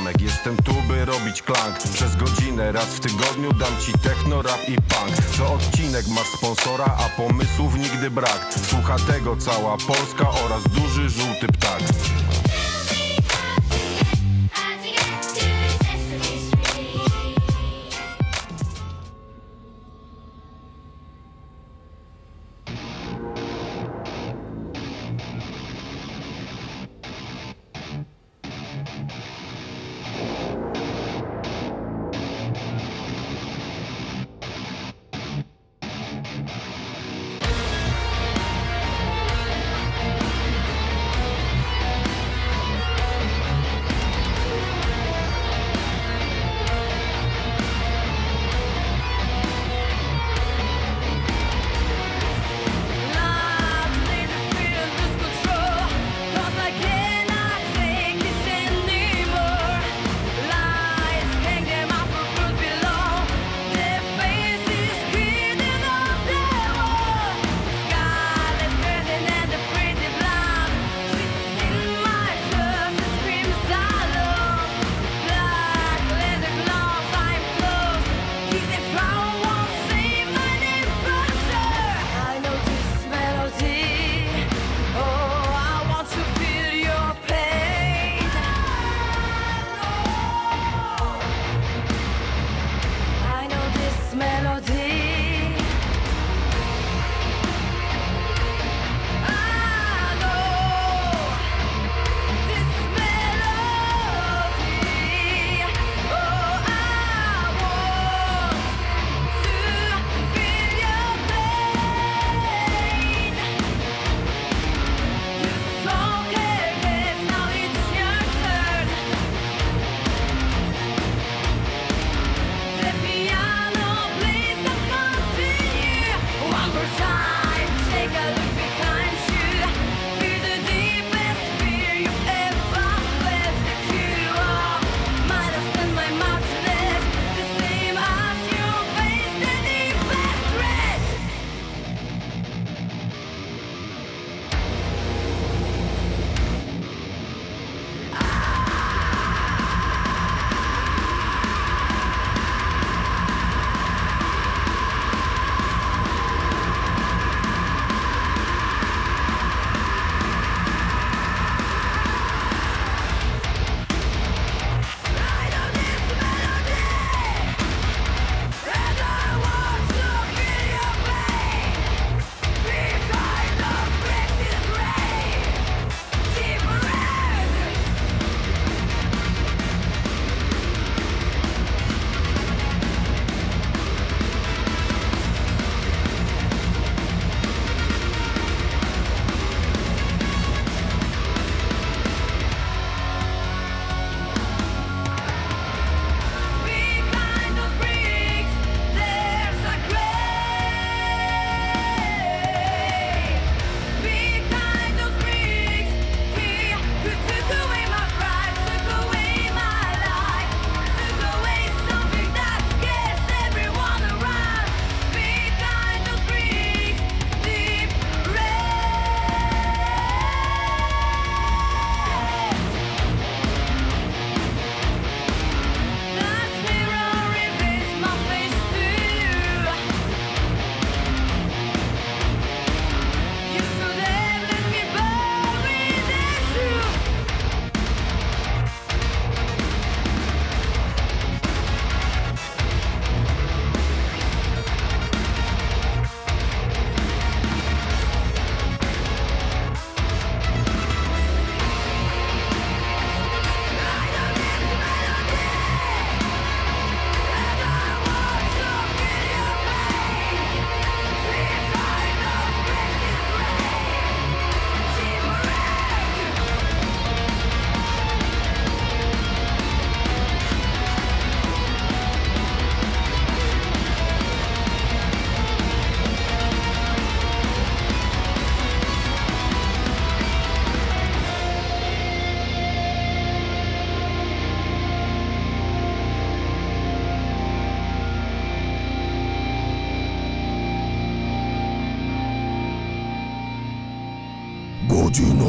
zamek 0.00 0.20
Jestem 0.20 0.56
tu, 0.56 0.72
by 0.88 1.04
robić 1.04 1.42
klank 1.42 1.78
Przez 1.92 2.16
godzinę 2.16 2.72
raz 2.72 2.84
w 2.84 3.00
tygodniu 3.00 3.52
dam 3.52 3.76
ci 3.80 3.92
techno, 3.92 4.42
rap 4.42 4.68
i 4.68 4.76
punk. 4.76 5.36
Co 5.36 5.52
odcinek 5.52 6.08
masz 6.08 6.26
sponsora, 6.26 6.84
a 6.84 7.08
pomysłów 7.16 7.74
nigdy 7.74 8.10
brak. 8.10 8.54
Słucha 8.70 8.96
tego 8.98 9.36
cała 9.36 9.76
Polska 9.76 10.30
oraz 10.44 10.62
duży 10.62 11.08
żółty 11.08 11.46
ptak. 11.46 11.82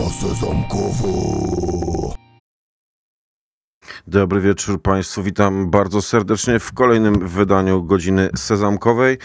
Masę. 0.02 0.28
Dobry 4.08 4.42
wieczór 4.42 4.82
Państwu, 4.82 5.24
witam 5.24 5.70
bardzo 5.70 6.02
serdecznie 6.02 6.60
w 6.60 6.74
kolejnym 6.74 7.28
wydaniu 7.28 7.84
godziny 7.84 8.30
sezamkowej. 8.36 9.18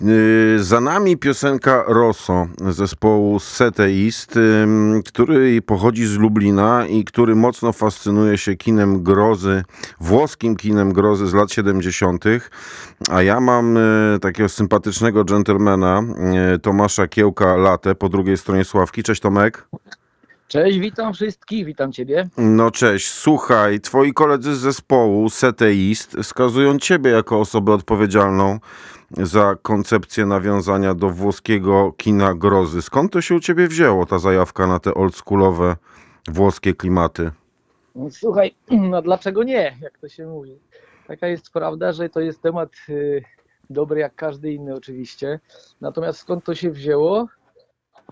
Yy, 0.00 0.64
za 0.64 0.80
nami 0.80 1.16
piosenka 1.16 1.84
Rosso 1.86 2.46
zespołu 2.70 3.40
Seteist, 3.40 4.38
który 5.04 5.62
pochodzi 5.62 6.06
z 6.06 6.16
Lublina 6.16 6.86
i 6.86 7.04
który 7.04 7.34
mocno 7.34 7.72
fascynuje 7.72 8.38
się 8.38 8.56
kinem 8.56 9.02
grozy, 9.02 9.62
włoskim 10.00 10.56
kinem 10.56 10.92
grozy 10.92 11.26
z 11.26 11.34
lat 11.34 11.52
70. 11.52 12.24
A 13.10 13.22
ja 13.22 13.40
mam 13.40 13.74
yy, 13.74 14.18
takiego 14.20 14.48
sympatycznego 14.48 15.24
dżentelmena, 15.24 16.02
yy, 16.50 16.58
Tomasza 16.58 17.08
Kiełka 17.08 17.56
Late 17.56 17.94
po 17.94 18.08
drugiej 18.08 18.36
stronie 18.36 18.64
Sławki. 18.64 19.02
Cześć 19.02 19.20
Tomek. 19.20 19.68
Cześć, 20.48 20.78
witam 20.78 21.14
wszystkich, 21.14 21.66
witam 21.66 21.92
Ciebie. 21.92 22.28
No 22.38 22.70
cześć, 22.70 23.08
słuchaj, 23.08 23.80
twoi 23.80 24.12
koledzy 24.12 24.56
z 24.56 24.58
zespołu 24.58 25.30
Seteist 25.30 26.16
wskazują 26.22 26.78
ciebie 26.78 27.10
jako 27.10 27.40
osobę 27.40 27.72
odpowiedzialną 27.72 28.58
za 29.10 29.56
koncepcję 29.62 30.26
nawiązania 30.26 30.94
do 30.94 31.10
włoskiego 31.10 31.92
kina 31.96 32.34
grozy. 32.34 32.82
Skąd 32.82 33.12
to 33.12 33.20
się 33.20 33.34
u 33.34 33.40
ciebie 33.40 33.68
wzięło, 33.68 34.06
ta 34.06 34.18
zajawka 34.18 34.66
na 34.66 34.80
te 34.80 34.94
oldschoolowe 34.94 35.76
włoskie 36.28 36.74
klimaty? 36.74 37.30
Słuchaj, 38.10 38.54
no 38.90 39.02
dlaczego 39.02 39.42
nie, 39.42 39.76
jak 39.80 39.98
to 39.98 40.08
się 40.08 40.26
mówi. 40.26 40.58
Taka 41.06 41.26
jest 41.26 41.50
prawda, 41.52 41.92
że 41.92 42.08
to 42.08 42.20
jest 42.20 42.42
temat 42.42 42.70
y, 42.88 43.24
dobry 43.70 44.00
jak 44.00 44.14
każdy 44.14 44.52
inny 44.52 44.74
oczywiście. 44.74 45.40
Natomiast 45.80 46.18
skąd 46.18 46.44
to 46.44 46.54
się 46.54 46.70
wzięło? 46.70 47.28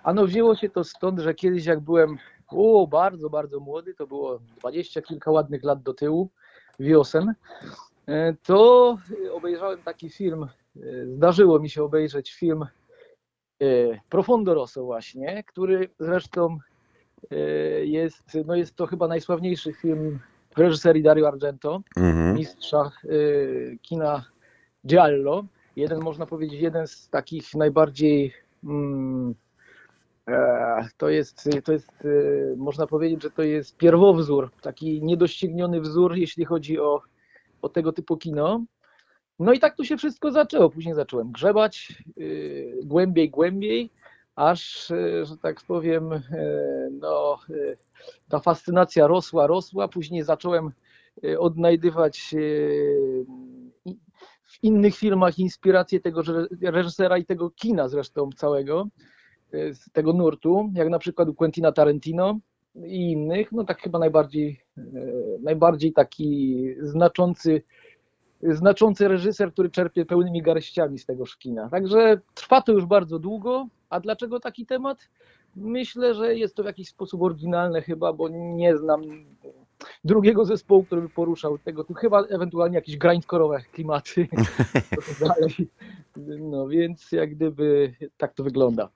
Ano 0.04 0.26
wzięło 0.26 0.56
się 0.56 0.70
to 0.70 0.84
stąd, 0.84 1.20
że 1.20 1.34
kiedyś 1.34 1.66
jak 1.66 1.80
byłem 1.80 2.18
o, 2.48 2.86
bardzo, 2.86 3.30
bardzo 3.30 3.60
młody, 3.60 3.94
to 3.94 4.06
było 4.06 4.38
dwadzieścia 4.58 5.02
kilka 5.02 5.30
ładnych 5.30 5.64
lat 5.64 5.82
do 5.82 5.94
tyłu, 5.94 6.28
wiosen, 6.80 7.34
y, 8.08 8.36
to 8.42 8.98
obejrzałem 9.32 9.82
taki 9.82 10.10
film, 10.10 10.46
y, 10.76 11.06
zdarzyło 11.16 11.58
mi 11.58 11.70
się 11.70 11.82
obejrzeć 11.84 12.32
film 12.34 12.66
y, 13.62 14.00
Profondo 14.08 14.54
Rosso 14.54 14.84
właśnie, 14.84 15.44
który 15.46 15.88
zresztą 15.98 16.58
jest, 17.82 18.38
no 18.46 18.54
jest 18.54 18.76
to 18.76 18.86
chyba 18.86 19.08
najsławniejszy 19.08 19.72
film 19.72 20.18
w 20.56 20.58
reżyserii 20.58 21.02
Dario 21.02 21.28
Argento, 21.28 21.80
Mhm. 21.96 22.36
mistrza 22.36 22.90
kina 23.82 24.24
Giallo. 24.86 25.44
Jeden, 25.76 26.00
można 26.00 26.26
powiedzieć, 26.26 26.60
jeden 26.60 26.86
z 26.86 27.08
takich 27.08 27.54
najbardziej 27.54 28.32
mm, 28.64 29.30
e, 29.30 29.34
to 30.96 31.08
jest, 31.08 31.48
to 31.64 31.72
jest 31.72 32.04
y, 32.04 32.54
można 32.56 32.86
powiedzieć, 32.86 33.22
że 33.22 33.30
to 33.30 33.42
jest 33.42 33.76
pierwowzór, 33.76 34.50
taki 34.62 35.02
niedościgniony 35.02 35.80
wzór, 35.80 36.16
jeśli 36.16 36.44
chodzi 36.44 36.80
o, 36.80 37.02
o 37.62 37.68
tego 37.68 37.92
typu 37.92 38.16
kino. 38.16 38.64
No 39.38 39.52
i 39.52 39.58
tak 39.58 39.76
to 39.76 39.84
się 39.84 39.96
wszystko 39.96 40.30
zaczęło. 40.30 40.70
Później 40.70 40.94
zacząłem 40.94 41.32
grzebać 41.32 42.02
y, 42.18 42.80
głębiej, 42.84 43.30
głębiej, 43.30 43.90
aż, 44.36 44.86
że 45.22 45.36
tak 45.42 45.60
powiem, 45.60 46.10
no, 46.90 47.38
ta 48.28 48.40
fascynacja 48.40 49.06
rosła, 49.06 49.46
rosła. 49.46 49.88
Później 49.88 50.22
zacząłem 50.22 50.70
odnajdywać 51.38 52.34
w 54.44 54.62
innych 54.62 54.96
filmach 54.96 55.38
inspirację 55.38 56.00
tego 56.00 56.22
reżysera 56.62 57.18
i 57.18 57.24
tego 57.24 57.50
kina 57.50 57.88
zresztą 57.88 58.30
całego, 58.36 58.88
z 59.52 59.90
tego 59.92 60.12
nurtu, 60.12 60.70
jak 60.74 60.88
na 60.88 60.98
przykład 60.98 61.28
u 61.28 61.34
Quentina 61.34 61.72
Tarantino 61.72 62.38
i 62.84 63.12
innych. 63.12 63.52
No 63.52 63.64
tak 63.64 63.80
chyba 63.80 63.98
najbardziej, 63.98 64.60
y, 64.78 64.82
najbardziej 65.42 65.92
taki 65.92 66.66
znaczący 66.80 67.62
znaczący 68.42 69.08
reżyser, 69.08 69.52
który 69.52 69.70
czerpie 69.70 70.04
pełnymi 70.04 70.42
garściami 70.42 70.98
z 70.98 71.06
tegoż 71.06 71.36
kina. 71.36 71.68
Także 71.68 72.20
trwa 72.34 72.62
to 72.62 72.72
już 72.72 72.86
bardzo 72.86 73.18
długo. 73.18 73.66
A 73.90 74.00
dlaczego 74.00 74.40
taki 74.40 74.66
temat? 74.66 74.98
Myślę, 75.56 76.14
że 76.14 76.34
jest 76.36 76.54
to 76.54 76.62
w 76.62 76.66
jakiś 76.66 76.88
sposób 76.88 77.22
oryginalne 77.22 77.82
chyba, 77.82 78.12
bo 78.12 78.28
nie 78.28 78.76
znam 78.76 79.02
drugiego 80.04 80.44
zespołu, 80.44 80.84
który 80.84 81.02
by 81.02 81.08
poruszał 81.08 81.58
tego. 81.58 81.84
Tu 81.84 81.94
chyba 81.94 82.22
ewentualnie 82.22 82.74
jakieś 82.74 82.98
grindcore'owe 82.98 83.62
klimaty. 83.72 84.28
No 86.40 86.68
więc 86.68 87.12
jak 87.12 87.34
gdyby 87.34 87.94
tak 88.16 88.34
to 88.34 88.44
wygląda. 88.44 88.88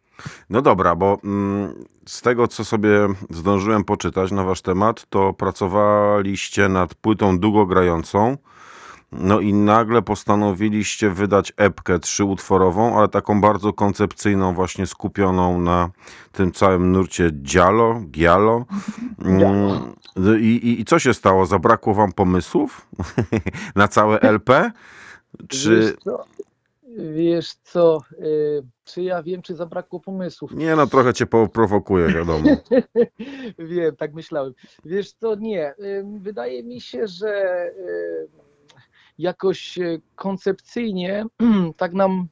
No 0.51 0.63
dobra, 0.63 0.97
bo 0.97 1.19
mm, 1.25 1.85
z 2.07 2.23
tego, 2.23 2.49
co 2.49 2.65
sobie 2.65 3.09
zdążyłem 3.31 3.85
poczytać 3.85 4.33
na 4.33 4.45
wasz 4.45 4.63
temat, 4.63 5.07
to 5.11 5.33
pracowaliście 5.33 6.69
nad 6.69 6.95
płytą 6.95 7.39
długogrającą. 7.39 8.37
No 9.13 9.41
i 9.41 9.55
nagle 9.55 10.03
postanowiliście 10.03 11.11
wydać 11.11 11.53
epkę 11.57 11.99
trzyutworową, 11.99 12.99
ale 12.99 13.09
taką 13.09 13.41
bardzo 13.41 13.73
koncepcyjną, 13.73 14.55
właśnie 14.55 14.87
skupioną 14.87 15.61
na 15.61 15.91
tym 16.33 16.53
całym 16.53 16.93
nurcie 16.93 17.31
giallo, 17.31 18.01
giallo. 18.11 18.65
Mm, 19.25 19.95
I, 20.41 20.47
i, 20.47 20.81
I 20.81 20.85
co 20.85 20.99
się 20.99 21.15
stało? 21.15 21.47
Zabrakło 21.47 21.95
wam 21.95 22.13
pomysłów 22.13 22.89
na 23.75 23.89
całe 23.89 24.21
LP? 24.21 24.71
Czy... 25.49 25.97
Wiesz 26.97 27.55
co? 27.55 28.01
Y, 28.13 28.63
czy 28.85 29.03
ja 29.03 29.23
wiem, 29.23 29.43
czy 29.43 29.55
zabrakło 29.55 30.01
pomysłów? 30.01 30.53
Nie 30.55 30.77
no, 30.77 30.87
trochę 30.87 31.15
cię 31.15 31.27
poprowokuję, 31.27 32.09
wiadomo. 32.09 32.49
Wiem, 33.59 33.97
tak 33.97 34.15
myślałem. 34.15 34.53
Wiesz 34.85 35.13
co, 35.13 35.35
nie. 35.35 35.75
Ym, 35.81 36.21
Wydaje 36.21 36.63
mi 36.63 36.81
się, 36.81 37.07
że 37.07 37.65
ym, 37.79 38.29
jakoś 39.19 39.79
e, 39.79 39.99
koncepcyjnie 40.15 41.25
tak 41.77 41.93
nam 41.93 42.29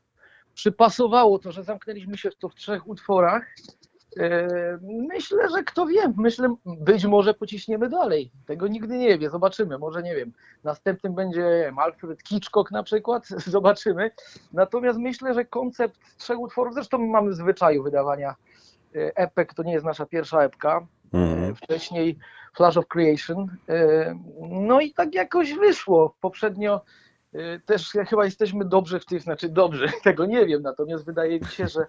przypasowało 0.54 1.38
to, 1.38 1.52
że 1.52 1.64
zamknęliśmy 1.64 2.18
się 2.18 2.30
w 2.30 2.36
to 2.36 2.48
w 2.48 2.54
trzech 2.54 2.88
utworach. 2.88 3.54
Ym, 4.18 5.06
Myślę, 5.08 5.48
że 5.50 5.62
kto 5.62 5.86
wie, 5.86 6.12
myślę, 6.16 6.54
być 6.66 7.04
może 7.04 7.34
pociśniemy 7.34 7.88
dalej. 7.88 8.30
Tego 8.46 8.68
nigdy 8.68 8.98
nie 8.98 9.18
wie, 9.18 9.30
zobaczymy, 9.30 9.78
może 9.78 10.02
nie 10.02 10.14
wiem. 10.14 10.32
Następnym 10.64 11.14
będzie 11.14 11.72
Alfred 11.76 12.28
Hitchcock 12.28 12.70
na 12.70 12.82
przykład, 12.82 13.26
zobaczymy. 13.46 14.10
Natomiast 14.52 14.98
myślę, 14.98 15.34
że 15.34 15.44
koncept 15.44 16.00
trzech 16.18 16.38
utworów, 16.38 16.74
zresztą 16.74 16.98
mamy 16.98 17.30
w 17.30 17.34
zwyczaju 17.34 17.82
wydawania 17.82 18.34
e, 18.96 19.16
epek, 19.16 19.54
to 19.54 19.62
nie 19.62 19.72
jest 19.72 19.84
nasza 19.84 20.06
pierwsza 20.06 20.42
epka, 20.42 20.86
Mhm. 21.12 21.50
E, 21.50 21.54
wcześniej 21.54 22.18
Flash 22.56 22.76
of 22.76 22.86
Creation. 22.86 23.56
E, 23.68 24.14
No 24.40 24.80
i 24.80 24.92
tak 24.92 25.14
jakoś 25.14 25.54
wyszło. 25.54 26.16
Poprzednio 26.20 26.80
też 27.66 27.92
chyba 28.08 28.24
jesteśmy 28.24 28.64
dobrzy 28.64 29.00
w 29.00 29.04
tych, 29.04 29.22
znaczy 29.22 29.48
dobrzy, 29.48 29.86
tego 30.04 30.26
nie 30.26 30.46
wiem, 30.46 30.62
natomiast 30.62 31.06
wydaje 31.06 31.40
mi 31.40 31.46
się, 31.46 31.68
że 31.68 31.86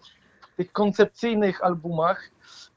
tych 0.56 0.72
koncepcyjnych 0.72 1.64
albumach, 1.64 2.30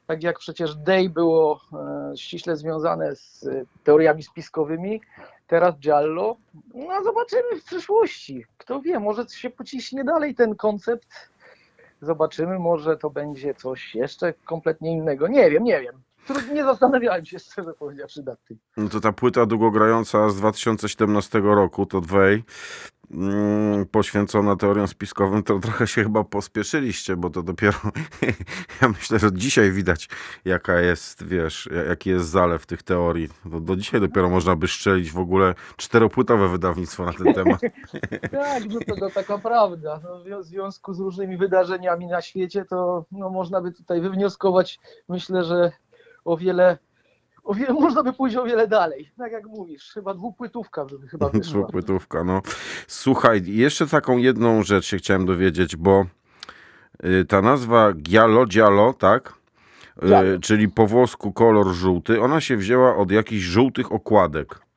tak 0.07 0.23
jak 0.23 0.39
przecież 0.39 0.77
Day 0.77 1.11
było 1.11 1.61
e, 1.73 2.17
ściśle 2.17 2.57
związane 2.57 3.17
z 3.17 3.47
e, 3.47 3.65
teoriami 3.85 4.23
spiskowymi, 4.23 5.01
teraz 5.47 5.79
Giallo, 5.79 6.37
no 6.75 7.03
zobaczymy 7.05 7.61
w 7.61 7.65
przyszłości. 7.65 8.45
Kto 8.59 8.81
wie, 8.81 8.99
może 8.99 9.29
się 9.29 9.51
pociśnie 9.51 10.05
dalej 10.05 10.35
ten 10.35 10.57
koncept. 10.57 11.09
Zobaczymy, 12.01 12.59
może 12.59 12.97
to 12.97 13.11
będzie 13.11 13.55
coś 13.55 13.95
jeszcze 13.95 14.35
kompletnie 14.45 14.93
innego. 14.93 15.29
Nie 15.29 15.51
wiem, 15.51 15.65
nie 15.65 15.81
wiem. 15.81 16.03
Nie 16.55 16.65
zastanawiałem 16.65 17.25
się, 17.25 17.39
szczerze 17.39 17.73
powiedziawszy, 17.79 18.23
nad 18.23 18.45
tym. 18.45 18.59
No 18.77 18.89
to 18.89 19.01
ta 19.01 19.13
płyta 19.13 19.47
długogrająca 19.47 20.31
z 20.31 20.37
2017 20.37 21.41
roku, 21.41 21.87
to 21.87 22.01
Dwej, 22.01 22.45
mm, 23.11 23.87
poświęcona 23.87 24.57
teoriom 24.57 24.89
spiskowym, 24.89 25.43
to 25.43 25.59
trochę 25.59 25.87
się 25.87 26.03
chyba 26.03 26.25
pospieszyliście, 26.25 27.17
bo 27.17 27.31
to 27.31 27.43
dopiero, 27.43 27.79
ja 28.83 28.89
myślę, 28.89 29.19
że 29.19 29.33
dzisiaj 29.33 29.73
widać, 29.73 30.09
jaka 30.45 30.81
jest, 30.81 31.25
wiesz, 31.27 31.69
ja- 31.73 31.85
jaki 31.85 32.11
jest 32.11 32.29
zalew 32.29 32.67
tych 32.67 32.83
teorii. 32.83 33.29
Do, 33.45 33.61
do 33.61 33.77
dzisiaj 33.77 34.01
dopiero 34.01 34.29
można 34.29 34.57
by 34.57 34.69
szczelić 34.69 35.13
w 35.13 35.19
ogóle 35.19 35.55
czteropłytowe 35.77 36.49
wydawnictwo 36.49 37.05
na 37.05 37.13
ten 37.13 37.35
temat. 37.35 37.61
Tak, 38.31 38.63
no 38.69 38.81
to, 38.89 38.97
to 38.97 39.11
taka 39.11 39.39
prawda. 39.39 40.01
No, 40.05 40.39
w 40.41 40.45
związku 40.45 40.95
z 40.95 41.01
różnymi 41.01 41.37
wydarzeniami 41.37 42.07
na 42.07 42.23
świecie, 42.23 42.65
to 42.65 43.05
no, 43.13 43.31
można 43.31 43.61
by 43.61 43.73
tutaj 43.73 44.01
wywnioskować, 44.01 44.79
myślę, 45.09 45.45
że 45.45 45.73
o 46.29 46.37
wiele, 46.37 46.79
o 47.45 47.55
wiele, 47.55 47.73
można 47.87 48.03
by 48.03 48.13
pójść 48.13 48.37
o 48.37 48.45
wiele 48.45 48.69
dalej. 48.69 49.11
Tak 49.19 49.33
jak 49.33 49.47
mówisz, 49.47 49.91
chyba 49.95 50.15
dwupłytówka 50.15 50.85
by 50.85 51.09
chyba 51.09 51.29
wyszła. 51.29 51.67
Płytówka, 51.67 52.25
no. 52.25 52.43
Słuchaj, 52.87 53.43
jeszcze 53.47 53.87
taką 53.87 54.17
jedną 54.17 54.63
rzecz 54.63 54.87
się 54.87 54.97
chciałem 54.97 55.27
dowiedzieć, 55.27 55.77
bo 55.77 56.07
y, 57.05 57.25
ta 57.25 57.43
nazwa 57.43 57.93
Giallo, 57.93 58.47
Giallo, 58.47 58.93
tak? 58.93 59.35
Y, 60.03 60.07
Giallo. 60.07 60.39
czyli 60.41 60.69
po 60.69 60.87
włosku 60.87 61.33
kolor 61.33 61.73
żółty, 61.73 62.21
ona 62.21 62.41
się 62.41 62.57
wzięła 62.57 62.97
od 62.97 63.11
jakichś 63.11 63.45
żółtych 63.45 63.93
okładek. 63.93 64.68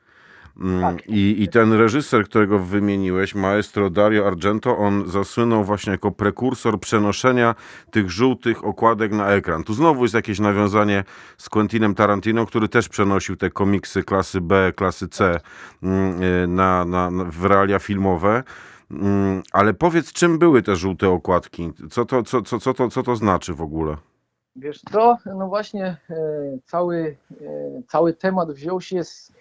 Mm, 0.57 0.81
Tak. 0.81 1.07
I, 1.07 1.43
I 1.43 1.47
ten 1.47 1.73
reżyser, 1.73 2.25
którego 2.25 2.59
wymieniłeś, 2.59 3.35
maestro 3.35 3.89
Dario 3.89 4.27
Argento, 4.27 4.77
on 4.77 5.07
zasłynął 5.07 5.63
właśnie 5.63 5.91
jako 5.91 6.11
prekursor 6.11 6.79
przenoszenia 6.79 7.55
tych 7.91 8.11
żółtych 8.11 8.65
okładek 8.65 9.11
na 9.11 9.27
ekran. 9.29 9.63
Tu 9.63 9.73
znowu 9.73 10.03
jest 10.03 10.13
jakieś 10.13 10.39
nawiązanie 10.39 11.03
z 11.37 11.49
Quentinem 11.49 11.95
Tarantino, 11.95 12.45
który 12.45 12.67
też 12.67 12.89
przenosił 12.89 13.35
te 13.35 13.49
komiksy 13.49 14.03
klasy 14.03 14.41
B, 14.41 14.73
klasy 14.75 15.07
C 15.07 15.39
mm, 15.83 16.23
y, 16.23 16.47
na, 16.47 16.85
na, 16.85 17.11
na, 17.11 17.23
w 17.23 17.45
realia 17.45 17.79
filmowe. 17.79 18.43
Mm, 18.91 19.43
Ale 19.51 19.73
powiedz, 19.73 20.13
czym 20.13 20.39
były 20.39 20.61
te 20.61 20.75
żółte 20.75 21.09
okładki? 21.09 21.71
Co 21.91 22.05
to, 22.05 22.23
co, 22.23 22.41
co, 22.41 22.59
co, 22.59 22.73
to, 22.73 22.89
co 22.89 23.03
to 23.03 23.15
znaczy 23.15 23.53
w 23.53 23.61
ogóle? 23.61 23.97
Wiesz 24.55 24.81
co, 24.91 25.17
no 25.25 25.47
właśnie 25.47 25.85
e, 26.09 26.15
cały, 26.65 27.17
e, 27.41 27.81
cały 27.87 28.13
temat 28.13 28.51
wziął 28.51 28.81
się 28.81 29.03
z, 29.03 29.31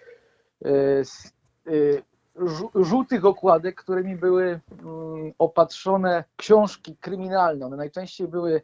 żółtych 2.75 3.25
okładek, 3.25 3.75
którymi 3.75 4.15
były 4.15 4.59
mm, 4.71 5.31
opatrzone 5.37 6.23
książki 6.35 6.97
kryminalne. 6.97 7.65
One 7.65 7.77
najczęściej 7.77 8.27
były 8.27 8.61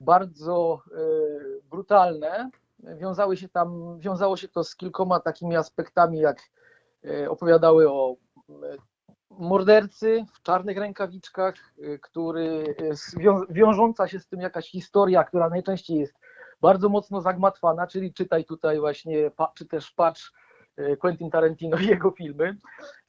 bardzo 0.00 0.82
e, 0.86 0.98
brutalne. 1.70 2.50
Wiązały 2.78 3.36
się 3.36 3.48
tam, 3.48 3.98
wiązało 3.98 4.36
się 4.36 4.48
to 4.48 4.64
z 4.64 4.76
kilkoma 4.76 5.20
takimi 5.20 5.56
aspektami, 5.56 6.18
jak 6.18 6.38
e, 7.04 7.30
opowiadały 7.30 7.90
o 7.90 8.16
mordercy 9.38 10.24
w 10.34 10.42
czarnych 10.42 10.78
rękawiczkach, 10.78 11.54
y, 11.78 11.98
który 12.02 12.76
y, 12.80 12.94
wiążąca 13.50 14.08
się 14.08 14.20
z 14.20 14.26
tym 14.26 14.40
jakaś 14.40 14.70
historia, 14.70 15.24
która 15.24 15.48
najczęściej 15.48 15.98
jest 15.98 16.14
bardzo 16.60 16.88
mocno 16.88 17.20
zagmatwana, 17.20 17.86
czyli 17.86 18.12
czytaj 18.12 18.44
tutaj 18.44 18.80
właśnie, 18.80 19.30
czy 19.54 19.66
też 19.66 19.90
patrz 19.90 20.28
y, 20.28 20.41
Quentin 20.98 21.30
Tarantino 21.30 21.78
i 21.78 21.86
jego 21.86 22.10
filmy. 22.10 22.56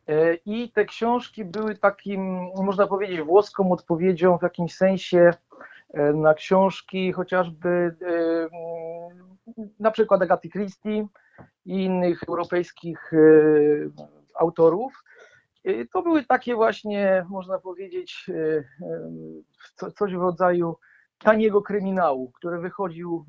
Y, 0.09 0.39
I 0.45 0.71
te 0.71 0.85
książki 0.85 1.45
były 1.45 1.75
takim, 1.77 2.49
można 2.55 2.87
powiedzieć, 2.87 3.21
włoską 3.21 3.71
odpowiedzią 3.71 4.37
w 4.37 4.43
jakimś 4.43 4.75
sensie 4.75 5.33
y, 5.97 6.13
na 6.13 6.33
książki 6.33 7.11
chociażby 7.11 7.95
na 9.79 9.91
przykład 9.91 10.21
Agaty 10.21 10.49
Christie 10.49 11.07
i 11.65 11.83
innych 11.83 12.23
europejskich 12.27 13.11
autorów. 14.35 15.03
To 15.91 16.01
były 16.01 16.23
takie 16.23 16.55
właśnie, 16.55 17.25
można 17.29 17.59
powiedzieć, 17.59 18.25
co- 19.75 19.91
coś 19.91 20.13
w 20.13 20.21
rodzaju 20.21 20.75
taniego 21.19 21.61
kryminału, 21.61 22.31
który 22.31 22.59
wychodził 22.59 23.25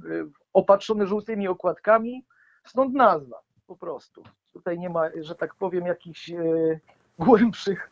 opatrzony 0.52 1.06
żółtymi 1.06 1.48
okładkami, 1.48 2.24
stąd 2.64 2.94
nazwa 2.94 3.36
po 3.74 3.86
prostu. 3.86 4.22
Tutaj 4.52 4.78
nie 4.78 4.90
ma, 4.90 5.02
że 5.20 5.34
tak 5.34 5.54
powiem, 5.54 5.86
jakichś 5.86 6.30
y, 6.30 6.80
głębszych, 7.18 7.90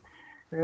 y, 0.52 0.56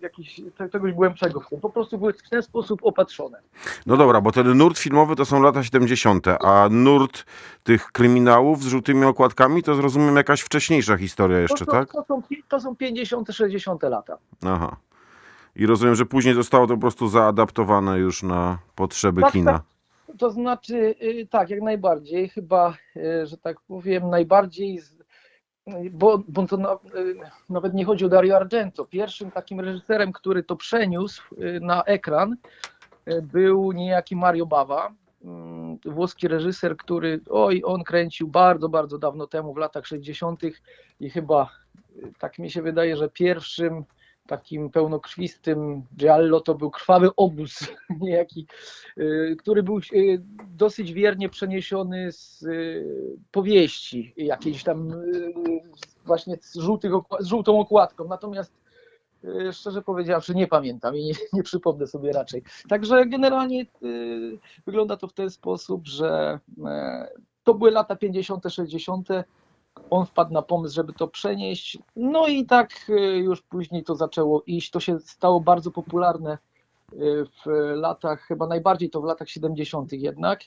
jakichś, 0.00 0.40
czegoś 0.72 0.92
głębszego 0.92 1.40
w 1.40 1.48
tym. 1.48 1.60
Po 1.60 1.70
prostu 1.70 1.98
były 1.98 2.12
w 2.12 2.28
ten 2.30 2.42
sposób 2.42 2.80
opatrzone. 2.82 3.38
No 3.86 3.96
dobra, 3.96 4.20
bo 4.20 4.32
ten 4.32 4.54
nurt 4.58 4.78
filmowy 4.78 5.16
to 5.16 5.24
są 5.24 5.42
lata 5.42 5.62
70., 5.64 6.26
a 6.28 6.68
nurt 6.70 7.24
tych 7.62 7.86
kryminałów 7.92 8.62
z 8.62 8.66
żółtymi 8.66 9.04
okładkami 9.04 9.62
to 9.62 9.74
zrozumiem 9.74 10.16
jakaś 10.16 10.40
wcześniejsza 10.40 10.96
historia 10.96 11.38
jeszcze, 11.38 11.66
to, 11.66 11.72
tak? 11.72 11.92
To, 11.92 12.04
są, 12.04 12.22
to 12.48 12.60
są 12.60 12.76
50., 12.76 13.28
60. 13.30 13.82
lata. 13.82 14.18
Aha. 14.46 14.76
I 15.56 15.66
rozumiem, 15.66 15.94
że 15.94 16.06
później 16.06 16.34
zostało 16.34 16.66
to 16.66 16.74
po 16.74 16.80
prostu 16.80 17.08
zaadaptowane 17.08 17.98
już 17.98 18.22
na 18.22 18.58
potrzeby 18.74 19.20
Tak, 19.22 19.32
kina. 19.32 19.52
tak. 19.52 19.62
To 20.18 20.30
znaczy, 20.30 20.94
y, 21.02 21.26
tak, 21.30 21.50
jak 21.50 21.62
najbardziej. 21.62 22.28
Chyba, 22.28 22.76
y, 22.96 23.26
że 23.26 23.38
tak 23.38 23.60
powiem, 23.60 24.10
najbardziej, 24.10 24.80
bo, 25.90 26.22
bo 26.28 26.46
to 26.46 26.56
na, 26.56 26.72
y, 26.72 27.16
nawet 27.48 27.74
nie 27.74 27.84
chodzi 27.84 28.04
o 28.04 28.08
Dario 28.08 28.36
Argento. 28.36 28.84
Pierwszym 28.84 29.30
takim 29.30 29.60
reżyserem, 29.60 30.12
który 30.12 30.42
to 30.42 30.56
przeniósł 30.56 31.22
na 31.60 31.84
ekran, 31.84 32.36
był 33.22 33.72
niejaki 33.72 34.16
Mario 34.16 34.46
Bava, 34.46 34.94
mm, 35.24 35.78
włoski 35.84 36.28
reżyser, 36.28 36.76
który, 36.76 37.20
oj, 37.30 37.62
on 37.64 37.84
kręcił 37.84 38.28
bardzo, 38.28 38.68
bardzo 38.68 38.98
dawno 38.98 39.26
temu, 39.26 39.54
w 39.54 39.56
latach 39.56 39.86
60. 39.86 40.42
i 41.00 41.10
chyba, 41.10 41.50
tak 42.18 42.38
mi 42.38 42.50
się 42.50 42.62
wydaje, 42.62 42.96
że 42.96 43.08
pierwszym 43.08 43.84
takim 44.26 44.70
pełnokrwistym 44.70 45.82
giallo 45.96 46.40
to 46.40 46.54
był 46.54 46.70
Krwawy 46.70 47.10
Obóz, 47.16 47.68
niejaki 48.00 48.46
y, 48.98 49.36
który 49.38 49.62
był 49.62 49.78
y, 49.78 50.22
dosyć 50.46 50.92
wiernie 50.92 51.28
przeniesiony 51.28 52.12
z 52.12 52.42
y, 52.42 52.86
powieści 53.30 54.14
jakiejś 54.16 54.64
tam 54.64 54.92
właśnie 56.04 56.36
z, 56.40 56.54
żółtych, 56.54 56.92
z 57.20 57.26
żółtą 57.26 57.60
okładką. 57.60 58.04
Natomiast 58.04 58.52
szczerze 59.52 59.82
powiedziawszy 59.82 60.34
nie 60.34 60.46
pamiętam 60.46 60.96
i 60.96 61.04
nie, 61.04 61.12
nie 61.32 61.42
przypomnę 61.42 61.86
sobie 61.86 62.12
raczej. 62.12 62.42
Także 62.68 63.06
generalnie 63.06 63.66
wygląda 64.66 64.96
to 64.96 65.08
w 65.08 65.12
ten 65.12 65.30
sposób, 65.30 65.86
że 65.86 66.38
e, 66.66 67.08
to 67.44 67.54
były 67.54 67.70
lata 67.70 67.96
50., 67.96 68.44
60. 68.48 69.08
On 69.90 70.06
wpadł 70.06 70.32
na 70.32 70.42
pomysł, 70.42 70.74
żeby 70.74 70.92
to 70.92 71.08
przenieść. 71.08 71.78
No 71.96 72.26
i 72.26 72.46
tak 72.46 72.70
y, 72.88 72.92
już 73.16 73.42
później 73.42 73.84
to 73.84 73.94
zaczęło 73.94 74.42
iść. 74.46 74.70
To 74.70 74.80
się 74.80 75.00
stało 75.00 75.40
bardzo 75.40 75.70
popularne 75.70 76.38
y, 76.92 76.96
w 77.24 77.46
latach, 77.74 78.20
chyba 78.20 78.46
najbardziej 78.46 78.90
to 78.90 79.00
w 79.00 79.04
latach 79.04 79.28
70. 79.28 79.92
jednak, 79.92 80.40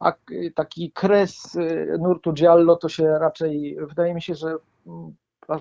a 0.00 0.12
k- 0.12 0.18
taki 0.54 0.90
kres 0.92 1.54
y, 1.54 1.96
nurtu 2.00 2.32
Giallo 2.32 2.76
to 2.76 2.88
się 2.88 3.18
raczej, 3.18 3.76
wydaje 3.80 4.14
mi 4.14 4.22
się, 4.22 4.34
że 4.34 4.56
mm, 4.86 5.14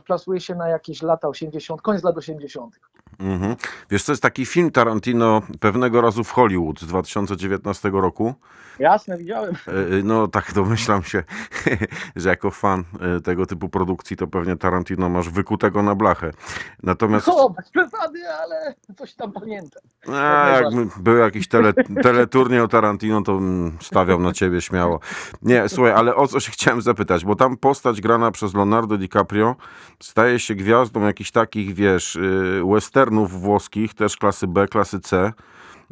plasuje 0.06 0.40
się 0.42 0.56
na 0.56 0.70
jakieś 0.70 1.02
lata 1.02 1.28
80., 1.28 1.82
koniec 1.82 2.04
lat 2.04 2.18
80. 2.18 2.80
Mhm. 3.20 3.56
Wiesz, 3.90 4.04
to 4.04 4.12
jest 4.12 4.22
taki 4.22 4.46
film 4.46 4.72
Tarantino 4.72 5.42
pewnego 5.60 6.02
razu 6.02 6.24
w 6.24 6.32
Hollywood 6.32 6.80
z 6.80 6.86
2019 6.88 7.90
roku. 7.94 8.36
Jasne, 8.80 9.18
widziałem. 9.18 9.56
E, 9.68 9.72
e, 9.72 10.04
No 10.04 10.28
tak 10.28 10.54
domyślam 10.54 11.04
się, 11.04 11.24
że 12.16 12.30
jako 12.30 12.52
fan 12.52 12.84
e, 13.18 13.22
tego 13.22 13.46
typu 13.46 13.70
produkcji 13.70 14.18
to 14.18 14.28
pewnie 14.28 14.58
Tarantino 14.58 15.10
masz 15.10 15.30
wykutego 15.30 15.84
na 15.84 15.96
blachę. 15.96 16.32
Natomiast 16.84 17.28
O, 17.30 17.50
bez 17.50 17.70
przesady, 17.70 18.30
ale 18.30 18.76
coś 18.98 19.14
tam 19.14 19.32
pamiętam. 19.32 19.82
A, 20.14 20.50
jak 20.50 20.66
był 20.98 21.18
jakiś 21.18 21.48
tele, 21.48 21.74
teleturniej 22.04 22.60
o 22.60 22.68
Tarantino, 22.68 23.22
to 23.22 23.36
bym 23.36 23.78
stawiał 23.82 24.20
na 24.20 24.34
ciebie 24.34 24.62
śmiało. 24.62 25.00
Nie, 25.42 25.70
słuchaj, 25.70 25.92
ale 25.94 26.16
o 26.16 26.28
co 26.28 26.40
się 26.40 26.52
chciałem 26.52 26.82
zapytać, 26.82 27.26
bo 27.26 27.36
tam 27.36 27.58
postać 27.58 28.02
grana 28.02 28.32
przez 28.32 28.54
Leonardo 28.54 28.98
DiCaprio 28.98 29.56
staje 30.00 30.40
się 30.40 30.56
gwiazdą 30.56 31.02
jakichś 31.06 31.32
takich, 31.32 31.74
wiesz, 31.74 32.16
y, 32.16 32.62
westernów 32.96 33.42
włoskich, 33.42 33.94
też 33.94 34.18
klasy 34.18 34.48
B, 34.48 34.68
klasy 34.68 35.00
C. 35.00 35.34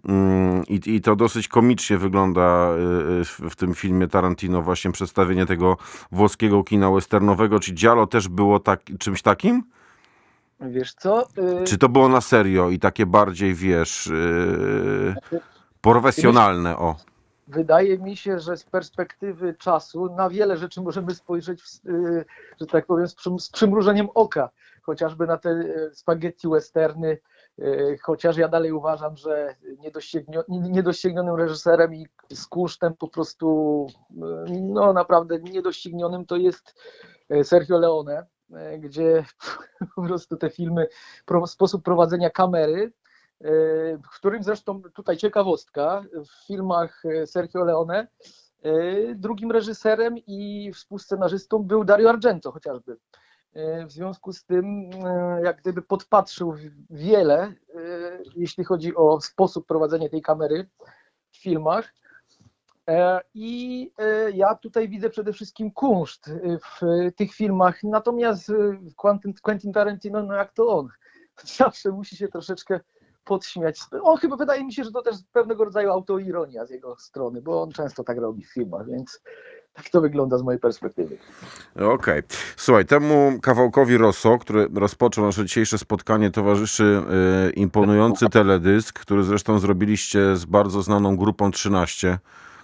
Mm, 0.06 0.64
I, 0.68 0.96
I 0.96 1.02
to 1.02 1.16
dosyć 1.16 1.48
komicznie 1.48 1.98
wygląda 1.98 2.70
y, 3.42 3.46
y, 3.46 3.50
w, 3.50 3.56
tym 3.56 3.74
filmie 3.74 4.08
Tarantino, 4.08 4.62
właśnie 4.62 4.92
przedstawienie 4.92 5.46
tego 5.46 5.78
włoskiego 6.12 6.64
kina 6.64 6.92
westernowego. 6.92 7.60
Czy 7.60 7.74
Giallo 7.74 8.08
też 8.08 8.28
było 8.28 8.60
tak, 8.60 8.82
czymś 9.00 9.22
takim? 9.22 9.64
Wiesz 10.60 10.94
co? 10.94 11.28
y, 11.62 11.64
Czy 11.64 11.78
to 11.78 11.90
było 11.90 12.10
na 12.10 12.22
serio 12.22 12.70
i 12.70 12.80
takie 12.80 13.06
bardziej, 13.06 13.54
wiesz, 13.54 14.12
profesjonalne, 15.82 16.78
o. 16.78 16.96
Wydaje 17.48 17.98
mi 17.98 18.18
się, 18.18 18.40
że 18.40 18.58
z 18.58 18.64
perspektywy 18.64 19.54
czasu 19.54 20.16
na 20.16 20.30
wiele 20.30 20.58
rzeczy 20.58 20.82
możemy 20.82 21.16
spojrzeć, 21.16 21.62
w, 21.62 21.68
że 22.62 22.66
tak 22.72 22.86
powiem, 22.86 23.08
z 23.40 23.50
przymrużeniem 23.50 24.08
oka, 24.14 24.50
chociażby 24.84 25.28
na 25.28 25.38
te 25.38 25.50
y, 25.50 25.92
spaghetti 25.94 26.48
westerny, 26.48 27.18
y, 27.60 27.98
chociaż 28.02 28.38
ja 28.38 28.48
dalej 28.48 28.72
uważam, 28.72 29.18
że 29.18 29.56
niedoścignionym 30.70 31.36
reżyserem 31.36 31.94
i 31.94 32.08
z 32.34 32.48
po 33.00 33.08
prostu, 33.08 33.88
y, 34.48 34.62
no 34.62 34.94
naprawdę 34.94 35.40
niedoścignionym 35.40 36.26
to 36.26 36.36
jest 36.36 36.76
Sergio 37.44 37.78
Leone, 37.78 38.26
gdzie 38.80 39.26
po 39.96 40.02
prostu 40.02 40.38
te 40.38 40.50
filmy, 40.50 40.88
sposób 41.48 41.84
prowadzenia 41.84 42.30
kamery, 42.30 42.92
w 44.04 44.16
którym 44.16 44.44
zresztą 44.44 44.82
tutaj 44.94 45.18
ciekawostka, 45.18 46.04
w 46.14 46.48
filmach 46.48 47.04
e, 47.06 47.28
Sergio 47.28 47.64
Leone 47.64 48.08
e, 48.62 49.16
drugim 49.16 49.52
reżyserem 49.52 50.18
i 50.18 50.72
współscenarzystą 50.74 51.60
był 51.60 51.84
Dario 51.84 52.10
Argento 52.10 52.52
chociażby. 52.52 52.98
W 53.88 53.92
związku 53.92 54.34
z 54.34 54.46
tym, 54.46 54.90
e, 55.06 55.42
jak 55.44 55.62
gdyby 55.62 55.82
podpatrzył 55.82 56.56
wiele, 56.90 57.44
e, 57.44 57.54
jeśli 58.36 58.64
chodzi 58.64 58.96
o 58.96 59.22
sposób 59.22 59.68
prowadzenia 59.68 60.10
tej 60.10 60.22
kamery 60.22 60.70
w 61.32 61.38
filmach. 61.38 61.94
E, 62.90 63.22
I 63.34 63.92
ja 64.34 64.56
tutaj 64.56 64.90
widzę 64.90 65.10
przede 65.10 65.34
wszystkim 65.34 65.72
kunszt 65.72 66.32
w 66.62 67.12
tych 67.16 67.34
filmach. 67.34 67.84
Natomiast 67.84 68.52
Quentin, 68.96 69.34
Quentin 69.42 69.74
Tarantino, 69.74 70.24
no 70.24 70.34
jak 70.34 70.54
to 70.54 70.68
on, 70.68 70.88
zawsze 71.58 71.92
musi 71.92 72.18
się 72.18 72.28
troszeczkę 72.28 72.80
podśmiać. 73.24 73.80
On 74.02 74.18
chyba 74.18 74.36
wydaje 74.36 74.66
mi 74.66 74.74
się, 74.74 74.84
że 74.84 74.92
to 74.92 75.02
też 75.02 75.16
pewnego 75.32 75.66
rodzaju 75.66 75.92
autoironia 75.92 76.66
z 76.66 76.70
jego 76.70 76.96
strony, 77.00 77.42
bo 77.42 77.62
on 77.62 77.72
często 77.72 78.04
tak 78.04 78.18
robi 78.18 78.44
w 78.44 78.54
filmach, 78.54 78.88
więc 78.88 79.22
tak 79.74 79.90
to 79.90 80.02
wygląda 80.02 80.38
z 80.38 80.44
mojej 80.44 80.60
perspektywy. 80.60 81.18
Okej. 81.76 82.22
Słuchaj, 82.58 82.86
temu 82.86 83.40
kawałkowi 83.42 83.98
Rosso, 83.98 84.38
który 84.38 84.68
rozpoczął 84.76 85.26
nasze 85.26 85.46
dzisiejsze 85.46 85.78
spotkanie, 85.78 86.32
towarzyszy 86.32 87.02
y, 87.50 87.52
imponujący 87.52 88.30
teledysk, 88.30 89.00
który 89.00 89.24
zresztą 89.24 89.60
zrobiliście 89.60 90.36
z 90.36 90.46
bardzo 90.46 90.82
znaną 90.82 91.18
grupą 91.18 91.52
13, 91.52 92.20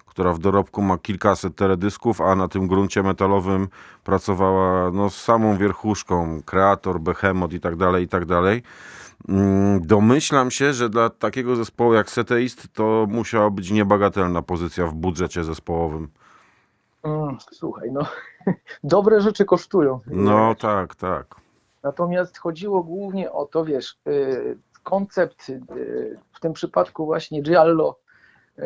która 0.06 0.34
w 0.34 0.40
dorobku 0.40 0.82
ma 0.82 0.98
kilkaset 0.98 1.56
teledysków, 1.56 2.22
a 2.22 2.36
na 2.36 2.48
tym 2.48 2.68
gruncie 2.68 3.04
metalowym 3.04 3.68
pracowała 4.04 4.92
no, 4.92 5.10
z 5.10 5.22
samą 5.22 5.58
wierchuszką, 5.58 6.42
kreator, 6.46 7.00
behemoth 7.00 7.54
i 7.54 7.60
tak 7.60 7.76
dalej, 7.76 8.04
i 8.04 8.08
tak 8.08 8.26
dalej. 8.26 8.64
Mm, 9.30 9.88
Domyślam 9.88 10.52
się, 10.52 10.74
że 10.74 10.90
dla 10.90 11.10
takiego 11.10 11.56
zespołu 11.56 11.94
jak 11.94 12.10
Seteist 12.10 12.68
to 12.74 13.08
musiała 13.10 13.50
być 13.50 13.72
niebagatelna 13.72 14.42
pozycja 14.42 14.88
w 14.88 14.94
budżecie 14.94 15.44
zespołowym. 15.44 16.08
Mm, 17.04 17.38
słuchaj, 17.52 17.92
no 17.92 18.02
dobre 18.84 19.22
rzeczy 19.22 19.46
kosztują. 19.46 20.00
No 20.08 20.56
tak, 20.56 20.96
tak. 20.96 21.36
Natomiast 21.84 22.38
chodziło 22.38 22.84
głównie 22.84 23.32
o 23.32 23.46
to, 23.46 23.66
wiesz, 23.66 23.98
y, 24.08 24.58
koncept 24.84 25.50
y, 25.50 25.62
w 26.32 26.40
tym 26.40 26.54
przypadku 26.54 27.06
właśnie 27.06 27.42
Giallo 27.42 28.00
y, 28.60 28.64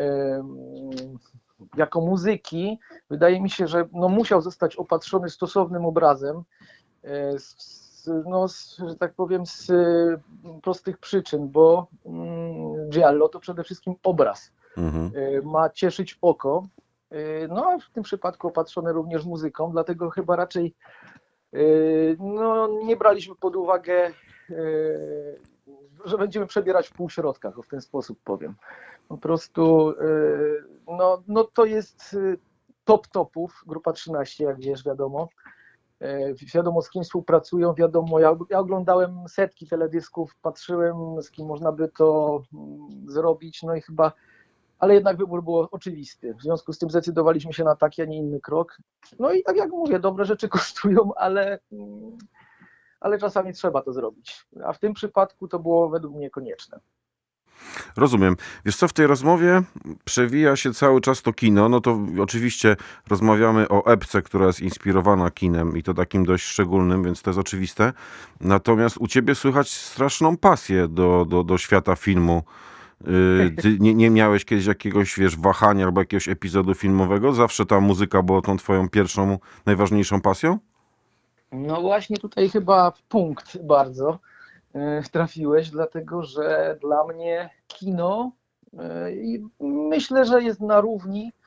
jako 1.78 2.02
muzyki, 2.02 2.80
wydaje 3.10 3.42
mi 3.42 3.50
się, 3.50 3.68
że 3.68 3.88
no 3.92 4.10
musiał 4.10 4.42
zostać 4.42 4.76
opatrzony 4.76 5.30
stosownym 5.30 5.86
obrazem, 5.86 6.44
z, 7.38 8.10
no, 8.26 8.48
z, 8.48 8.78
że 8.78 8.96
tak 8.96 9.14
powiem, 9.14 9.46
z 9.46 9.70
y, 9.70 10.20
prostych 10.62 10.98
przyczyn, 10.98 11.50
bo 11.50 11.88
mm, 12.06 12.90
Giallo 12.90 13.30
to 13.30 13.40
przede 13.40 13.64
wszystkim 13.64 13.96
obraz 14.04 14.52
Mhm. 14.78 15.12
ma 15.46 15.70
cieszyć 15.70 16.18
oko. 16.22 16.68
Y, 17.14 17.48
No 17.48 17.66
a 17.66 17.80
w 17.80 17.90
tym 17.90 18.04
przypadku 18.04 18.48
opatrzone 18.48 18.94
również 18.94 19.26
muzyką, 19.26 19.72
dlatego 19.72 20.10
chyba 20.10 20.36
raczej 20.36 20.76
y, 21.54 22.18
no, 22.20 22.68
nie 22.84 22.98
braliśmy 22.98 23.36
pod 23.36 23.56
uwagę, 23.56 24.12
y, 24.50 25.40
że 26.06 26.18
będziemy 26.18 26.48
przebierać 26.48 26.88
w 26.88 26.94
półśrodkach, 26.94 27.56
w 27.64 27.68
ten 27.68 27.82
sposób 27.82 28.20
powiem. 28.24 28.56
Po 29.08 29.18
prostu 29.18 29.94
no, 30.88 31.24
no 31.28 31.44
to 31.44 31.66
jest 31.66 32.18
top 32.84 33.08
topów, 33.08 33.64
grupa 33.68 33.94
13, 33.94 34.44
jak 34.44 34.60
wiesz, 34.60 34.86
wiadomo. 34.86 35.30
Wiadomo, 36.54 36.82
z 36.82 36.90
kim 36.90 37.04
współpracują, 37.04 37.74
wiadomo, 37.74 38.20
ja, 38.20 38.38
ja 38.50 38.60
oglądałem 38.60 39.20
setki 39.28 39.68
teledysków, 39.68 40.36
patrzyłem, 40.42 41.22
z 41.22 41.32
kim 41.32 41.48
można 41.48 41.72
by 41.72 41.88
to 41.88 42.42
mm, 42.54 43.10
zrobić, 43.10 43.64
no 43.64 43.76
i 43.76 43.82
chyba 43.82 44.12
ale 44.84 44.94
jednak 44.94 45.18
wybór 45.18 45.44
był 45.44 45.56
oczywisty. 45.72 46.34
W 46.34 46.42
związku 46.42 46.74
z 46.74 46.78
tym 46.78 46.90
zdecydowaliśmy 46.90 47.54
się 47.54 47.64
na 47.64 47.76
taki, 47.76 48.02
a 48.02 48.06
nie 48.06 48.18
inny 48.18 48.40
krok. 48.40 48.78
No 49.20 49.32
i 49.32 49.44
tak 49.44 49.58
jak 49.58 49.70
mówię, 49.70 50.00
dobre 50.00 50.26
rzeczy 50.26 50.50
kosztują, 50.58 51.12
ale, 51.16 51.60
mm, 51.72 52.18
ale 53.00 53.18
czasami 53.18 53.54
trzeba 53.54 53.82
to 53.82 53.94
zrobić. 53.94 54.46
A 54.66 54.74
w 54.74 54.80
tym 54.80 54.94
przypadku 54.94 55.48
to 55.48 55.60
było 55.60 55.90
według 55.90 56.16
mnie 56.16 56.30
konieczne. 56.30 56.80
Rozumiem. 57.98 58.36
Wiesz 58.66 58.76
co, 58.76 58.88
w 58.88 58.94
tej 58.94 59.08
rozmowie 59.08 59.62
przewija 60.06 60.56
się 60.56 60.74
cały 60.74 61.02
czas 61.02 61.22
to 61.22 61.34
kino. 61.34 61.70
No 61.70 61.82
to 61.82 62.00
oczywiście 62.22 62.76
rozmawiamy 63.10 63.70
o 63.70 63.86
epce, 63.86 64.22
która 64.22 64.48
jest 64.48 64.62
inspirowana 64.62 65.32
kinem 65.32 65.78
i 65.78 65.84
to 65.84 65.94
takim 65.94 66.26
dość 66.26 66.46
szczególnym, 66.46 67.04
więc 67.04 67.22
to 67.22 67.30
jest 67.30 67.40
oczywiste. 67.40 67.94
Natomiast 68.42 68.98
u 68.98 69.08
ciebie 69.08 69.36
słychać 69.36 69.70
straszną 69.72 70.38
pasję 70.38 70.88
do, 70.88 71.26
do, 71.30 71.44
do 71.44 71.58
świata 71.58 71.96
filmu. 71.96 72.44
Yy, 73.04 73.52
Ty 73.52 73.78
nie, 73.80 73.94
nie 73.94 74.10
miałeś 74.10 74.46
kiedyś 74.46 74.66
jakiegoś, 74.66 75.20
wiesz, 75.20 75.38
wahania 75.38 75.86
albo 75.86 76.02
jakiegoś 76.02 76.28
epizodu 76.28 76.74
filmowego? 76.74 77.34
Zawsze 77.34 77.66
ta 77.66 77.80
muzyka 77.80 78.24
była 78.24 78.42
tą 78.42 78.58
twoją 78.58 78.90
pierwszą, 78.90 79.38
najważniejszą 79.66 80.22
pasją? 80.22 80.60
No 81.52 81.82
właśnie 81.82 82.18
tutaj 82.18 82.50
chyba 82.50 82.92
w 82.92 83.02
punkt 83.02 83.58
bardzo 83.62 84.20
y, 84.76 84.80
trafiłeś, 85.12 85.70
dlatego 85.70 86.24
że 86.24 86.78
dla 86.82 87.04
mnie 87.04 87.50
kino 87.68 88.32
y, 88.74 89.42
myślę, 89.60 90.26
że 90.26 90.44
jest 90.44 90.62
na 90.62 90.82
równi 90.82 91.28
y, 91.28 91.43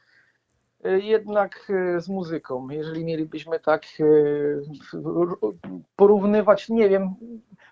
jednak 0.85 1.71
y, 1.71 2.01
z 2.01 2.09
muzyką. 2.09 2.71
Jeżeli 2.71 3.05
mielibyśmy 3.05 3.61
tak 3.61 3.83
r- 4.95 5.53
porównywać, 5.97 6.69
nie 6.69 6.89
wiem, 6.89 7.15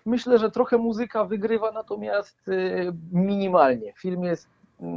myślę, 0.05 0.37
że 0.37 0.51
trochę 0.51 0.77
muzyka 0.77 1.25
wygrywa, 1.25 1.71
natomiast 1.71 2.37
minimalnie. 3.11 3.93
Film 3.93 4.23
jest 4.23 4.47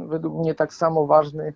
według 0.07 0.39
mnie 0.39 0.55
tak 0.55 0.73
samo 0.73 1.05
ważny 1.05 1.53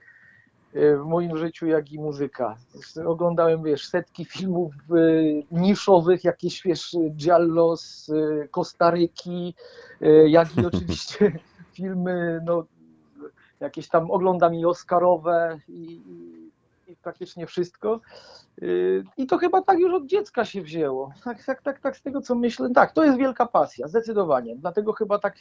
w 0.73 1.03
moim 1.05 1.37
życiu, 1.37 1.67
jak 1.67 1.91
i 1.91 1.99
muzyka. 1.99 2.57
Oglądałem, 3.05 3.63
wiesz, 3.63 3.87
setki 3.87 4.25
filmów 4.25 4.73
niszowych, 5.51 6.23
jakieś, 6.23 6.61
wiesz, 6.63 6.97
Giallo 7.11 7.77
z 7.77 8.11
Kostaryki, 8.51 9.55
jak 10.27 10.57
i 10.57 10.65
oczywiście 10.73 11.39
filmy, 11.73 12.41
no, 12.45 12.63
jakieś 13.59 13.89
tam 13.89 14.11
oglądam 14.11 14.55
i 14.55 14.65
Oscarowe 14.65 15.59
i 15.67 16.01
praktycznie 17.01 17.47
wszystko. 17.47 17.99
Y, 18.61 19.03
I 19.17 19.27
to 19.27 19.37
chyba 19.37 19.61
tak 19.61 19.79
już 19.79 19.93
od 19.93 20.05
dziecka 20.05 20.45
się 20.45 20.61
wzięło. 20.61 21.13
Tak, 21.23 21.43
tak, 21.43 21.61
tak, 21.61 21.79
tak, 21.79 21.97
z 21.97 22.01
tego 22.01 22.21
co 22.21 22.35
myślę. 22.35 22.69
Tak, 22.69 22.91
to 22.91 23.03
jest 23.03 23.17
wielka 23.17 23.45
pasja, 23.45 23.87
zdecydowanie. 23.87 24.55
Dlatego 24.55 24.93
chyba 24.93 25.19
tak, 25.19 25.35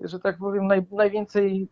że 0.00 0.20
tak 0.20 0.38
powiem, 0.38 0.66
naj, 0.66 0.86
najwięcej 0.90 1.68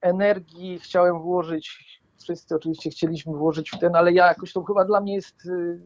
energii 0.00 0.78
chciałem 0.78 1.22
włożyć. 1.22 2.00
Wszyscy 2.22 2.54
oczywiście 2.54 2.90
chcieliśmy 2.90 3.32
włożyć 3.32 3.70
w 3.70 3.78
ten, 3.78 3.96
ale 3.96 4.12
ja 4.12 4.26
jakoś 4.26 4.52
to 4.52 4.62
chyba 4.62 4.84
dla 4.84 5.00
mnie 5.00 5.14
jest 5.14 5.46
y, 5.46 5.80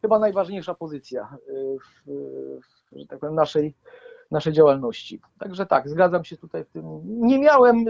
chyba 0.00 0.18
najważniejsza 0.18 0.74
pozycja 0.74 1.36
y, 1.48 1.76
w, 1.78 2.10
w, 2.10 2.98
że 2.98 3.06
tak 3.06 3.18
powiem, 3.18 3.34
naszej, 3.34 3.74
naszej 4.30 4.52
działalności. 4.52 5.20
Także 5.38 5.66
tak, 5.66 5.88
zgadzam 5.88 6.24
się 6.24 6.36
tutaj 6.36 6.64
w 6.64 6.68
tym. 6.68 6.84
Nie 7.04 7.38
miałem 7.38 7.84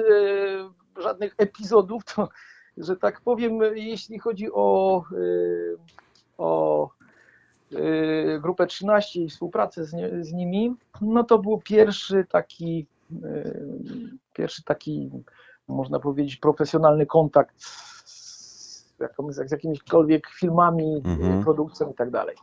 żadnych 0.97 1.35
epizodów, 1.39 2.05
to 2.05 2.29
że 2.77 2.97
tak 2.97 3.21
powiem, 3.21 3.59
jeśli 3.75 4.19
chodzi 4.19 4.49
o, 4.53 5.03
y, 5.13 5.77
o 6.39 6.89
y, 7.73 8.39
grupę 8.43 8.67
13 8.67 9.21
i 9.21 9.29
współpracę 9.29 9.85
z, 9.85 9.93
nie, 9.93 10.25
z 10.25 10.33
nimi, 10.33 10.75
no 11.01 11.25
to 11.25 11.39
był 11.39 11.61
pierwszy 11.65 12.27
taki, 12.31 12.87
y, 13.25 13.61
pierwszy 14.35 14.63
taki, 14.65 15.11
można 15.69 16.01
powiedzieć, 16.01 16.37
profesjonalny 16.37 17.07
kontakt 17.07 17.55
z, 17.65 18.95
jakąś, 19.01 19.35
z 19.35 19.51
jakimikolwiek 19.53 20.27
filmami, 20.29 21.03
Mhm. 21.05 21.43
produkcją 21.45 21.91
i 21.91 21.95
tak 21.95 22.11
dalej. 22.11 22.37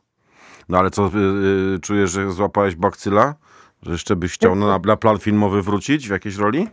No 0.69 0.77
ale 0.77 0.89
co, 0.91 1.11
czujesz, 1.81 2.11
że 2.11 2.31
złapałeś 2.31 2.75
bakcyla? 2.75 3.35
Że 3.81 3.91
jeszcze 3.91 4.15
byś 4.15 4.33
chciał 4.33 4.55
na, 4.55 4.79
na 4.79 4.97
plan 4.97 5.19
filmowy 5.19 5.61
wrócić 5.61 6.07
w 6.07 6.11
jakiejś 6.11 6.37
roli? 6.37 6.67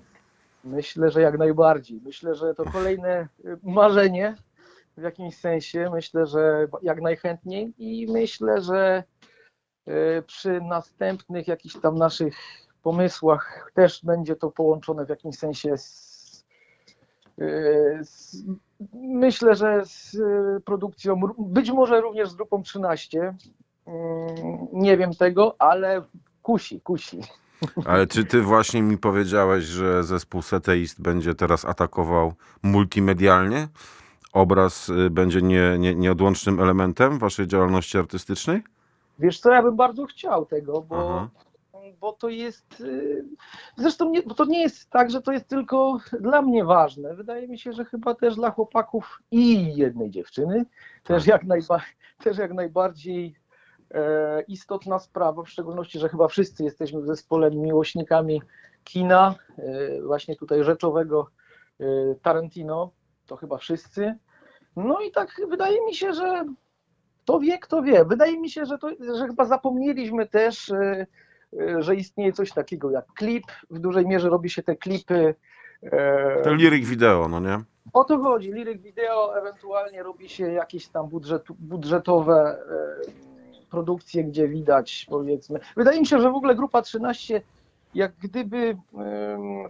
Myślę, 0.67 1.11
że 1.11 1.21
jak 1.23 1.39
najbardziej. 1.39 2.01
Myślę, 2.05 2.35
że 2.35 2.55
to 2.55 2.65
kolejne 2.65 3.29
y, 3.45 3.59
marzenie 3.63 4.35
w 4.97 5.03
jakimś 5.03 5.37
sensie. 5.37 5.91
Myślę, 5.93 6.27
że 6.27 6.69
jak 6.83 7.01
najchętniej 7.01 7.75
i 7.79 8.13
myślę, 8.13 8.61
że 8.61 9.05
y, 9.89 10.23
przy 10.27 10.61
następnych 10.61 11.49
jakichś 11.49 11.77
tam 11.81 11.99
naszych 11.99 12.37
pomysłach 12.83 13.71
też 13.75 14.05
będzie 14.05 14.37
to 14.37 14.51
połączone 14.51 15.07
w 15.07 15.09
jakimś 15.09 15.39
sensie 15.39 15.79
z, 15.79 16.45
y, 17.41 17.99
z 18.03 18.45
myślę, 18.95 19.55
że 19.55 19.83
z 19.85 20.17
produkcją, 20.65 21.21
być 21.39 21.71
może 21.71 22.01
również 22.01 22.31
z 22.31 22.35
grupą 22.35 22.63
13. 22.63 23.35
Mm, 23.87 24.67
Nie 24.73 24.97
wiem 24.97 25.15
tego, 25.15 25.57
ale 25.59 26.03
kusi, 26.43 26.81
kusi. 26.81 27.21
Ale 27.87 28.07
czy 28.07 28.25
ty 28.25 28.43
właśnie 28.43 28.83
mi 28.83 28.99
powiedziałeś, 28.99 29.65
że 29.65 30.05
zespół 30.05 30.43
Seteist 30.43 31.03
będzie 31.03 31.35
teraz 31.35 31.65
atakował 31.65 32.33
multimedialnie? 32.63 33.69
Obraz 34.33 34.89
y, 34.89 35.11
będzie 35.11 35.43
nie, 35.43 35.79
nie, 35.79 35.95
nieodłącznym 35.95 36.61
elementem 36.61 37.19
waszej 37.19 37.47
działalności 37.47 37.99
artystycznej? 37.99 38.63
Wiesz 39.19 39.41
co, 39.41 39.53
ja 39.53 39.63
bym 39.63 39.77
bardzo 39.77 40.07
chciał 40.07 40.47
tego, 40.47 40.81
bo, 40.83 41.17
Aha. 41.17 41.29
bo 42.01 42.13
to 42.13 42.29
jest. 42.29 42.81
y, 42.81 43.25
Zresztą 43.77 44.11
nie, 44.11 44.23
bo 44.23 44.35
to 44.35 44.45
nie 44.45 44.63
jest 44.63 44.91
tak, 44.91 45.11
że 45.11 45.23
to 45.23 45.33
jest 45.33 45.49
tylko 45.49 45.99
dla 46.21 46.43
mnie 46.43 46.65
ważne. 46.65 47.15
Wydaje 47.15 47.49
mi 47.49 47.59
się, 47.59 47.73
że 47.73 47.85
chyba 47.85 48.15
też 48.15 48.35
dla 48.35 48.51
chłopaków 48.51 49.23
i 49.31 49.75
jednej 49.77 50.11
dziewczyny 50.11 50.67
też, 51.05 51.27
jak, 51.27 51.45
najba, 51.45 51.81
też 52.25 52.39
jak 52.39 52.53
najbardziej 52.53 53.35
istotna 54.49 54.99
sprawa, 54.99 55.43
w 55.43 55.49
szczególności, 55.49 55.99
że 55.99 56.09
chyba 56.09 56.29
wszyscy 56.29 56.65
jesteśmy 56.65 57.01
w 57.01 57.07
zespole 57.07 57.51
miłośnikami 57.51 58.43
kina, 58.85 59.35
e, 59.59 60.03
właśnie 60.03 60.37
tutaj 60.37 60.65
rzeczowego 60.65 61.31
e, 61.81 61.85
Tarantino, 62.23 62.91
to 63.27 63.37
chyba 63.37 63.59
wszyscy. 63.59 64.15
No 64.77 65.01
i 65.01 65.11
tak 65.11 65.41
wydaje 65.49 65.85
mi 65.85 65.95
się, 65.95 66.13
że 66.13 66.45
kto 67.25 67.41
wie, 67.41 67.59
kto 67.59 67.83
wie. 67.83 68.05
Wydaje 68.05 68.41
mi 68.41 68.51
się, 68.51 68.67
że, 68.67 68.79
to, 68.79 68.91
że 69.19 69.27
chyba 69.27 69.45
zapomnieliśmy 69.45 70.27
też, 70.27 70.71
e, 70.71 71.07
e, 71.61 71.83
że 71.83 71.97
istnieje 71.97 72.33
coś 72.33 72.53
takiego 72.53 72.91
jak 72.91 73.07
klip. 73.07 73.45
W 73.71 73.79
dużej 73.79 74.07
mierze 74.07 74.29
robi 74.29 74.51
się 74.51 74.63
te 74.63 74.77
klipy 74.77 75.35
E, 75.83 76.43
To 76.43 76.55
liryk 76.55 76.85
wideo, 76.85 77.29
no 77.29 77.41
nie? 77.41 77.61
O 77.93 78.05
to 78.05 78.19
chodzi. 78.19 78.53
Liryk 78.53 78.81
wideo, 78.81 79.39
ewentualnie 79.39 80.03
robi 80.03 80.29
się 80.29 80.53
jakieś 80.53 80.89
tam 80.89 81.09
budżet, 81.09 81.43
budżetowe 81.59 82.59
e, 82.71 83.36
produkcje, 83.71 84.25
gdzie 84.25 84.49
widać 84.49 85.07
powiedzmy. 85.11 85.61
Wydaje 85.77 86.01
mi 86.01 86.07
się, 86.07 86.21
że 86.21 86.31
w 86.31 86.37
ogóle 86.37 86.55
grupa 86.55 86.83
13 86.83 87.43
jak 87.97 88.13
gdyby 88.23 88.77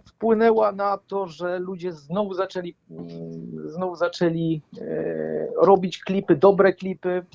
wpłynęła 0.05 0.71
na 0.71 0.97
to, 0.97 1.27
że 1.27 1.59
ludzie 1.59 1.91
znowu 1.91 2.33
zaczęli 2.33 2.75
mm, 2.91 3.09
znowu 3.69 3.95
zaczęli 3.95 4.61
e, 4.81 5.47
robić 5.61 5.99
klipy, 6.03 6.35
dobre 6.35 6.73
klipy, 6.73 7.25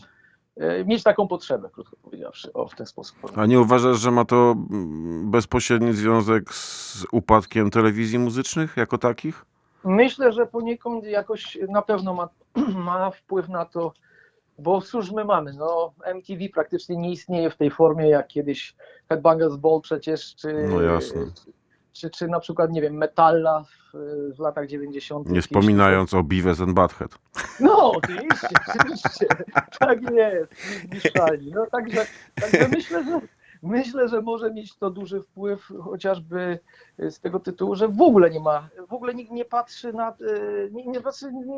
e, 0.57 0.85
mieć 0.85 1.03
taką 1.03 1.29
potrzebę, 1.29 1.69
krótko 1.73 1.97
powiedziawszy, 2.03 2.53
o 2.53 2.69
w 2.69 2.75
ten 2.75 2.87
sposób. 2.87 3.19
A 3.37 3.47
nie 3.47 3.61
uważasz, 3.61 3.99
że 3.99 4.11
ma 4.11 4.25
to 4.25 4.57
mm, 4.71 5.31
bezpośredni 5.31 5.93
związek 5.93 6.55
z 6.55 7.07
upadkiem 7.13 7.71
telewizji 7.71 8.19
muzycznych 8.19 8.77
jako 8.77 8.99
takich? 8.99 9.45
Myślę, 9.85 10.33
że 10.33 10.47
poniekąd 10.47 11.05
jakoś 11.05 11.59
na 11.69 11.83
pewno 11.83 12.15
ma, 12.15 12.29
ma 12.87 13.11
wpływ 13.11 13.49
na 13.49 13.65
to, 13.65 13.93
bo 14.59 14.81
cóż 14.81 15.11
my 15.11 15.25
mamy, 15.25 15.53
no 15.53 15.93
MTV 16.05 16.49
praktycznie 16.55 16.97
nie 16.97 17.11
istnieje 17.11 17.51
w 17.51 17.57
tej 17.57 17.71
formie 17.71 18.09
jak 18.09 18.29
kiedyś 18.29 18.75
Headbangers 19.09 19.57
Ball 19.57 19.81
przecież, 19.81 20.35
czy, 20.35 20.53
No 20.69 20.83
jasne. 20.83 21.21
czy, 21.93 22.11
czy 22.11 22.29
na 22.29 22.41
przykład, 22.41 22.71
nie 22.73 22.83
wiem, 22.83 22.95
Metalla 22.95 23.65
w, 23.65 23.97
w 24.37 24.39
latach 24.39 24.67
90. 24.67 25.29
Nie 25.29 25.43
wspominając 25.43 26.15
o 26.15 26.23
Beavis 26.23 26.61
and 26.61 26.73
Butthead. 26.73 27.19
No, 27.61 27.93
oczywiście, 27.93 28.49
oczywiście, 28.79 29.27
tak 29.79 29.99
jest. 30.11 30.53
No 31.55 31.67
także, 31.67 32.07
także 32.41 32.69
myślę, 32.69 33.05
że 33.05 33.21
myślę, 33.63 34.09
że 34.09 34.23
może 34.23 34.53
mieć 34.53 34.77
to 34.77 34.91
duży 34.91 35.23
wpływ 35.23 35.73
chociażby 35.85 36.59
z 36.99 37.21
tego 37.21 37.41
tytułu, 37.41 37.75
że 37.75 37.89
w 37.89 38.03
ogóle 38.03 38.31
nie 38.31 38.41
ma, 38.41 38.69
w 38.89 38.93
ogóle 38.93 39.15
nikt 39.15 39.33
nie 39.33 39.45
patrzy 39.45 39.93
na, 39.93 40.09
e, 40.11 40.15
nie, 40.71 40.85
nie, 40.87 41.01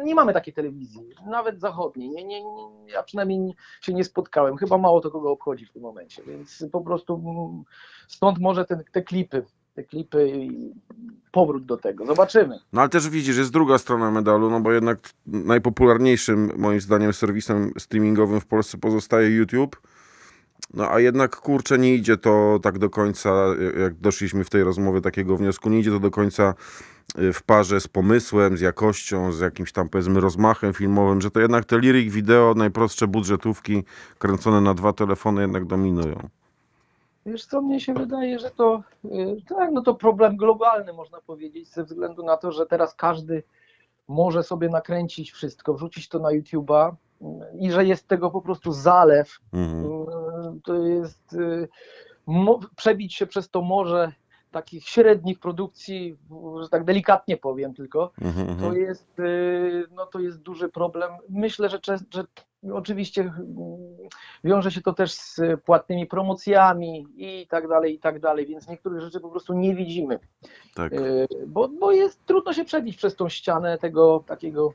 nie 0.05 0.15
mamy 0.15 0.33
takiej 0.33 0.55
telewizji, 0.55 1.01
nawet 1.27 1.61
zachodniej, 1.61 2.11
nie, 2.11 2.25
nie, 2.25 2.45
nie, 2.45 2.93
ja 2.93 3.03
przynajmniej 3.03 3.39
nie- 3.39 3.55
się 3.81 3.95
nie 3.95 4.05
spotkałem, 4.05 4.57
chyba 4.57 4.79
mało 4.79 5.01
to 5.01 5.11
kogo 5.11 5.31
obchodzi 5.31 5.67
w 5.67 5.71
tym 5.73 5.83
momencie, 5.83 6.23
więc 6.27 6.65
po 6.73 6.81
prostu 6.81 7.15
mm, 7.15 7.65
stąd 8.09 8.39
może 8.39 8.65
ten, 8.65 8.85
te 8.93 9.03
klipy, 9.03 9.45
te 9.75 9.85
klipy 9.85 10.29
i 10.31 10.73
powrót 11.33 11.65
do 11.67 11.77
tego, 11.77 12.07
zobaczymy. 12.07 12.59
No 12.73 12.81
ale 12.81 12.91
też 12.91 13.09
widzisz, 13.09 13.37
jest 13.37 13.53
druga 13.53 13.79
strona 13.79 14.11
medalu, 14.11 14.51
no 14.51 14.61
bo 14.61 14.73
jednak 14.73 14.99
najpopularniejszym 15.27 16.51
moim 16.57 16.81
zdaniem 16.81 17.13
serwisem 17.13 17.73
streamingowym 17.79 18.41
w 18.41 18.47
Polsce 18.47 18.79
pozostaje 18.79 19.31
YouTube. 19.37 19.81
No 20.75 20.91
a 20.91 21.01
jednak 21.01 21.37
kurczę 21.37 21.79
nie 21.79 21.95
idzie 21.95 22.17
to 22.17 22.59
tak 22.63 22.79
do 22.79 22.91
końca, 22.91 23.31
jak 23.83 23.95
doszliśmy 23.95 24.45
w 24.45 24.51
tej 24.51 24.65
rozmowie 24.65 25.01
takiego 25.01 25.37
wniosku, 25.37 25.71
nie 25.71 25.79
idzie 25.79 25.91
to 25.91 26.01
do 26.01 26.11
końca 26.11 26.55
y, 27.19 27.33
w 27.33 27.43
parze 27.43 27.81
z 27.81 27.89
pomysłem, 27.89 28.57
z 28.57 28.61
jakością, 28.61 29.33
z 29.33 29.41
jakimś 29.41 29.73
tam 29.73 29.89
powiedzmy 29.89 30.21
rozmachem 30.21 30.73
filmowym, 30.73 31.21
że 31.21 31.31
to 31.31 31.41
jednak 31.41 31.65
te 31.65 31.79
liryk 31.79 32.11
wideo, 32.11 32.55
najprostsze 32.57 33.07
budżetówki 33.07 33.85
kręcone 34.19 34.61
na 34.61 34.75
dwa 34.75 34.93
telefony 34.93 35.43
jednak 35.43 35.65
dominują. 35.65 36.29
Wiesz 37.27 37.47
co, 37.47 37.63
mnie 37.63 37.81
się 37.81 37.95
wydaje, 37.95 38.39
że 38.39 38.51
to 38.51 38.83
y, 39.05 39.37
tak, 39.49 39.71
no 39.73 39.83
to 39.83 39.95
problem 39.95 40.37
globalny 40.37 40.93
można 40.93 41.21
powiedzieć, 41.21 41.69
ze 41.69 41.85
względu 41.85 42.25
na 42.25 42.37
to, 42.37 42.53
że 42.53 42.67
teraz 42.67 42.95
każdy 42.95 43.43
może 44.09 44.43
sobie 44.43 44.69
nakręcić 44.69 45.33
wszystko, 45.33 45.75
wrzucić 45.75 46.09
to 46.09 46.19
na 46.19 46.29
YouTube'a 46.29 46.93
y, 46.93 47.25
i 47.61 47.71
że 47.71 47.85
jest 47.85 48.09
tego 48.09 48.31
po 48.31 48.41
prostu 48.41 48.73
zalew. 48.73 49.39
Mhm. 49.53 49.85
Y, 50.57 50.61
To 50.65 50.75
jest 50.75 51.33
y, 51.33 51.69
przebić 52.77 53.15
się 53.15 53.27
przez 53.27 53.51
to 53.51 53.63
morze 53.63 54.13
takich 54.51 54.89
średnich 54.89 55.39
produkcji, 55.39 56.17
że 56.63 56.69
tak 56.69 56.85
delikatnie 56.85 57.37
powiem 57.37 57.75
tylko, 57.75 58.13
Mhm, 58.21 58.47
to 58.47 58.53
mhm. 58.53 58.75
jest, 58.77 59.19
y, 59.19 59.85
no 59.91 60.07
to 60.07 60.21
jest 60.21 60.43
duży 60.43 60.69
problem. 60.69 61.13
Myślę, 61.29 61.69
że, 61.69 61.79
że 62.11 62.25
oczywiście 62.73 63.21
mm, 63.23 63.37
wiąże 64.45 64.71
się 64.71 64.81
to 64.81 64.93
też 64.93 65.13
z 65.13 65.41
płatnymi 65.65 66.07
promocjami 66.07 67.07
i 67.17 67.47
tak 67.47 67.69
dalej, 67.69 67.95
i 67.95 67.99
tak 67.99 68.21
dalej, 68.21 68.47
więc 68.47 68.69
niektórych 68.69 69.01
rzeczy 69.01 69.21
po 69.21 69.29
prostu 69.29 69.55
nie 69.55 69.75
widzimy, 69.75 70.19
Tak. 70.75 70.93
y, 70.93 71.27
bo, 71.47 71.69
bo 71.69 71.93
jest 71.93 72.27
trudno 72.27 72.53
się 72.53 72.65
przebić 72.65 72.97
przez 72.97 73.17
tą 73.17 73.29
ścianę 73.29 73.79
tego 73.79 74.25
takiego 74.27 74.73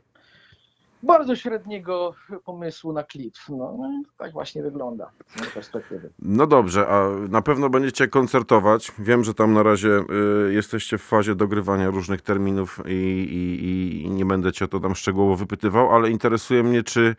bardzo 1.04 1.36
średniego 1.36 2.14
pomysłu 2.46 2.94
na 2.94 3.04
klip. 3.04 3.34
No, 3.50 3.56
no 3.58 4.04
tak 4.18 4.32
właśnie 4.34 4.64
wygląda 4.64 5.12
z 5.28 5.40
mojej 5.40 5.54
perspektywy. 5.54 6.10
No 6.20 6.48
dobrze, 6.48 6.88
a 6.88 7.10
na 7.30 7.42
pewno 7.42 7.70
będziecie 7.70 8.08
koncertować. 8.08 8.92
Wiem, 9.00 9.24
że 9.24 9.34
tam 9.34 9.54
na 9.54 9.64
razie 9.64 10.04
y, 10.50 10.54
jesteście 10.54 10.98
w 10.98 11.04
fazie 11.04 11.36
dogrywania 11.36 11.90
różnych 11.90 12.22
terminów 12.22 12.80
i, 12.86 12.92
i, 12.92 14.04
i 14.06 14.10
nie 14.10 14.26
będę 14.26 14.52
cię 14.52 14.66
o 14.66 14.68
to 14.68 14.80
tam 14.80 14.96
szczegółowo 14.96 15.36
wypytywał, 15.36 15.96
ale 15.96 16.10
interesuje 16.10 16.64
mnie, 16.64 16.84
czy 16.84 17.16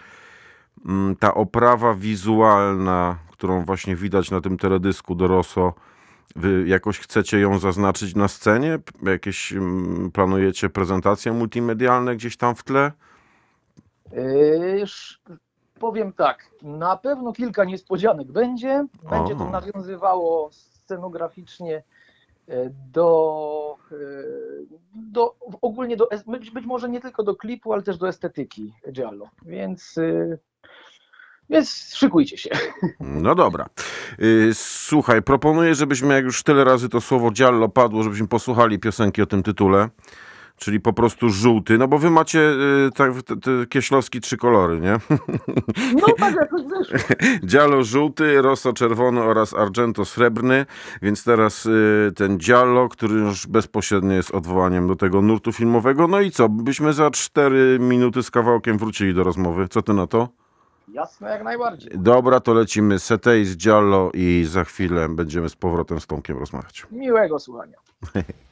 mm, 0.86 1.16
ta 1.16 1.34
oprawa 1.34 1.94
wizualna, 1.94 3.18
którą 3.32 3.64
właśnie 3.64 3.96
widać 3.96 4.30
na 4.30 4.40
tym 4.40 4.58
teledysku 4.58 5.14
do 5.14 5.28
Rosso, 5.28 5.74
wy 6.36 6.64
jakoś 6.66 6.98
chcecie 6.98 7.40
ją 7.40 7.58
zaznaczyć 7.58 8.14
na 8.14 8.28
scenie? 8.28 8.78
Jakieś 9.02 9.52
mm, 9.52 10.10
planujecie 10.10 10.68
prezentacje 10.68 11.32
multimedialne 11.32 12.16
gdzieś 12.16 12.36
tam 12.36 12.54
w 12.54 12.62
tle? 12.62 12.92
Yy, 14.12 14.86
Powiem 15.80 16.12
tak, 16.12 16.50
na 16.62 16.96
pewno 16.96 17.32
kilka 17.32 17.64
niespodzianek 17.64 18.32
będzie. 18.32 18.86
Będzie 19.10 19.36
to 19.36 19.50
nawiązywało 19.50 20.50
scenograficznie 20.52 21.82
e, 22.48 22.70
do, 22.92 23.76
e, 23.92 23.94
do 24.94 25.34
ogólnie 25.62 25.96
do, 25.96 26.08
być, 26.26 26.50
być 26.50 26.66
może 26.66 26.88
nie 26.88 27.00
tylko 27.00 27.22
do 27.22 27.36
klipu, 27.36 27.72
ale 27.72 27.82
też 27.82 27.98
do 27.98 28.08
estetyki 28.08 28.74
Giallo. 28.92 29.28
Więc, 29.42 29.98
e, 29.98 30.38
więc 31.50 31.94
szykujcie 31.94 32.38
się. 32.38 32.50
No 33.00 33.34
dobra. 33.34 33.66
Słuchaj, 34.52 35.22
proponuję, 35.22 35.74
żebyśmy, 35.74 36.14
jak 36.14 36.24
już 36.24 36.42
tyle 36.42 36.64
razy 36.64 36.88
to 36.88 37.00
słowo 37.00 37.30
Giallo 37.30 37.68
padło, 37.68 38.02
żebyśmy 38.02 38.28
posłuchali 38.28 38.78
piosenki 38.78 39.22
o 39.22 39.26
tym 39.26 39.42
tytule, 39.42 39.88
czyli 40.60 40.80
po 40.80 40.92
prostu 40.92 41.28
żółty, 41.28 41.78
no 41.78 41.88
bo 41.88 41.98
wy 41.98 42.10
macie 42.10 42.38
y, 42.38 42.90
tak, 42.94 43.22
te, 43.22 43.36
te 43.36 43.66
kieślowski 43.68 44.20
trzy 44.20 44.36
kolory, 44.36 44.80
nie? 44.80 44.98
No 45.94 46.06
tak 46.18 46.34
jakoś 46.34 46.62
wyszło. 46.62 46.98
Giallo 47.46 47.84
żółty, 47.84 48.42
Rosso 48.42 48.72
czerwony 48.72 49.22
oraz 49.22 49.54
Argento 49.54 50.04
srebrny, 50.04 50.66
więc 51.02 51.24
teraz 51.24 51.66
y, 51.66 52.12
ten 52.16 52.38
Giallo, 52.38 52.88
który 52.88 53.14
już 53.14 53.46
bezpośrednio 53.46 54.12
jest 54.12 54.30
odwołaniem 54.30 54.88
do 54.88 54.96
tego 54.96 55.22
nurtu 55.22 55.52
filmowego. 55.52 56.08
No 56.08 56.20
i 56.20 56.30
co, 56.30 56.48
byśmy 56.48 56.92
za 56.92 57.10
cztery 57.10 57.78
minuty 57.80 58.22
z 58.22 58.30
kawałkiem 58.30 58.78
wrócili 58.78 59.14
do 59.14 59.24
rozmowy. 59.24 59.68
Co 59.68 59.82
ty 59.82 59.94
na 59.94 60.06
to? 60.06 60.28
Jasne, 60.88 61.30
jak 61.30 61.44
najbardziej. 61.44 61.90
Dobra, 61.94 62.40
to 62.40 62.54
lecimy 62.54 62.98
Setej 62.98 63.44
z 63.44 63.56
Giallo 63.56 64.10
i 64.14 64.46
za 64.48 64.64
chwilę 64.64 65.08
będziemy 65.08 65.48
z 65.48 65.56
powrotem 65.56 66.00
z 66.00 66.06
Tomkiem 66.06 66.38
rozmawiać. 66.38 66.86
Miłego 66.90 67.38
słuchania. 67.38 67.76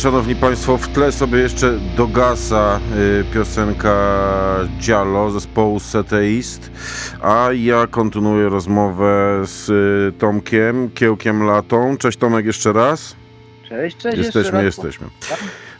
szanowni 0.00 0.36
państwo, 0.36 0.78
w 0.78 0.88
tle 0.88 1.12
sobie 1.12 1.38
jeszcze 1.38 1.78
dogasa 1.96 2.80
y, 3.20 3.24
piosenka 3.34 4.16
Giallo 4.78 5.30
zespołu 5.30 5.80
Seteist, 5.80 6.70
a 7.22 7.48
ja 7.52 7.86
kontynuuję 7.86 8.48
rozmowę 8.48 9.40
z 9.44 9.68
y, 9.68 10.18
Tomkiem, 10.18 10.90
Kiełkiem 10.90 11.42
Latą. 11.42 11.96
Cześć 11.96 12.18
Tomek 12.18 12.46
jeszcze 12.46 12.72
raz. 12.72 13.16
Cześć, 13.68 13.96
cześć. 13.96 14.18
Jesteśmy, 14.18 14.64
jesteśmy. 14.64 15.06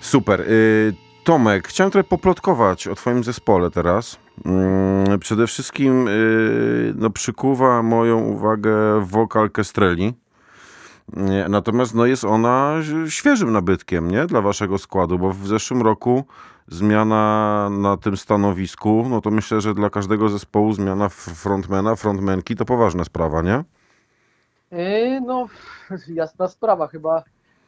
Super. 0.01 0.41
Y, 0.41 0.95
Tomek, 1.25 1.69
chciałem 1.69 1.91
trochę 1.91 2.09
poplotkować 2.09 2.89
o 2.89 2.95
twoim 2.95 3.25
zespole 3.25 3.71
teraz. 3.71 4.19
Mm, 4.45 5.19
Przede 5.19 5.47
wszystkim 5.47 6.09
y, 6.09 6.95
no, 6.97 7.11
przykuwa 7.11 7.83
moją 7.83 8.19
uwagę 8.19 9.05
wokal 9.07 9.51
Kestreli. 9.51 10.15
Natomiast 11.49 11.95
no, 11.95 12.07
jest 12.07 12.25
ona 12.25 12.75
świeżym 13.09 13.53
nabytkiem 13.53 14.11
nie? 14.11 14.27
dla 14.27 14.41
waszego 14.41 14.79
składu, 14.79 15.19
bo 15.19 15.31
w 15.31 15.47
zeszłym 15.47 15.83
roku 15.83 16.25
zmiana 16.69 17.69
na 17.71 17.97
tym 17.97 18.17
stanowisku, 18.17 19.07
no 19.09 19.21
to 19.21 19.31
myślę, 19.31 19.61
że 19.61 19.75
dla 19.75 19.91
każdego 19.91 20.29
zespołu 20.29 20.73
zmiana 20.73 21.09
frontmana, 21.09 21.97
frontmenki 21.97 22.57
to 22.57 22.65
poważna 22.65 23.05
sprawa, 23.05 23.43
nie? 23.43 23.65
Yy, 24.71 25.21
No, 25.21 25.47
jasna 26.09 26.49
sprawa, 26.49 26.87
chyba, 26.87 27.23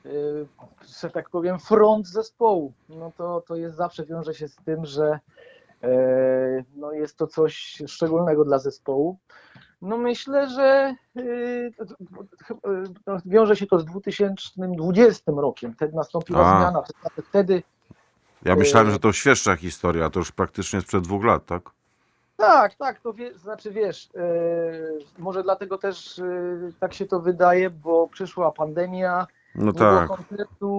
yy, 0.04 0.46
że 1.02 1.10
tak 1.10 1.30
powiem, 1.30 1.58
front 1.58 2.06
zespołu. 2.06 2.72
No 2.88 3.12
to, 3.16 3.42
to 3.46 3.56
jest 3.56 3.76
zawsze 3.76 4.06
wiąże 4.06 4.34
się 4.34 4.48
z 4.48 4.56
tym, 4.56 4.86
że 4.86 5.18
yy, 5.82 6.64
no 6.76 6.92
jest 6.92 7.16
to 7.16 7.26
coś 7.26 7.82
szczególnego 7.86 8.44
dla 8.44 8.58
zespołu. 8.58 9.18
No 9.82 9.96
myślę, 9.98 10.48
że 10.50 10.94
no 13.06 13.16
wiąże 13.24 13.56
się 13.56 13.66
to 13.66 13.78
z 13.80 13.84
2020 13.84 15.32
rokiem. 15.36 15.74
Wtedy 15.74 15.96
nastąpiła 15.96 16.40
A. 16.46 16.60
zmiana. 16.60 16.82
Wtedy- 17.28 17.62
Ja 18.44 18.56
myślałem, 18.56 18.86
Yy. 18.88 18.92
że 18.92 18.98
to 18.98 19.12
świeższa 19.12 19.56
historia, 19.56 20.10
to 20.10 20.18
już 20.18 20.32
praktycznie 20.32 20.80
sprzed 20.80 21.04
dwóch 21.04 21.24
lat, 21.24 21.46
tak? 21.46 21.62
Tak, 22.36 22.74
tak, 22.74 23.00
to 23.00 23.12
wie, 23.12 23.38
znaczy 23.38 23.70
wiesz, 23.70 24.08
e, 24.16 24.22
może 25.18 25.42
dlatego 25.42 25.78
też 25.78 26.20
tak 26.80 26.94
się 26.94 27.06
to 27.06 27.20
wydaje, 27.20 27.70
bo 27.70 28.08
przyszła 28.08 28.52
pandemia, 28.52 29.26
No 29.54 29.72
tak. 29.72 30.08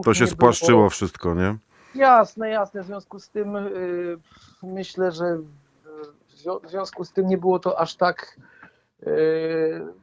To 0.03 0.13
się 0.13 0.27
spłaszczyło 0.27 0.77
Było... 0.79 0.89
wszystko, 0.89 1.33
nie? 1.35 1.55
Jasne, 1.95 2.49
jasne, 2.49 2.83
w 2.83 2.85
związku 2.85 3.19
z 3.19 3.29
tym 3.29 3.57
myślę, 4.63 5.11
że 5.11 5.37
w 5.37 6.33
zwią- 6.35 6.59
w 6.63 6.69
związku 6.69 7.05
z 7.05 7.11
tym 7.11 7.27
nie 7.27 7.37
było 7.37 7.59
to 7.59 7.79
aż 7.79 7.95
tak, 7.95 8.37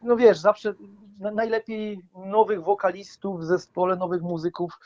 no 0.02 0.16
wiesz, 0.16 0.38
zawsze 0.38 0.74
na- 1.20 1.30
najlepiej 1.30 2.00
nowych 2.16 2.62
wokalistów 2.62 3.40
w 3.40 3.44
zespole, 3.44 3.96
nowych 3.96 4.22
muzyków 4.22 4.78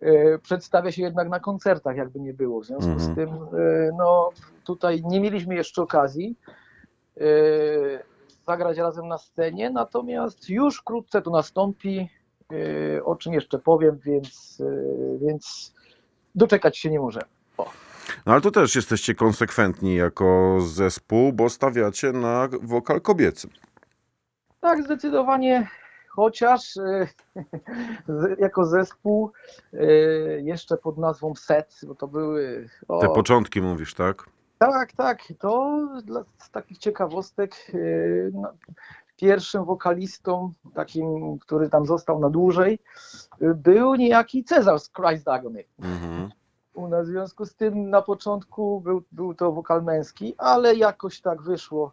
e, 0.00 0.38
przedstawia 0.38 0.92
się 0.92 1.02
jednak 1.02 1.28
na 1.28 1.40
koncertach, 1.40 1.96
jakby 1.96 2.20
nie 2.20 2.34
było. 2.34 2.60
W 2.60 2.64
związku 2.66 2.90
Mhm. 2.90 3.12
z 3.12 3.14
tym, 3.16 3.28
e, 3.28 3.90
no 3.98 4.30
tutaj 4.64 5.02
nie 5.04 5.20
mieliśmy 5.20 5.54
jeszcze 5.54 5.82
okazji 5.82 6.36
zagrać 8.46 8.78
razem 8.78 9.08
na 9.08 9.18
scenie, 9.18 9.70
natomiast 9.70 10.50
już 10.50 10.78
wkrótce 10.78 11.22
to 11.22 11.30
nastąpi, 11.30 12.08
o 13.04 13.16
czym 13.16 13.32
jeszcze 13.32 13.58
powiem, 13.58 13.98
więc, 14.04 14.62
więc 15.20 15.74
doczekać 16.34 16.78
się 16.78 16.90
nie 16.90 17.00
możemy. 17.00 17.26
No 18.26 18.32
ale 18.32 18.40
to 18.40 18.50
też 18.50 18.76
jesteście 18.76 19.14
konsekwentni 19.14 19.94
jako 19.94 20.58
zespół, 20.60 21.32
bo 21.32 21.48
stawiacie 21.48 22.12
na 22.12 22.48
wokal 22.62 23.00
kobiecy. 23.00 23.48
Tak, 24.60 24.82
zdecydowanie, 24.84 25.68
chociaż 26.08 26.76
e, 26.76 27.08
jako 28.44 28.66
zespół 28.66 29.32
e, 29.72 29.86
jeszcze 30.40 30.76
pod 30.76 30.98
nazwą 30.98 31.34
SET, 31.34 31.80
bo 31.86 31.94
to 31.94 32.08
były... 32.08 32.68
O, 32.88 33.00
Te 33.00 33.08
początki 33.08 33.62
mówisz, 33.62 33.94
tak? 33.94 34.24
Tak, 34.58 34.92
tak. 34.92 35.22
To 35.38 35.80
dla, 36.04 36.24
z 36.38 36.50
takich 36.50 36.78
ciekawostek 36.78 37.56
yy, 37.74 38.30
no, 38.34 38.52
pierwszym 39.16 39.64
wokalistą, 39.64 40.52
takim, 40.74 41.38
który 41.38 41.68
tam 41.68 41.86
został 41.86 42.20
na 42.20 42.30
dłużej, 42.30 42.78
był 43.40 43.94
niejaki 43.94 44.44
Cezar 44.44 44.80
z 44.80 44.90
Christ 44.90 45.28
Agony. 45.28 45.64
Mhm. 45.78 46.30
U 46.74 46.88
nas 46.88 47.06
w 47.06 47.10
związku 47.10 47.46
z 47.46 47.54
tym 47.54 47.90
na 47.90 48.02
początku 48.02 48.80
był, 48.80 49.02
był 49.12 49.34
to 49.34 49.52
wokal 49.52 49.82
męski, 49.82 50.34
ale 50.38 50.74
jakoś 50.74 51.20
tak 51.20 51.42
wyszło, 51.42 51.92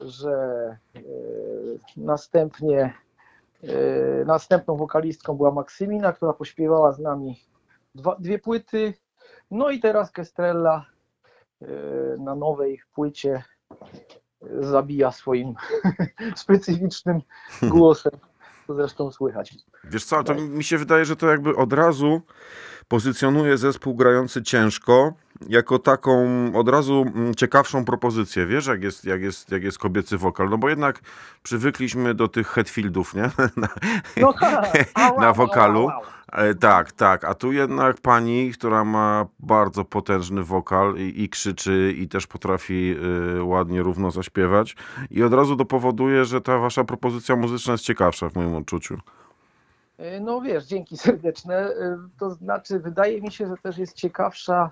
że 0.00 0.76
yy, 0.94 1.78
następnie 1.96 2.94
yy, 3.62 4.24
następną 4.26 4.76
wokalistką 4.76 5.34
była 5.36 5.50
Maksymina, 5.50 6.12
która 6.12 6.32
pośpiewała 6.32 6.92
z 6.92 6.98
nami 6.98 7.40
dwa, 7.94 8.16
dwie 8.18 8.38
płyty. 8.38 8.94
No 9.50 9.70
i 9.70 9.80
teraz 9.80 10.12
Kestrella 10.12 10.86
yy, 11.60 12.16
na 12.18 12.34
nowej 12.34 12.80
płycie 12.94 13.42
yy, 14.42 14.64
zabija 14.64 15.12
swoim 15.12 15.54
specyficznym 16.36 17.20
głosem, 17.62 18.12
zresztą 18.74 19.12
słychać. 19.12 19.54
Wiesz 19.84 20.04
co, 20.04 20.24
to 20.24 20.34
mi 20.34 20.64
się 20.64 20.78
wydaje, 20.78 21.04
że 21.04 21.16
to 21.16 21.26
jakby 21.26 21.56
od 21.56 21.72
razu 21.72 22.22
pozycjonuje 22.88 23.58
zespół 23.58 23.94
grający 23.94 24.42
ciężko 24.42 25.14
jako 25.48 25.78
taką 25.78 26.26
od 26.54 26.68
razu 26.68 27.06
mm, 27.14 27.34
ciekawszą 27.34 27.84
propozycję, 27.84 28.46
wiesz, 28.46 28.66
jak 28.66 28.82
jest, 28.82 29.04
jak 29.04 29.22
jest, 29.22 29.52
jak 29.52 29.62
jest 29.62 29.78
kobiecy 29.78 30.18
wokal, 30.18 30.48
no 30.48 30.58
bo 30.58 30.68
jednak 30.68 31.00
przywykliśmy 31.42 32.14
do 32.14 32.28
tych 32.28 32.48
headfieldów, 32.48 33.14
nie? 33.14 33.22
Na, 33.56 33.68
No, 34.16 34.34
Na 35.20 35.32
wokalu. 35.32 35.88
E, 36.32 36.54
tak, 36.54 36.92
tak, 36.92 37.24
a 37.24 37.34
tu 37.34 37.52
jednak 37.52 38.00
pani, 38.00 38.52
która 38.52 38.84
ma 38.84 39.26
bardzo 39.40 39.84
potężny 39.84 40.42
wokal 40.42 40.96
i, 40.96 41.22
i 41.22 41.28
krzyczy 41.28 41.94
i 41.98 42.08
też 42.08 42.26
potrafi 42.26 42.96
y, 43.38 43.42
ładnie, 43.42 43.82
równo 43.82 44.10
zaśpiewać 44.10 44.76
i 45.10 45.22
od 45.22 45.32
razu 45.32 45.56
dopowoduje, 45.56 46.24
że 46.24 46.40
ta 46.40 46.58
wasza 46.58 46.84
propozycja 46.84 47.36
muzyczna 47.36 47.72
jest 47.72 47.84
ciekawsza 47.84 48.28
w 48.28 48.34
moim 48.34 48.54
odczuciu. 48.54 48.98
Yy, 49.98 50.20
No 50.20 50.40
wiesz, 50.40 50.64
dzięki 50.64 50.96
serdeczne. 50.96 51.74
Yy, 51.80 51.98
To 52.18 52.30
znaczy, 52.30 52.78
wydaje 52.78 53.20
mi 53.20 53.32
się, 53.32 53.46
że 53.46 53.54
też 53.62 53.78
jest 53.78 53.96
ciekawsza 53.96 54.70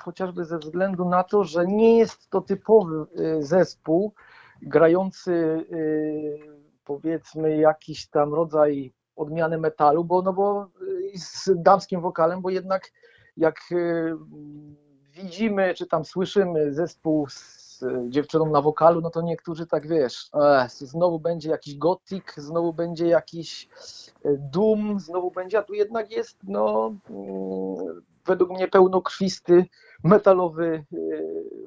chociażby 0.00 0.44
ze 0.44 0.58
względu 0.58 1.08
na 1.08 1.24
to, 1.24 1.44
że 1.44 1.66
nie 1.66 1.98
jest 1.98 2.30
to 2.30 2.40
typowy 2.40 3.06
e, 3.16 3.42
zespół 3.42 4.12
grający 4.62 5.32
e, 5.32 5.76
powiedzmy 6.84 7.56
jakiś 7.56 8.08
tam 8.08 8.34
rodzaj 8.34 8.92
odmiany 9.16 9.58
metalu, 9.58 10.04
bo, 10.04 10.22
no 10.22 10.32
bo 10.32 10.68
e, 11.14 11.18
z 11.18 11.50
damskim 11.56 12.00
wokalem, 12.00 12.42
bo 12.42 12.50
jednak 12.50 12.92
jak 13.36 13.60
widzimy 15.12 15.74
czy 15.74 15.86
tam 15.86 16.04
słyszymy 16.04 16.74
zespół 16.74 17.26
z 17.28 17.84
dziewczyną 18.08 18.50
na 18.50 18.62
wokalu, 18.62 19.00
no 19.00 19.10
to 19.10 19.22
niektórzy 19.22 19.66
tak 19.66 19.88
wiesz, 19.88 20.30
znowu 20.68 21.18
będzie 21.18 21.50
jakiś 21.50 21.78
gotik, 21.78 22.34
znowu 22.36 22.72
będzie 22.72 23.06
jakiś 23.06 23.68
doom, 24.24 25.00
znowu 25.00 25.30
będzie, 25.30 25.58
a 25.58 25.62
tu 25.62 25.74
jednak 25.74 26.10
jest 26.10 26.38
no 26.44 26.94
mm, 27.10 28.02
według 28.26 28.50
mnie 28.50 28.68
pełnokrwisty 28.68 29.66
metalowy, 30.04 30.84
e, 30.92 30.96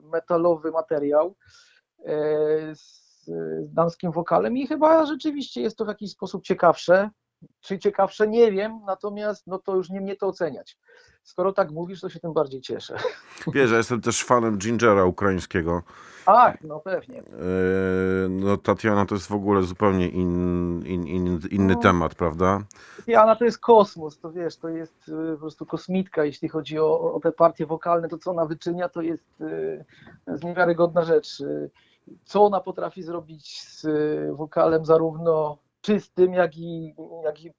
metalowy 0.03 0.71
materiał 0.71 1.35
e, 2.05 2.75
z 2.75 3.09
z 3.29 3.73
damskim 3.73 4.11
wokalem 4.11 4.57
i 4.57 4.67
chyba 4.67 5.05
rzeczywiście 5.05 5.61
jest 5.61 5.77
to 5.77 5.85
w 5.85 5.87
jakiś 5.87 6.11
sposób 6.11 6.43
ciekawsze. 6.43 7.09
Czy 7.61 7.79
ciekawsze, 7.79 8.27
nie 8.27 8.51
wiem, 8.51 8.79
natomiast 8.87 9.47
no 9.47 9.59
to 9.59 9.75
już 9.75 9.89
nie 9.89 10.01
mnie 10.01 10.15
to 10.15 10.27
oceniać. 10.27 10.77
Skoro 11.23 11.53
tak 11.53 11.71
mówisz, 11.71 12.01
to 12.01 12.09
się 12.09 12.19
tym 12.19 12.33
bardziej 12.33 12.61
cieszę. 12.61 12.95
Wiesz, 13.53 13.71
ja 13.71 13.77
jestem 13.77 14.01
też 14.01 14.23
fanem 14.23 14.57
Gingera 14.57 15.05
ukraińskiego. 15.05 15.83
Ach, 16.25 16.61
no 16.61 16.79
pewnie. 16.79 17.19
E, 17.19 17.23
no 18.29 18.57
Tatiana 18.57 19.05
to 19.05 19.15
jest 19.15 19.27
w 19.27 19.33
ogóle 19.33 19.63
zupełnie 19.63 20.07
in, 20.07 20.81
in, 20.85 21.07
in, 21.07 21.39
inny 21.51 21.73
No. 21.73 21.79
temat, 21.79 22.15
prawda? 22.15 22.61
Jana 23.07 23.35
to 23.35 23.45
jest 23.45 23.59
kosmos, 23.59 24.19
to 24.19 24.31
wiesz, 24.31 24.57
to 24.57 24.69
jest 24.69 25.09
y, 25.09 25.33
po 25.33 25.39
prostu 25.39 25.65
kosmitka, 25.65 26.25
jeśli 26.25 26.49
chodzi 26.49 26.79
o, 26.79 27.13
o 27.13 27.19
te 27.19 27.31
partie 27.31 27.65
wokalne, 27.65 28.07
to 28.09 28.17
co 28.17 28.31
ona 28.31 28.45
wyczynia, 28.45 28.89
to 28.89 29.01
jest, 29.01 29.41
y, 29.41 29.85
to 30.25 30.31
jest 30.31 30.43
niewiarygodna 30.43 31.01
rzecz. 31.05 31.43
Co 32.23 32.43
ona 32.45 32.59
potrafi 32.59 33.03
zrobić 33.03 33.61
z 33.63 33.85
wokalem 34.37 34.85
zarówno 34.85 35.57
czystym, 35.81 36.33
jak 36.33 36.57
i, 36.57 36.93
jak 37.23 37.43
i 37.43 37.51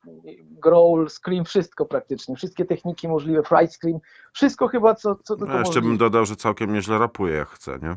growl, 0.51 1.07
scream, 1.09 1.45
wszystko 1.45 1.87
praktycznie, 1.87 2.37
wszystkie 2.37 2.65
techniki 2.65 3.09
możliwe, 3.09 3.43
fright 3.43 3.75
scream, 3.77 3.99
wszystko 4.33 4.69
chyba, 4.69 4.95
co, 4.95 5.15
co 5.15 5.37
tylko 5.37 5.53
No, 5.53 5.59
jeszcze 5.59 5.75
bym 5.81 5.83
możliwe. 5.91 6.05
dodał, 6.05 6.27
że 6.27 6.37
całkiem 6.37 6.73
nieźle 6.73 6.99
rapuje, 6.99 7.35
jak 7.35 7.49
chce, 7.49 7.79
nie? 7.83 7.97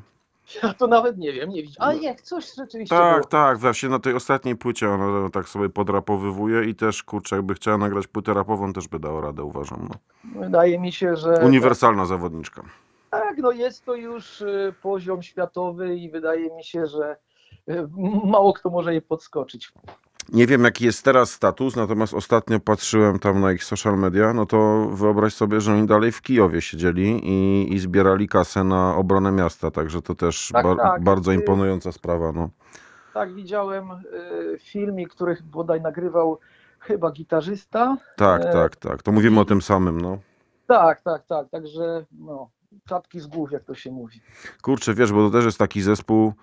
Ja 0.63 0.73
to 0.73 0.87
nawet 0.87 1.17
nie 1.17 1.33
wiem, 1.33 1.49
nie 1.49 1.61
widzę, 1.63 1.75
ale 1.79 1.99
nie, 1.99 2.15
coś 2.15 2.55
rzeczywiście 2.55 2.95
Tak, 2.95 3.15
było. 3.15 3.27
tak, 3.27 3.57
właśnie 3.57 3.89
na 3.89 3.99
tej 3.99 4.13
ostatniej 4.13 4.55
płycie 4.55 4.89
ona 4.89 5.29
tak 5.29 5.49
sobie 5.49 5.69
podrapowywuje 5.69 6.63
i 6.63 6.75
też, 6.75 7.03
kurczę, 7.03 7.35
jakby 7.35 7.53
chciała 7.53 7.77
nagrać 7.77 8.07
płytę 8.07 8.33
rapową, 8.33 8.73
też 8.73 8.87
by 8.87 8.99
dało 8.99 9.21
radę, 9.21 9.43
uważam. 9.43 9.89
No. 9.89 9.95
Wydaje 10.41 10.79
mi 10.79 10.91
się, 10.91 11.15
że... 11.15 11.33
Uniwersalna 11.45 12.05
zawodniczka. 12.05 12.63
Tak, 13.09 13.37
no 13.37 13.51
jest 13.51 13.85
to 13.85 13.95
już 13.95 14.41
y, 14.41 14.73
poziom 14.81 15.23
światowy 15.23 15.95
i 15.97 16.09
wydaje 16.11 16.55
mi 16.55 16.63
się, 16.63 16.87
że 16.87 17.15
y, 17.69 17.87
mało 18.25 18.53
kto 18.53 18.69
może 18.69 18.91
jej 18.91 19.01
podskoczyć. 19.01 19.71
Nie 20.29 20.47
wiem, 20.47 20.63
jaki 20.63 20.85
jest 20.85 21.05
teraz 21.05 21.31
status, 21.31 21.75
natomiast 21.75 22.13
ostatnio 22.13 22.59
patrzyłem 22.59 23.19
tam 23.19 23.41
na 23.41 23.51
ich 23.51 23.63
social 23.63 23.97
media, 23.99 24.33
no 24.33 24.45
to 24.45 24.87
wyobraź 24.93 25.33
sobie, 25.33 25.61
że 25.61 25.73
oni 25.73 25.87
dalej 25.87 26.11
w 26.11 26.21
Kijowie 26.21 26.61
siedzieli 26.61 27.21
i, 27.23 27.73
i 27.73 27.79
zbierali 27.79 28.27
kasę 28.27 28.63
na 28.63 28.95
obronę 28.95 29.31
miasta, 29.31 29.71
także 29.71 30.01
to 30.01 30.15
też 30.15 30.49
Tak, 30.53 30.63
bar- 30.65 30.77
tak. 30.77 31.03
bardzo 31.03 31.31
Y- 31.31 31.35
imponująca 31.35 31.91
sprawa, 31.91 32.31
no. 32.31 32.49
Tak, 33.13 33.33
widziałem 33.33 33.91
y, 33.91 34.57
filmik, 34.59 35.09
który 35.09 35.37
bodaj 35.43 35.81
nagrywał 35.81 36.39
chyba 36.79 37.11
gitarzysta. 37.11 37.97
Tak, 38.17 38.41
E, 38.41 38.51
tak, 38.53 38.75
tak, 38.75 39.03
to 39.03 39.11
mówimy 39.11 39.39
o 39.39 39.45
tym 39.45 39.61
samym, 39.61 40.01
no. 40.01 40.17
Tak, 40.67 41.01
tak, 41.01 41.25
tak, 41.25 41.49
także 41.49 42.05
no, 42.11 42.49
czapki 42.85 43.19
z 43.19 43.27
głów, 43.27 43.51
jak 43.51 43.63
to 43.63 43.75
się 43.75 43.91
mówi. 43.91 44.21
Kurczę, 44.61 44.93
wiesz, 44.93 45.11
bo 45.13 45.29
to 45.29 45.37
też 45.37 45.45
jest 45.45 45.57
taki 45.57 45.81
zespół 45.81 46.33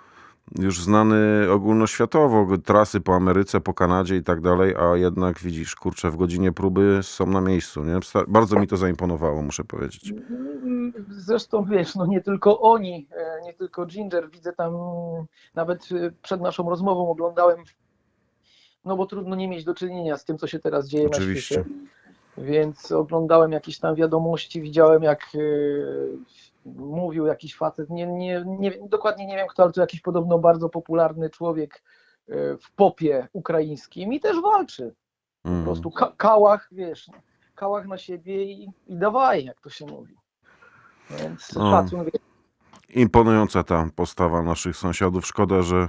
już 0.58 0.82
znany 0.82 1.46
ogólnoświatowo, 1.50 2.58
trasy 2.58 3.00
po 3.00 3.14
Ameryce, 3.14 3.60
po 3.60 3.74
Kanadzie 3.74 4.16
i 4.16 4.22
tak 4.22 4.40
dalej, 4.40 4.74
a 4.76 4.96
jednak 4.96 5.38
widzisz, 5.38 5.76
kurczę, 5.76 6.10
w 6.10 6.16
godzinie 6.16 6.52
próby 6.52 6.98
są 7.02 7.26
na 7.26 7.40
miejscu, 7.40 7.84
nie? 7.84 7.98
Bardzo 8.28 8.60
mi 8.60 8.66
to 8.66 8.76
zaimponowało, 8.76 9.42
muszę 9.42 9.64
powiedzieć. 9.64 10.12
Zresztą 11.08 11.64
wiesz, 11.64 11.94
no 11.94 12.06
nie 12.06 12.20
tylko 12.20 12.60
oni, 12.60 13.08
e, 13.12 13.40
nie 13.44 13.54
tylko 13.54 13.86
Ginger, 13.86 14.30
widzę 14.30 14.52
tam 14.52 14.74
nawet 15.54 15.88
e, 15.92 16.10
przed 16.22 16.40
naszą 16.40 16.70
rozmową 16.70 17.10
oglądałem, 17.10 17.58
no 18.84 18.96
bo 18.96 19.06
trudno 19.06 19.36
nie 19.36 19.48
mieć 19.48 19.64
do 19.64 19.74
czynienia 19.74 20.16
z 20.16 20.24
tym, 20.24 20.38
co 20.38 20.46
się 20.46 20.58
teraz 20.58 20.88
dzieje 20.88 21.06
Oczywiście. 21.06 21.58
na 21.58 21.64
świecie. 21.64 21.80
Więc 22.38 22.92
oglądałem 22.92 23.52
jakieś 23.52 23.78
tam 23.78 23.94
wiadomości, 23.94 24.60
widziałem 24.62 25.02
jak 25.02 25.22
e, 25.34 25.38
mówił 26.66 27.26
jakiś 27.26 27.56
facet, 27.56 27.90
nie, 27.90 28.06
nie, 28.06 28.44
nie, 28.46 28.72
dokładnie 28.88 29.26
nie 29.26 29.36
wiem 29.36 29.48
kto, 29.48 29.62
ale 29.62 29.72
to 29.72 29.80
jakiś 29.80 30.00
podobno 30.00 30.38
bardzo 30.38 30.68
popularny 30.68 31.30
człowiek 31.30 31.82
e, 32.28 32.56
w 32.56 32.72
popie 32.76 33.28
ukraińskim 33.32 34.12
i 34.12 34.20
też 34.20 34.40
walczy. 34.40 34.94
Po 35.42 35.48
Mm. 35.48 35.64
prostu 35.64 35.90
ka- 35.90 36.12
kałach, 36.16 36.68
wiesz, 36.72 37.10
kałach 37.54 37.86
na 37.86 37.98
siebie 37.98 38.44
i, 38.44 38.70
i 38.86 38.96
dawaj, 38.96 39.44
jak 39.44 39.60
to 39.60 39.70
się 39.70 39.86
mówi. 39.86 40.14
Więc 41.10 41.54
No. 41.54 41.70
szacun, 41.70 42.04
Imponująca 42.94 43.64
ta 43.64 43.86
postawa 43.96 44.42
naszych 44.42 44.76
sąsiadów. 44.76 45.26
Szkoda, 45.26 45.62
że 45.62 45.88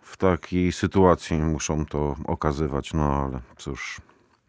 w 0.00 0.16
takiej 0.16 0.72
sytuacji 0.72 1.38
muszą 1.38 1.86
to 1.86 2.16
okazywać, 2.26 2.92
no 2.94 3.04
ale 3.04 3.40
cóż. 3.56 4.00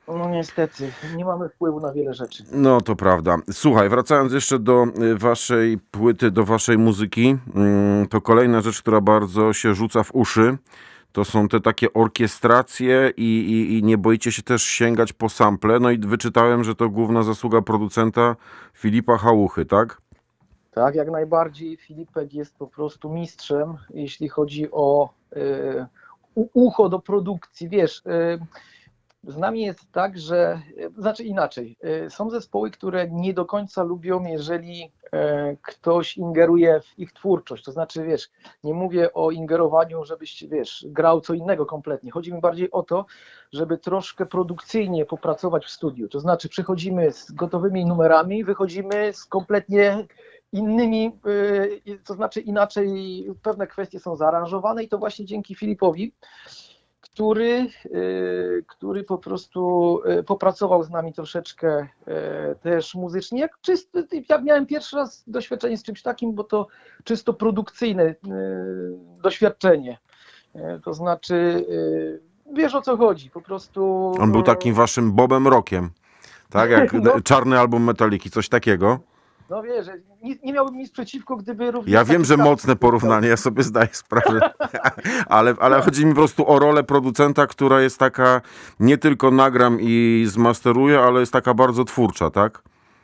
No 0.07 0.29
niestety, 0.29 0.91
nie 1.15 1.25
mamy 1.25 1.49
wpływu 1.49 1.79
na 1.79 1.93
wiele 1.93 2.13
rzeczy. 2.13 2.43
No 2.51 2.81
to 2.81 2.95
prawda. 2.95 3.37
Słuchaj, 3.51 3.89
wracając 3.89 4.33
jeszcze 4.33 4.59
do 4.59 4.83
y, 5.03 5.15
waszej 5.17 5.77
płyty, 5.77 6.31
do 6.31 6.43
waszej 6.43 6.77
muzyki, 6.77 7.37
mm, 7.55 8.07
to 8.07 8.21
kolejna 8.21 8.61
rzecz, 8.61 8.81
która 8.81 9.01
bardzo 9.01 9.53
się 9.53 9.73
rzuca 9.75 10.03
w 10.03 10.15
uszy, 10.15 10.57
to 11.11 11.25
są 11.25 11.47
te 11.47 11.59
takie 11.59 11.93
orkiestracje 11.93 13.11
i, 13.17 13.23
i, 13.23 13.77
i 13.77 13.83
nie 13.83 13.97
boicie 13.97 14.31
się 14.31 14.43
też 14.43 14.63
sięgać 14.63 15.13
po 15.13 15.29
sample. 15.29 15.79
No 15.79 15.91
i 15.91 15.97
wyczytałem, 15.99 16.63
że 16.63 16.75
to 16.75 16.89
główna 16.89 17.23
zasługa 17.23 17.61
producenta 17.61 18.35
Filipa 18.73 19.17
Hałuchy, 19.17 19.65
tak? 19.65 20.01
Tak, 20.71 20.95
jak 20.95 21.11
najbardziej 21.11 21.77
Filipek 21.77 22.33
jest 22.33 22.55
po 22.57 22.67
prostu 22.67 23.09
mistrzem, 23.13 23.77
jeśli 23.93 24.29
chodzi 24.29 24.67
o 24.71 25.09
u- 26.35 26.49
ucho 26.53 26.89
do 26.89 26.99
produkcji. 26.99 27.69
Wiesz, 27.69 28.01
e, 28.05 28.37
z 29.27 29.37
nami 29.37 29.61
jest 29.61 29.91
tak, 29.91 30.19
że, 30.19 30.61
e, 30.77 30.89
znaczy 31.01 31.23
inaczej, 31.23 31.77
e, 31.81 32.09
są 32.09 32.29
zespoły, 32.29 32.71
które 32.71 33.09
nie 33.11 33.33
do 33.33 33.45
końca 33.45 33.83
lubią, 33.83 34.23
jeżeli 34.23 34.91
e, 35.11 35.55
ktoś 35.61 36.17
ingeruje 36.17 36.81
w 36.81 36.99
ich 36.99 37.13
twórczość. 37.13 37.63
To 37.63 37.71
znaczy, 37.71 38.03
wiesz, 38.03 38.29
nie 38.63 38.73
mówię 38.73 39.13
o 39.13 39.31
ingerowaniu, 39.31 40.05
żebyś, 40.05 40.43
wiesz, 40.43 40.85
grał 40.89 41.21
co 41.21 41.33
innego 41.33 41.65
kompletnie. 41.65 42.11
Chodzi 42.11 42.33
mi 42.33 42.41
bardziej 42.41 42.71
o 42.71 42.83
to, 42.83 43.05
żeby 43.51 43.77
troszkę 43.77 44.25
produkcyjnie 44.25 45.05
popracować 45.05 45.65
w 45.65 45.69
studiu. 45.69 46.09
To 46.09 46.19
znaczy, 46.19 46.49
przychodzimy 46.49 47.11
z 47.11 47.31
gotowymi 47.31 47.85
numerami, 47.85 48.43
wychodzimy 48.43 49.13
z 49.13 49.25
kompletnie 49.25 50.07
innymi, 50.51 51.19
to 52.05 52.13
znaczy 52.13 52.41
inaczej 52.41 53.27
pewne 53.41 53.67
kwestie 53.67 53.99
są 53.99 54.15
zaaranżowane 54.15 54.83
i 54.83 54.87
to 54.87 54.97
właśnie 54.97 55.25
dzięki 55.25 55.55
Filipowi, 55.55 56.13
który, 57.15 57.67
y, 57.85 58.63
który 58.67 59.03
po 59.03 59.17
prostu 59.17 59.99
y, 60.19 60.23
popracował 60.23 60.83
z 60.83 60.89
nami 60.89 61.13
troszeczkę 61.13 61.81
y, 61.81 62.55
też 62.61 62.95
muzycznie. 62.95 63.39
Jak 63.39 63.61
czysty, 63.61 64.07
ja 64.29 64.41
miałem 64.41 64.65
pierwszy 64.65 64.95
raz 64.95 65.23
doświadczenie 65.27 65.77
z 65.77 65.83
czymś 65.83 66.01
takim, 66.01 66.33
bo 66.33 66.43
to 66.43 66.67
czysto 67.03 67.33
produkcyjne 67.33 68.15
doświadczenie. 69.23 69.97
To 70.83 70.93
znaczy, 70.93 71.65
wiesz 72.53 72.75
o 72.75 72.81
co 72.81 72.97
chodzi, 72.97 73.29
po 73.29 73.41
prostu. 73.41 74.11
On 74.19 74.31
był 74.31 74.43
takim 74.43 74.73
waszym 74.73 75.11
Bobem 75.11 75.47
Rockiem, 75.47 75.89
tak? 76.49 76.69
Jak 76.69 76.93
No. 77.03 77.21
czarny 77.23 77.59
album 77.59 77.83
Metaliki, 77.83 78.29
coś 78.29 78.49
takiego. 78.49 78.99
No 79.49 79.63
wiesz, 79.63 79.87
nie, 80.21 80.35
nie 80.43 80.53
miałbym 80.53 80.77
nic 80.77 80.91
przeciwko, 80.91 81.35
gdyby 81.35 81.71
również. 81.71 81.93
Ja 81.93 82.05
wiem, 82.05 82.25
że 82.25 82.37
mocne 82.37 82.75
porównanie, 82.75 83.27
ja 83.27 83.37
sobie 83.37 83.63
zdaję 83.63 83.89
sprawę, 83.91 84.39
ale, 85.27 85.53
ale 85.59 85.81
chodzi 85.81 86.05
mi 86.05 86.11
po 86.11 86.17
prostu 86.17 86.49
o 86.49 86.59
rolę 86.59 86.83
producenta, 86.83 87.47
która 87.47 87.81
jest 87.81 87.99
taka, 87.99 88.41
nie 88.79 88.97
tylko 88.97 89.31
nagram 89.31 89.77
i 89.81 90.25
zmasteruję, 90.27 90.99
ale 90.99 91.19
jest 91.19 91.33
taka 91.33 91.53
bardzo 91.53 91.83
twórcza, 91.85 92.29
tak? 92.29 92.61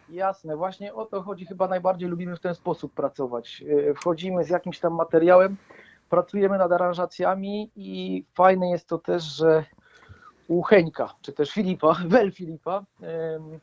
Jasne, 0.09 0.55
właśnie 0.55 0.93
o 0.93 1.05
to 1.05 1.21
chodzi. 1.21 1.45
Chyba 1.45 1.67
najbardziej 1.67 2.09
lubimy 2.09 2.35
w 2.35 2.39
ten 2.39 2.55
sposób 2.55 2.93
pracować. 2.93 3.61
Yy, 3.61 3.93
Wchodzimy 3.93 4.43
z 4.43 4.49
jakimś 4.49 4.79
tam 4.79 4.95
materiałem, 4.95 5.57
pracujemy 6.09 6.57
nad 6.57 6.71
aranżacjami 6.71 7.71
i 7.75 8.25
fajne 8.33 8.69
jest 8.69 8.87
to 8.87 8.97
też, 8.97 9.23
że 9.23 9.65
u 10.47 10.61
Heńka, 10.61 11.13
czy 11.21 11.33
też 11.33 11.51
Filipa, 11.51 11.95
Wel 12.07 12.31
Filipa, 12.31 12.83
em, 13.01 13.59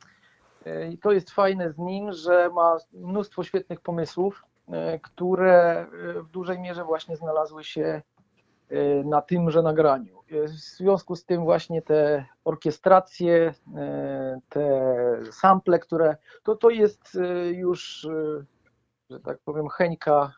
yy, 0.65 0.97
to 1.01 1.11
jest 1.11 1.31
fajne 1.31 1.71
z 1.71 1.77
nim, 1.77 2.11
że 2.11 2.49
ma 2.49 2.77
mnóstwo 2.93 3.43
świetnych 3.43 3.81
pomysłów, 3.81 4.43
yy, 4.67 4.99
które 4.99 5.87
yy, 6.03 6.23
w 6.23 6.29
dużej 6.29 6.59
mierze 6.59 6.83
właśnie 6.83 7.15
znalazły 7.15 7.63
się 7.63 8.01
yy, 8.69 9.03
na 9.05 9.21
tymże 9.21 9.61
nagraniu. 9.61 10.19
W 10.31 10.49
związku 10.49 11.15
z 11.15 11.25
tym 11.25 11.43
właśnie 11.43 11.81
te 11.81 12.25
orkiestracje, 12.43 13.53
te 14.49 14.61
sample, 15.31 15.79
które 15.79 16.17
to, 16.43 16.55
to 16.55 16.69
jest 16.69 17.17
już, 17.51 18.07
że 19.09 19.19
tak 19.19 19.37
powiem, 19.45 19.67
Heńka, 19.69 20.33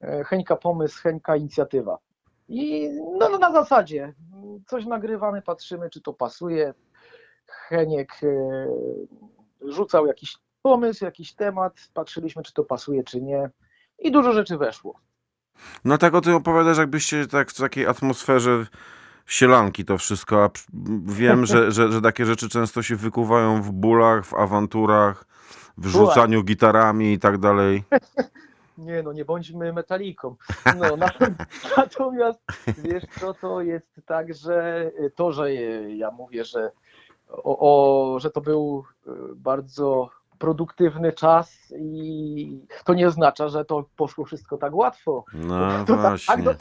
Heńka 0.00 0.56
pomysł, 0.56 1.02
Heńka 1.02 1.36
inicjatywa. 1.36 1.98
I 2.48 2.88
no, 3.18 3.28
no 3.28 3.38
na 3.38 3.52
zasadzie 3.52 4.14
coś 4.66 4.86
nagrywamy, 4.86 5.42
patrzymy, 5.42 5.90
czy 5.90 6.00
to 6.00 6.12
pasuje. 6.12 6.74
Heniek 7.46 8.12
rzucał 9.62 10.06
jakiś 10.06 10.36
pomysł, 10.62 11.04
jakiś 11.04 11.32
temat, 11.32 11.88
patrzyliśmy, 11.94 12.42
czy 12.42 12.52
to 12.52 12.64
pasuje, 12.64 13.04
czy 13.04 13.22
nie. 13.22 13.50
I 13.98 14.10
dużo 14.10 14.32
rzeczy 14.32 14.58
weszło. 14.58 14.94
No 15.84 15.98
tak 15.98 16.14
o 16.14 16.20
tym 16.20 16.34
opowiadasz, 16.34 16.78
jakbyście 16.78 17.26
tak 17.26 17.50
w 17.50 17.60
takiej 17.60 17.86
atmosferze 17.86 18.66
sielanki 19.26 19.84
to 19.84 19.98
wszystko, 19.98 20.44
a 20.44 20.50
wiem, 21.04 21.46
że, 21.46 21.72
że, 21.72 21.92
że 21.92 22.00
takie 22.00 22.26
rzeczy 22.26 22.48
często 22.48 22.82
się 22.82 22.96
wykuwają 22.96 23.62
w 23.62 23.72
bólach, 23.72 24.26
w 24.26 24.34
awanturach, 24.34 25.24
w 25.78 25.86
rzucaniu 25.86 26.42
gitarami 26.42 27.12
i 27.12 27.18
tak 27.18 27.38
dalej. 27.38 27.84
Nie 28.78 29.02
no, 29.02 29.12
nie 29.12 29.24
bądźmy 29.24 29.72
metaliką. 29.72 30.36
No, 30.76 30.96
na, 30.96 31.10
natomiast 31.76 32.40
wiesz 32.78 33.04
co, 33.20 33.34
to 33.34 33.62
jest 33.62 34.00
tak, 34.06 34.34
że 34.34 34.90
to, 35.14 35.32
że 35.32 35.54
ja 35.88 36.10
mówię, 36.10 36.44
że, 36.44 36.70
o, 37.28 37.58
o, 38.14 38.18
że 38.20 38.30
to 38.30 38.40
był 38.40 38.84
y, 39.06 39.10
bardzo 39.34 40.10
produktywny 40.38 41.12
czas 41.12 41.74
i 41.78 42.66
to 42.84 42.94
nie 42.94 43.06
oznacza, 43.06 43.48
że 43.48 43.64
to 43.64 43.84
poszło 43.96 44.24
wszystko 44.24 44.56
tak 44.58 44.74
łatwo. 44.74 45.24
No 45.34 45.84
To 45.84 45.96
tak, 45.96 46.02
tak, 46.02 46.02
właśnie. 46.02 46.42
do, 46.42 46.54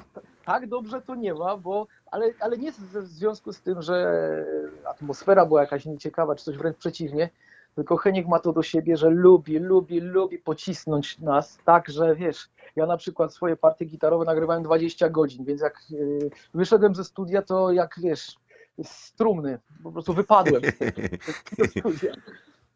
tak 0.46 0.68
dobrze 0.68 1.02
to 1.02 1.16
nie 1.16 1.34
ma, 1.34 1.58
bo, 1.58 1.88
ale, 2.12 2.34
ale 2.40 2.58
nie 2.58 2.72
w 2.72 2.78
związku 3.08 3.54
z 3.54 3.62
tym, 3.62 3.82
że 3.82 4.46
atmosfera 4.90 5.46
była 5.46 5.62
jakaś 5.62 5.86
nieciekawa, 5.86 6.36
czy 6.36 6.46
coś 6.46 6.58
wręcz 6.58 6.78
przeciwnie, 6.78 7.30
tylko 7.76 7.98
Heniek 7.98 8.28
ma 8.28 8.40
to 8.40 8.54
do 8.54 8.64
siebie, 8.64 8.98
że 8.98 9.10
lubi, 9.10 9.60
lubi, 9.60 10.00
lubi 10.00 10.38
pocisnąć 10.38 11.20
nas 11.20 11.60
tak, 11.66 11.90
że 11.90 12.16
wiesz, 12.16 12.50
ja 12.76 12.86
na 12.86 12.98
przykład 12.98 13.34
swoje 13.34 13.56
partie 13.56 13.86
gitarowe 13.86 14.26
nagrywałem 14.26 14.64
20 14.64 15.10
godzin, 15.10 15.46
więc 15.46 15.62
jak 15.62 15.82
y, 15.92 16.30
wyszedłem 16.54 16.96
ze 16.96 17.04
studia, 17.04 17.42
to 17.42 17.72
jak 17.72 17.96
wiesz, 17.98 18.38
z 18.84 19.14
trumny, 19.14 19.60
po 19.84 19.92
prostu 19.92 20.14
wypadłem. 20.14 20.62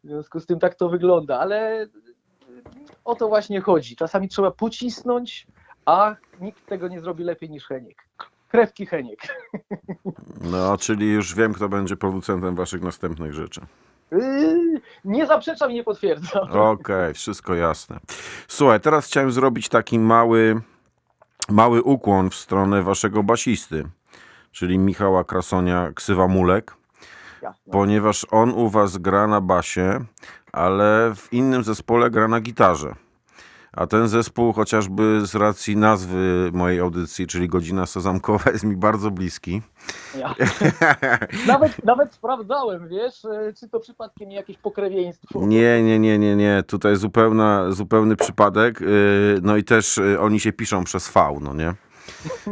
W 0.04 0.08
związku 0.08 0.40
z 0.40 0.46
tym 0.46 0.58
tak 0.58 0.74
to 0.74 0.88
wygląda, 0.88 1.38
ale 1.40 1.86
o 3.04 3.14
to 3.14 3.28
właśnie 3.28 3.60
chodzi. 3.60 3.96
Czasami 3.96 4.28
trzeba 4.28 4.50
pocisnąć, 4.50 5.46
a 5.86 6.16
nikt 6.40 6.66
tego 6.66 6.88
nie 6.88 7.00
zrobi 7.00 7.24
lepiej 7.24 7.50
niż 7.50 7.66
Heniek. 7.66 8.04
Krewki 8.48 8.86
Heniek. 8.86 9.20
No, 10.40 10.78
czyli 10.78 11.10
już 11.10 11.34
wiem, 11.34 11.52
kto 11.54 11.68
będzie 11.68 11.96
producentem 11.96 12.54
waszych 12.54 12.82
następnych 12.82 13.34
rzeczy. 13.34 13.60
Yy, 14.12 14.80
Nie 15.04 15.26
zaprzeczam 15.26 15.70
i 15.70 15.74
nie 15.74 15.84
potwierdzam. 15.84 16.50
Okej, 16.52 17.14
wszystko 17.14 17.54
jasne. 17.54 18.00
Słuchaj, 18.48 18.80
teraz 18.80 19.06
chciałem 19.06 19.32
zrobić 19.32 19.68
taki 19.68 19.98
mały, 19.98 20.60
mały 21.48 21.82
ukłon 21.82 22.30
w 22.30 22.34
stronę 22.34 22.82
waszego 22.82 23.22
basisty. 23.22 23.84
Czyli 24.52 24.78
Michała 24.78 25.24
Krasonia, 25.24 25.92
ksywa 25.94 26.28
Mulek, 26.28 26.76
Jasne. 27.42 27.72
ponieważ 27.72 28.26
on 28.30 28.50
u 28.50 28.68
was 28.68 28.98
gra 28.98 29.26
na 29.26 29.40
basie, 29.40 30.04
ale 30.52 31.12
w 31.16 31.32
innym 31.32 31.64
zespole 31.64 32.10
gra 32.10 32.28
na 32.28 32.40
gitarze. 32.40 32.94
A 33.76 33.86
ten 33.86 34.08
zespół, 34.08 34.52
chociażby 34.52 35.26
z 35.26 35.34
racji 35.34 35.76
nazwy 35.76 36.50
mojej 36.54 36.80
audycji, 36.80 37.26
czyli 37.26 37.48
Godzina 37.48 37.86
Sezamkowa, 37.86 38.50
jest 38.50 38.64
mi 38.64 38.76
bardzo 38.76 39.10
bliski. 39.10 39.62
Ja. 40.18 40.34
nawet, 41.46 41.84
nawet 41.84 42.14
sprawdzałem, 42.14 42.88
wiesz, 42.88 43.24
e, 43.24 43.52
czy 43.60 43.68
to 43.68 43.80
przypadkiem 43.80 44.28
nie 44.28 44.36
jakieś 44.36 44.58
pokrewieństwo. 44.58 45.40
Nie, 45.46 45.82
nie, 45.82 45.98
nie, 45.98 46.18
nie, 46.18 46.36
nie. 46.36 46.62
Tutaj 46.66 46.96
zupełna, 46.96 47.72
zupełny 47.72 48.16
przypadek. 48.16 48.80
Yy, 48.80 48.88
No 49.42 49.56
i 49.56 49.64
też 49.64 49.96
yy, 49.96 50.20
oni 50.20 50.40
się 50.40 50.52
piszą 50.52 50.84
przez 50.84 51.08
V, 51.10 51.38
no 51.40 51.54
nie? 51.54 51.74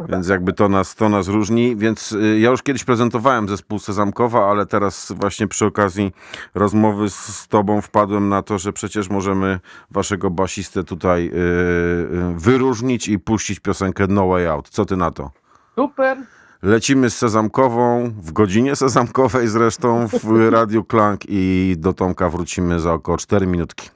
Więc 0.09 0.29
jakby 0.29 0.53
to 0.53 0.69
nas, 0.69 0.95
to 0.95 1.09
nas 1.09 1.29
różni. 1.29 1.77
Więc 1.77 2.11
yy, 2.11 2.39
ja 2.39 2.51
już 2.51 2.63
kiedyś 2.63 2.85
prezentowałem 2.85 3.49
zespół 3.49 3.79
Sezamkowa, 3.79 4.51
ale 4.51 4.67
teraz 4.67 5.13
właśnie 5.17 5.49
przy 5.49 5.67
okazji 5.67 6.13
rozmowy 6.55 7.11
z, 7.11 7.49
tobą 7.49 7.81
wpadłem 7.81 8.29
na 8.29 8.43
to, 8.43 8.59
że 8.59 8.73
przecież 8.73 9.11
możemy 9.11 9.61
waszego 9.91 10.31
basistę 10.31 10.85
tutaj 10.85 11.25
yy, 11.25 11.31
yy, 11.31 12.35
wyróżnić 12.37 13.09
i 13.09 13.19
puścić 13.19 13.61
piosenkę 13.61 14.07
No 14.09 14.27
Way 14.29 14.47
Out. 14.47 14.69
Co 14.69 14.85
ty 14.85 14.97
na 14.97 15.11
to? 15.11 15.31
Super. 15.75 16.19
Lecimy 16.63 17.11
z 17.11 17.17
Sezamkową, 17.17 18.13
w 18.23 18.33
godzinie 18.33 18.77
Sezamkowej 18.77 19.49
zresztą 19.49 20.09
w 20.09 20.51
Radiu 20.51 20.85
Klank 20.85 21.21
i 21.29 21.75
do 21.79 21.93
Tomka 21.93 22.31
wrócimy 22.31 22.81
za 22.81 22.93
około 22.93 23.19
4 23.19 23.47
minutki. 23.47 23.91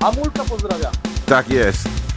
A 0.00 0.12
Mulka 0.12 0.44
pozdrawia. 0.44 0.90
Tak 1.26 1.50
jest. 1.50 2.09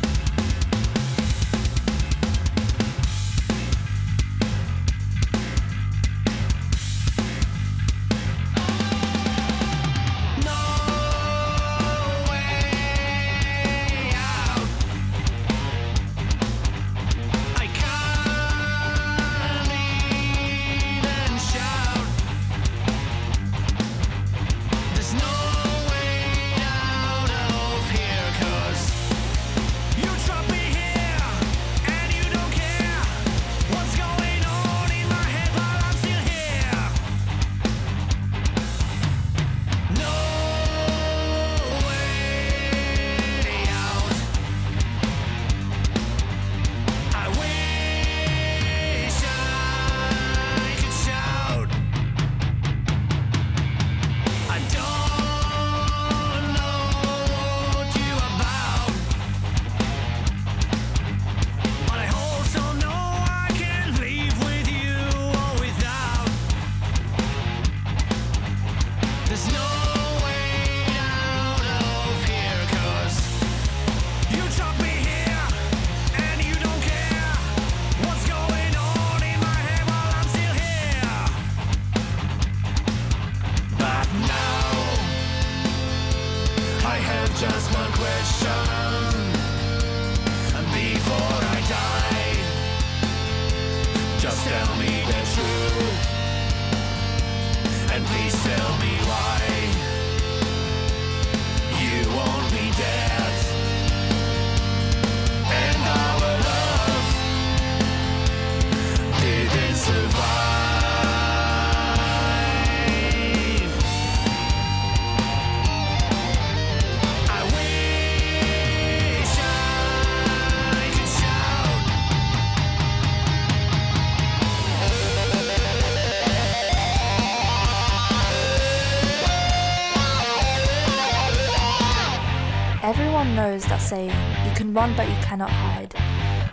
That 133.54 133.78
saying, 133.78 134.10
you 134.49 134.56
can 134.56 134.74
run 134.74 134.95
but 134.95 135.08
you 135.08 135.16
cannot 135.22 135.51
hide. 135.51 135.93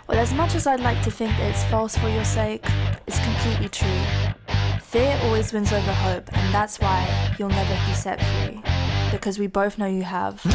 Well, 0.07 0.19
as 0.19 0.31
much 0.33 0.53
as 0.53 0.67
I'd 0.67 0.81
like 0.81 1.01
to 1.01 1.09
think 1.09 1.33
it's 1.39 1.63
false 1.63 1.97
for 1.97 2.07
your 2.07 2.23
sake, 2.23 2.63
it's 3.07 3.19
completely 3.21 3.69
true. 3.69 4.01
Fear 4.83 5.19
always 5.23 5.51
wins 5.51 5.73
over 5.73 5.91
hope, 5.91 6.31
and 6.31 6.53
that's 6.53 6.79
why 6.79 7.35
you'll 7.39 7.49
never 7.49 7.73
be 7.87 7.93
set 7.95 8.21
free. 8.21 8.61
Because 9.11 9.39
we 9.39 9.47
both 9.47 9.79
know 9.79 9.87
you 9.87 10.03
have. 10.03 10.45
No, 10.45 10.51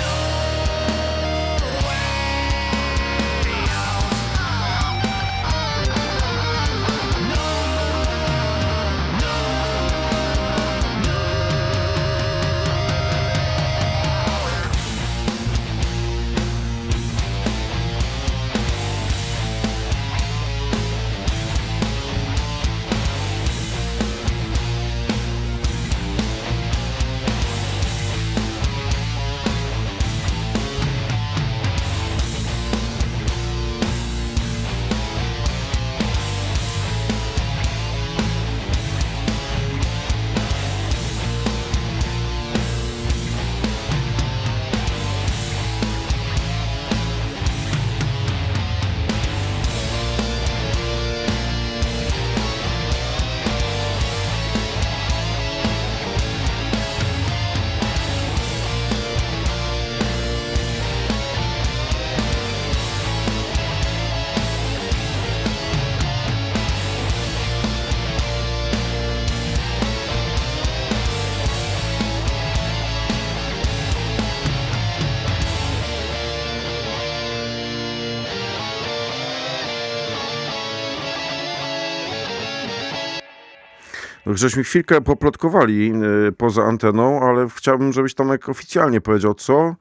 Żeśmy 84.36 84.64
chwilkę 84.64 85.00
poplotkowali 85.00 85.92
y, 86.28 86.32
poza 86.32 86.62
anteną, 86.64 87.20
ale 87.20 87.48
chciałbym, 87.48 87.92
żebyś 87.92 88.14
Tomek 88.14 88.48
oficjalnie 88.48 89.00
powiedział, 89.00 89.34
co 89.34 89.74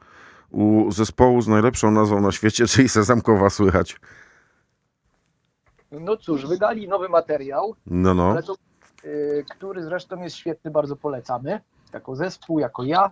u 0.52 0.92
zespołu 0.92 1.42
z 1.42 1.48
najlepszą 1.48 1.92
nazwą 1.92 2.22
na 2.22 2.32
świecie, 2.32 2.68
czyli 2.72 2.90
Sezamkowa 2.90 3.50
słychać. 3.50 4.00
No 5.92 6.18
cóż, 6.18 6.46
wydali 6.48 6.88
nowy 6.88 7.10
materiał, 7.10 7.76
No, 7.86 8.14
no. 8.14 8.42
to, 8.42 8.56
y, 9.06 9.46
który 9.50 9.84
zresztą 9.84 10.22
jest 10.22 10.36
świetny, 10.36 10.72
bardzo 10.72 10.96
polecamy. 10.96 11.62
Jako 11.94 12.16
zespół, 12.16 12.60
jako 12.60 12.84
ja. 12.84 13.12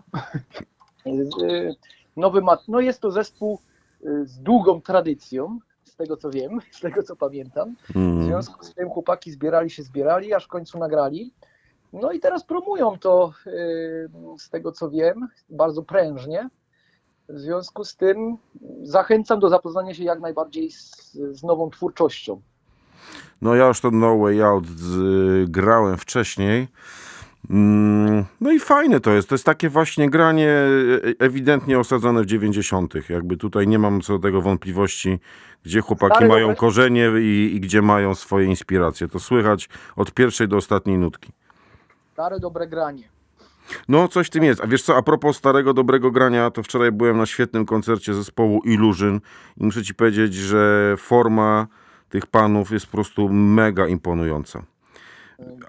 Y, 1.07 1.75
nowy 2.17 2.41
mat- 2.41 2.67
no 2.67 2.79
jest 2.79 2.99
to 3.01 3.11
zespół 3.11 3.59
z 4.23 4.39
długą 4.39 4.81
tradycją, 4.81 5.59
z 5.83 5.95
tego 5.95 6.17
co 6.17 6.29
wiem, 6.29 6.59
z 6.71 6.79
tego 6.79 7.03
co 7.03 7.15
pamiętam. 7.15 7.75
W 7.89 7.95
Mm. 7.95 8.23
związku 8.23 8.65
z 8.65 8.73
tym 8.73 8.89
chłopaki 8.89 9.31
zbierali 9.31 9.69
się, 9.69 9.83
zbierali, 9.83 10.33
aż 10.33 10.45
w 10.45 10.47
końcu 10.47 10.79
nagrali. 10.79 11.33
No 11.93 12.11
i 12.11 12.19
teraz 12.19 12.43
promują 12.43 12.97
to, 12.99 13.33
y, 13.47 14.09
z 14.37 14.49
tego 14.49 14.71
co 14.71 14.89
wiem, 14.89 15.27
bardzo 15.49 15.83
prężnie. 15.83 16.49
W 17.29 17.39
związku 17.39 17.83
z 17.83 17.95
tym 17.95 18.37
zachęcam 18.83 19.39
do 19.39 19.49
zapoznania 19.49 19.93
się 19.93 20.03
jak 20.03 20.19
najbardziej 20.19 20.71
z, 20.71 21.11
z 21.31 21.43
nową 21.43 21.69
twórczością. 21.69 22.41
No 23.41 23.55
ja 23.55 23.67
już 23.67 23.81
to 23.81 23.91
No 23.91 24.17
Way 24.17 24.41
Out 24.41 24.67
z, 24.67 25.49
grałem 25.51 25.97
wcześniej. 25.97 26.67
Mm, 27.49 28.25
No 28.41 28.51
i 28.51 28.59
fajne 28.59 28.99
to 28.99 29.11
jest. 29.11 29.29
To 29.29 29.35
jest 29.35 29.45
takie 29.45 29.69
właśnie 29.69 30.09
granie 30.09 30.49
e, 30.49 31.25
ewidentnie 31.25 31.79
osadzone 31.79 32.21
w 32.21 32.25
90. 32.25 32.93
Jakby 33.09 33.37
tutaj 33.37 33.67
nie 33.67 33.79
mam 33.79 34.01
co 34.01 34.13
do 34.13 34.19
tego 34.19 34.41
wątpliwości, 34.41 35.19
gdzie 35.63 35.81
chłopaki 35.81 36.15
Stary 36.15 36.27
mają 36.27 36.55
korzenie 36.55 37.11
i, 37.21 37.51
i 37.55 37.59
gdzie 37.59 37.81
mają 37.81 38.15
swoje 38.15 38.45
inspiracje. 38.47 39.07
To 39.07 39.19
słychać 39.19 39.69
od 39.95 40.11
pierwszej 40.13 40.47
do 40.47 40.57
ostatniej 40.57 40.97
nutki. 40.97 41.31
Stare, 42.13 42.39
dobre 42.39 42.67
granie. 42.67 43.13
No, 43.87 44.07
coś 44.07 44.27
w 44.27 44.29
tym 44.29 44.43
jest. 44.43 44.61
A 44.61 44.67
wiesz 44.67 44.83
co, 44.83 44.97
a 44.97 45.01
propos 45.01 45.37
starego, 45.37 45.73
dobrego 45.73 46.11
grania, 46.11 46.51
to 46.51 46.63
wczoraj 46.63 46.91
byłem 46.91 47.17
na 47.17 47.25
świetnym 47.25 47.65
koncercie 47.65 48.13
zespołu 48.13 48.61
Illusion 48.65 49.19
i 49.57 49.63
muszę 49.65 49.83
ci 49.83 49.95
powiedzieć, 49.95 50.33
że 50.33 50.95
forma 50.97 51.67
tych 52.09 52.25
panów 52.27 52.71
jest 52.71 52.85
po 52.85 52.91
prostu 52.91 53.29
mega 53.29 53.87
imponująca. 53.87 54.63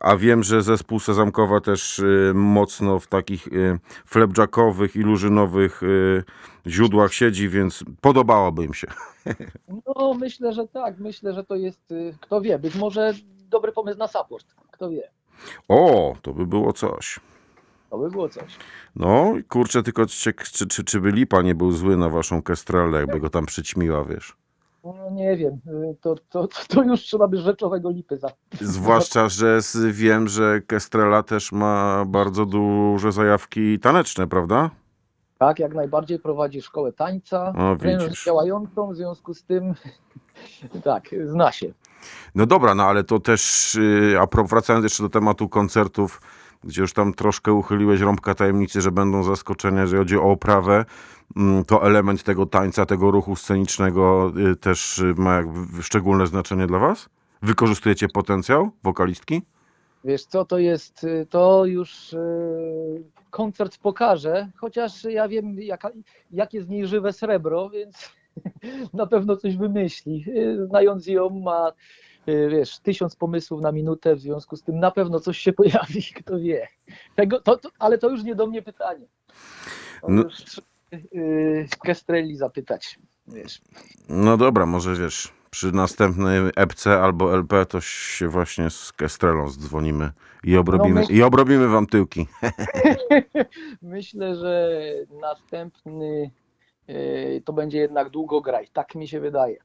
A 0.00 0.16
wiem, 0.16 0.42
że 0.42 0.62
zespół 0.62 1.00
Sezamkowa 1.00 1.60
też 1.60 1.98
y, 1.98 2.32
mocno 2.34 2.98
w 2.98 3.06
takich 3.06 3.46
y, 3.46 3.78
flapjackowych, 4.06 4.96
illusionowych 4.96 5.82
y, 5.82 6.24
źródłach 6.66 7.12
siedzi, 7.12 7.48
więc 7.48 7.84
podobałoby 8.00 8.64
im 8.64 8.74
się. 8.74 8.86
No 9.86 10.14
myślę, 10.14 10.52
że 10.52 10.68
tak. 10.68 10.98
Myślę, 10.98 11.34
że 11.34 11.44
to 11.44 11.56
jest, 11.56 11.94
kto 12.20 12.40
wie, 12.40 12.58
być 12.58 12.74
może 12.74 13.12
dobry 13.50 13.72
pomysł 13.72 13.98
na 13.98 14.08
support. 14.08 14.46
Kto 14.70 14.90
wie. 14.90 15.10
O, 15.68 16.16
to 16.22 16.32
by 16.34 16.46
było 16.46 16.72
coś. 16.72 17.20
To 17.90 17.98
by 17.98 18.10
było 18.10 18.28
coś. 18.28 18.56
No, 18.96 19.32
kurczę, 19.48 19.82
tylko 19.82 20.06
czy, 20.06 20.32
czy, 20.52 20.66
czy, 20.66 20.84
czy 20.84 21.00
by 21.00 21.10
Lipa 21.10 21.42
nie 21.42 21.54
był 21.54 21.72
zły 21.72 21.96
na 21.96 22.08
waszą 22.08 22.42
kestrelę, 22.42 23.00
jakby 23.00 23.20
go 23.20 23.30
tam 23.30 23.46
przyćmiła, 23.46 24.04
wiesz? 24.04 24.36
No 24.84 25.10
nie 25.10 25.36
wiem, 25.36 25.60
y, 25.68 25.96
to, 26.00 26.14
to, 26.28 26.48
to 26.68 26.82
już 26.82 27.00
trzeba 27.00 27.28
by 27.28 27.36
rzeczowego 27.36 27.90
lipy 27.90 28.16
za. 28.18 28.28
Zwłaszcza, 28.60 29.28
że 29.28 29.60
wiem, 29.90 30.28
że 30.28 30.60
Kestrela 30.60 31.22
też 31.22 31.52
ma 31.52 32.04
bardzo 32.06 32.46
duże 32.46 33.12
zajawki 33.12 33.78
taneczne, 33.78 34.26
prawda? 34.26 34.70
Tak, 35.38 35.58
jak 35.58 35.74
najbardziej 35.74 36.18
prowadzi 36.18 36.62
szkołę 36.62 36.92
tańca, 36.92 37.52
O, 37.56 37.76
widzisz. 37.76 38.24
działającą, 38.24 38.92
w 38.92 38.96
związku 38.96 39.34
z 39.34 39.44
tym 39.44 39.74
tak, 40.84 41.04
zna 41.24 41.52
się. 41.52 41.72
No 42.34 42.46
dobra, 42.46 42.74
no 42.74 42.82
ale 42.82 43.04
to 43.04 43.20
też, 43.20 43.74
yy, 44.10 44.20
a 44.20 44.26
wracając 44.44 44.82
jeszcze 44.82 45.02
do 45.02 45.08
tematu 45.08 45.48
koncertów, 45.48 46.20
gdzie 46.64 46.80
już 46.82 46.92
tam 46.92 47.14
troszkę 47.14 47.52
uchyliłeś 47.52 48.00
rąbka 48.00 48.34
tajemnicy, 48.34 48.80
że 48.80 48.92
będą 48.92 49.22
zaskoczenia, 49.22 49.80
jeżeli 49.80 49.98
chodzi 49.98 50.16
o 50.18 50.22
oprawę, 50.22 50.84
to 51.66 51.86
element 51.86 52.22
tego 52.22 52.46
tańca, 52.46 52.86
tego 52.86 53.10
ruchu 53.10 53.36
scenicznego 53.36 54.32
y, 54.52 54.56
też 54.56 54.98
y, 54.98 55.14
ma 55.16 55.36
jakby 55.36 55.82
szczególne 55.82 56.26
znaczenie 56.26 56.66
dla 56.66 56.78
was? 56.78 57.08
Wykorzystujecie 57.42 58.08
potencjał 58.08 58.70
wokalistki? 58.82 59.42
Wiesz 60.04 60.24
co, 60.24 60.44
to 60.44 60.58
jest, 60.58 61.04
y, 61.04 61.26
to 61.30 61.64
już 61.64 62.14
koncert 63.30 63.78
pokaże, 63.78 64.50
chociaż 64.56 65.04
ja 65.04 65.28
wiem 65.28 65.60
jaka, 65.60 65.90
jakie 66.30 66.62
z 66.62 66.68
niej 66.68 66.86
żywe 66.86 67.12
srebro, 67.12 67.68
więc 67.74 68.10
na 68.92 69.06
pewno 69.06 69.36
coś 69.36 69.56
wymyśli. 69.56 70.24
Znając 70.66 71.06
ją 71.06 71.30
ma, 71.30 71.72
wiesz, 72.26 72.78
tysiąc 72.78 73.16
pomysłów 73.16 73.60
na 73.60 73.72
minutę, 73.72 74.16
w 74.16 74.20
związku 74.20 74.56
z 74.56 74.62
tym 74.62 74.80
na 74.80 74.90
pewno 74.90 75.20
coś 75.20 75.38
się 75.38 75.52
pojawi, 75.62 76.02
kto 76.14 76.38
wie. 76.38 76.68
Tego, 77.14 77.40
to, 77.40 77.56
to, 77.56 77.70
ale 77.78 77.98
to 77.98 78.10
już 78.10 78.22
nie 78.22 78.34
do 78.34 78.46
mnie 78.46 78.62
pytanie. 78.62 79.06
No. 80.08 80.22
już 80.22 80.60
y, 81.14 81.68
Kestreli 81.82 82.36
zapytać, 82.36 82.98
wiesz. 83.28 83.60
No 84.08 84.36
dobra, 84.36 84.66
może 84.66 84.94
wiesz, 84.94 85.32
przy 85.50 85.72
następnej 85.72 86.40
epce 86.56 87.00
albo 87.00 87.34
LP 87.34 87.66
to 87.66 87.80
się 87.80 88.28
właśnie 88.28 88.70
z 88.70 88.92
Kestrelą 88.92 89.48
zdzwonimy 89.48 90.10
i 90.44 90.56
obrobimy, 90.56 91.00
No 91.00 91.06
my- 91.08 91.14
i 91.14 91.22
obrobimy 91.22 91.68
wam 91.68 91.86
tyłki. 91.86 92.26
Myślę, 93.82 94.34
że 94.36 94.70
następny 95.20 96.30
y, 96.90 97.42
to 97.44 97.52
będzie 97.52 97.78
jednak 97.78 98.10
długo 98.10 98.40
grać. 98.40 98.70
Tak 98.70 98.94
mi 98.94 99.08
się 99.08 99.20
wydaje. 99.20 99.56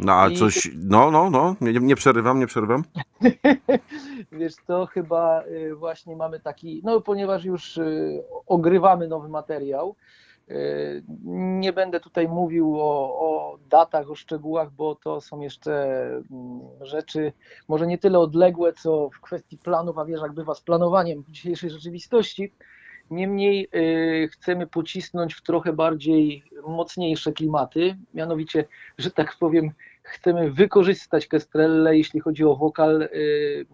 No 0.00 0.12
a 0.12 0.28
I- 0.28 0.36
coś, 0.36 0.70
no, 0.74 1.10
no, 1.10 1.30
no, 1.30 1.56
nie, 1.60 1.72
nie 1.72 1.96
przerywam, 1.96 2.38
nie 2.40 2.46
przerywam. 2.46 2.84
Wiesz 4.32 4.54
co, 4.66 4.86
chyba 4.86 5.42
y, 5.44 5.74
właśnie 5.74 6.16
mamy 6.16 6.40
taki, 6.40 6.80
no 6.84 7.00
ponieważ 7.00 7.44
już 7.44 7.78
ogrywamy 8.46 9.08
nowy 9.08 9.28
materiał, 9.28 9.96
nie 11.34 11.72
będę 11.72 12.00
tutaj 12.00 12.28
mówił 12.28 12.80
o, 12.80 13.20
o 13.20 13.58
datach, 13.70 14.10
o 14.10 14.14
szczegółach, 14.14 14.70
bo 14.72 14.94
to 14.94 15.20
są 15.20 15.40
jeszcze 15.40 15.72
mm, 16.30 16.60
rzeczy 16.80 17.32
może 17.68 17.86
nie 17.86 17.98
tyle 17.98 18.18
odległe, 18.18 18.72
co 18.72 19.10
w 19.10 19.20
kwestii 19.20 19.58
planów, 19.58 19.98
a 19.98 20.04
wiesz 20.04 20.20
jak 20.20 20.32
bywa 20.32 20.54
z 20.54 20.60
planowaniem 20.60 21.24
dzisiejszej 21.28 21.70
rzeczywistości. 21.70 22.52
Niemniej 23.10 23.68
y, 23.74 24.28
chcemy 24.32 24.66
pocisnąć 24.66 25.34
w 25.34 25.42
trochę 25.42 25.72
bardziej 25.72 26.44
mocniejsze 26.66 27.32
klimaty, 27.32 27.96
mianowicie, 28.14 28.64
że 28.98 29.10
tak 29.10 29.36
powiem, 29.40 29.70
chcemy 30.02 30.50
wykorzystać 30.50 31.26
Kestrelle, 31.26 31.96
jeśli 31.96 32.20
chodzi 32.20 32.44
o 32.44 32.56
wokal, 32.56 33.02
y, 33.02 33.66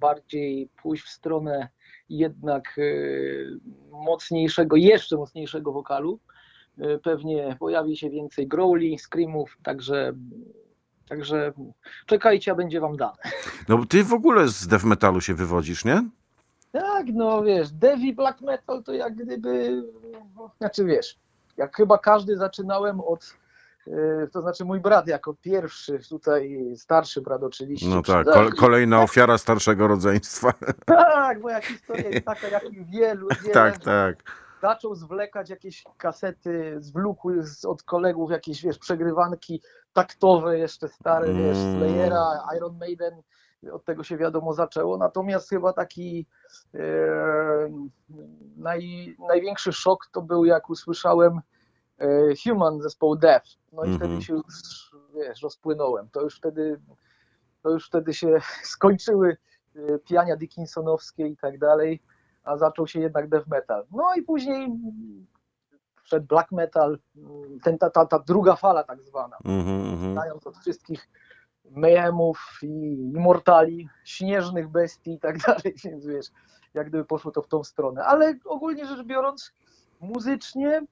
bardziej 0.00 0.68
pójść 0.82 1.04
w 1.04 1.08
stronę 1.08 1.68
jednak 2.08 2.78
y, 2.78 3.58
mocniejszego, 3.90 4.76
jeszcze 4.76 5.16
mocniejszego 5.16 5.72
wokalu. 5.72 6.20
Y, 6.78 6.98
Pewnie 7.02 7.56
pojawi 7.58 7.96
się 7.96 8.10
więcej 8.10 8.48
growli, 8.48 8.98
screamów, 8.98 9.58
także, 9.62 10.12
także 11.08 11.52
czekajcie, 12.06 12.52
a 12.52 12.54
będzie 12.54 12.80
wam 12.80 12.96
dane. 12.96 13.16
No 13.68 13.78
bo 13.78 13.86
ty 13.86 14.04
w 14.04 14.12
ogóle 14.12 14.48
z 14.48 14.66
death 14.66 14.84
metalu 14.84 15.20
się 15.20 15.34
wywodzisz, 15.34 15.84
nie? 15.84 16.02
Tak, 16.72 17.06
no 17.12 17.42
wiesz, 17.42 17.72
Devi 17.72 18.14
Black 18.14 18.40
Metal 18.40 18.82
to 18.82 18.92
jak 18.92 19.14
gdyby, 19.14 19.82
znaczy 20.58 20.84
wiesz, 20.84 21.16
jak 21.56 21.76
chyba 21.76 21.98
każdy 21.98 22.36
zaczynałem 22.36 23.00
od, 23.00 23.36
to 24.32 24.40
znaczy 24.40 24.64
mój 24.64 24.80
brat 24.80 25.06
jako 25.08 25.34
pierwszy, 25.34 25.98
tutaj 26.08 26.72
starszy 26.76 27.20
brat 27.20 27.42
oczywiście. 27.42 27.88
No 27.88 28.02
tak, 28.02 28.26
kol, 28.26 28.52
kolejna 28.52 29.02
ofiara 29.02 29.38
starszego 29.38 29.88
rodzeństwa. 29.88 30.52
Tak, 30.86 31.40
moja 31.40 31.60
historia 31.60 32.08
jest 32.08 32.26
taka 32.26 32.48
jak 32.48 32.72
i 32.72 32.84
wielu, 32.84 33.28
wiele. 33.42 33.54
tak, 33.60 33.78
tak. 33.78 34.16
Zaczął 34.62 34.94
zwlekać 34.94 35.50
jakieś 35.50 35.84
kasety, 35.98 36.76
zwlókł 36.78 37.30
z, 37.42 37.64
od 37.64 37.82
kolegów 37.82 38.30
jakieś, 38.30 38.62
wiesz, 38.62 38.78
przegrywanki 38.78 39.62
taktowe 39.92 40.58
jeszcze 40.58 40.88
stare, 40.88 41.34
wiesz, 41.34 41.58
Mm. 41.58 41.78
Slayera, 41.78 42.46
Iron 42.56 42.78
Maiden, 42.78 43.22
od 43.72 43.84
tego 43.84 44.04
się 44.04 44.16
wiadomo 44.16 44.52
zaczęło, 44.52 44.96
natomiast 44.96 45.48
chyba 45.48 45.72
taki 45.72 46.26
e, 46.74 46.78
naj, 48.56 49.16
największy 49.28 49.72
szok 49.72 50.06
to 50.12 50.22
był 50.22 50.44
jak 50.44 50.70
usłyszałem 50.70 51.32
e, 51.38 51.42
Human 52.44 52.82
zespołu 52.82 53.16
Death, 53.16 53.46
no 53.72 53.84
i 53.84 53.88
Mhm. 53.88 53.98
wtedy 54.10 54.22
się 54.22 54.32
już, 54.34 54.44
wiesz, 55.14 55.42
rozpłynąłem, 55.42 56.08
to 56.12 56.20
już 56.20 56.36
wtedy 56.36 56.80
to 57.62 57.70
już 57.70 57.86
wtedy 57.86 58.14
się 58.14 58.28
skończyły 58.74 59.36
e, 59.76 59.98
piania 59.98 60.36
Dickinsonowskie 60.36 61.26
i 61.26 61.36
tak 61.36 61.58
dalej, 61.58 62.02
a 62.44 62.56
zaczął 62.56 62.86
się 62.86 63.00
jednak 63.00 63.28
death 63.28 63.46
metal. 63.46 63.86
No 63.90 64.14
i 64.14 64.22
później 64.22 64.68
wszedł 66.02 66.26
black 66.26 66.52
metal, 66.52 66.98
ten, 67.62 67.78
ta, 67.78 67.90
ta, 67.90 68.06
ta 68.06 68.18
druga 68.18 68.56
fala 68.56 68.84
tak 68.84 69.02
zwana, 69.02 69.36
Mhm, 69.44 69.80
mhm. 69.92 70.12
znając 70.12 70.46
od 70.46 70.56
wszystkich 70.58 71.08
Mayhemów 71.70 72.58
i 72.62 72.92
Immortali, 73.14 73.88
śnieżnych 74.04 74.68
bestii 74.68 75.12
i 75.14 75.18
tak 75.20 75.38
dalej, 75.46 75.74
więc 75.84 76.06
wiesz, 76.06 76.26
jak 76.74 76.88
gdyby 76.88 77.04
poszło 77.04 77.30
to 77.30 77.42
w 77.42 77.48
tą 77.48 77.64
stronę. 77.64 78.04
Ale 78.04 78.34
ogólnie 78.44 78.86
rzecz 78.86 79.06
biorąc, 79.06 79.52
muzycznie 80.00 80.82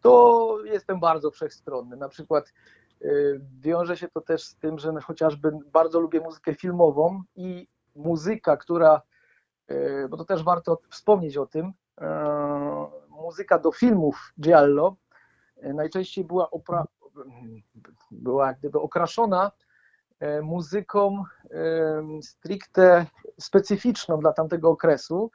to 0.00 0.58
jestem 0.64 1.00
bardzo 1.00 1.30
wszechstronny. 1.30 1.96
Na 1.96 2.08
przykład 2.08 2.52
y, 3.02 3.40
wiąże 3.60 3.96
się 3.96 4.08
to 4.08 4.20
też 4.20 4.44
z 4.44 4.56
tym, 4.56 4.78
że 4.78 5.00
chociażby 5.00 5.52
bardzo 5.72 6.00
lubię 6.00 6.20
muzykę 6.20 6.54
filmową 6.54 7.22
i 7.36 7.68
muzyka, 7.96 8.56
która, 8.56 9.02
y, 9.70 10.06
bo 10.10 10.16
to 10.16 10.24
też 10.24 10.42
warto 10.42 10.80
wspomnieć 10.90 11.36
o 11.36 11.46
tym, 11.46 11.66
y, 11.66 12.04
muzyka 13.08 13.58
do 13.58 13.72
filmów 13.72 14.32
Giallo 14.40 14.96
najczęściej 15.62 16.24
była, 16.24 16.50
opra- 16.50 16.86
była 18.10 18.54
gdyby 18.54 18.80
okraszona 18.80 19.50
muzyką 20.42 21.24
stricte 22.22 23.06
specyficzną 23.40 24.20
dla 24.20 24.32
tamtego 24.32 24.70
okresu. 24.70 25.30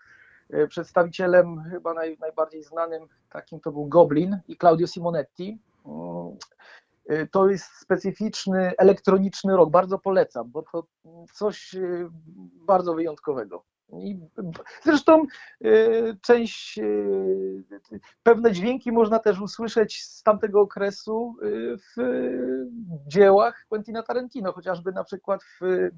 E, 0.49 0.67
Przedstawicielem 0.67 1.63
chyba 1.71 1.93
naj, 1.93 2.17
najbardziej 2.19 2.63
znanym 2.63 3.07
takim 3.29 3.59
to 3.59 3.71
był 3.71 3.85
Goblin 3.85 4.39
i 4.47 4.57
Claudio 4.57 4.87
Simonetti. 4.87 5.59
Mm, 5.85 6.37
e, 7.09 7.27
To 7.27 7.49
jest 7.49 7.65
specyficzny 7.81 8.73
elektroniczny 8.77 9.55
rock, 9.55 9.71
bardzo 9.71 9.99
polecam, 9.99 10.51
bo 10.51 10.63
to 10.71 10.83
coś 11.33 11.75
e, 11.75 12.09
bardzo 12.67 12.93
wyjątkowego. 12.93 13.63
I 13.93 14.19
zresztą 14.83 15.23
część, 16.21 16.79
pewne 18.23 18.51
dźwięki 18.51 18.91
można 18.91 19.19
też 19.19 19.41
usłyszeć 19.41 20.03
z 20.03 20.23
tamtego 20.23 20.61
okresu 20.61 21.35
w 21.41 22.01
dziełach 23.07 23.65
Quentina 23.69 24.03
Tarantino, 24.03 24.53
chociażby 24.53 24.91
na 24.91 25.03
przykład 25.03 25.41
w 25.43 25.89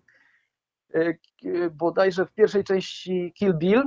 bodajże 1.71 2.25
w 2.25 2.33
pierwszej 2.33 2.63
części 2.63 3.33
Kill 3.35 3.53
Bill 3.53 3.83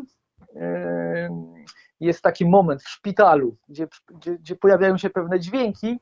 jest 2.00 2.22
taki 2.22 2.46
moment 2.46 2.82
w 2.82 2.88
szpitalu, 2.88 3.56
gdzie, 3.68 3.88
gdzie, 4.10 4.38
gdzie 4.38 4.56
pojawiają 4.56 4.98
się 4.98 5.10
pewne 5.10 5.40
dźwięki 5.40 6.00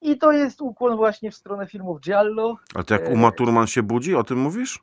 i 0.00 0.18
to 0.18 0.32
jest 0.32 0.60
ukłon 0.60 0.96
właśnie 0.96 1.30
w 1.30 1.34
stronę 1.34 1.66
filmów 1.66 2.00
Giallo. 2.00 2.56
A 2.74 2.82
to 2.82 2.94
jak 2.94 3.02
E, 3.02 3.10
Uma 3.12 3.30
Thurman 3.32 3.66
się 3.66 3.82
budzi, 3.82 4.14
o 4.16 4.24
tym 4.24 4.38
mówisz? 4.38 4.82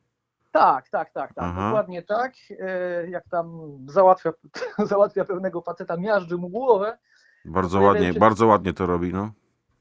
Tak, 0.51 0.89
tak, 0.89 1.11
tak, 1.11 1.33
tak, 1.33 1.43
Aha. 1.47 1.67
dokładnie 1.67 2.03
tak. 2.03 2.33
E, 2.59 3.09
Jak 3.09 3.23
tam 3.29 3.59
załatwia, 3.87 4.31
załatwia 4.85 5.25
pewnego 5.25 5.61
faceta, 5.61 5.97
miażdży 5.97 6.37
mu 6.37 6.49
głowę, 6.49 6.97
Bardzo 7.45 7.81
ładnie, 7.81 8.13
się- 8.13 8.19
bardzo 8.19 8.47
ładnie 8.47 8.73
to 8.73 8.85
robi, 8.85 9.13
no. 9.13 9.31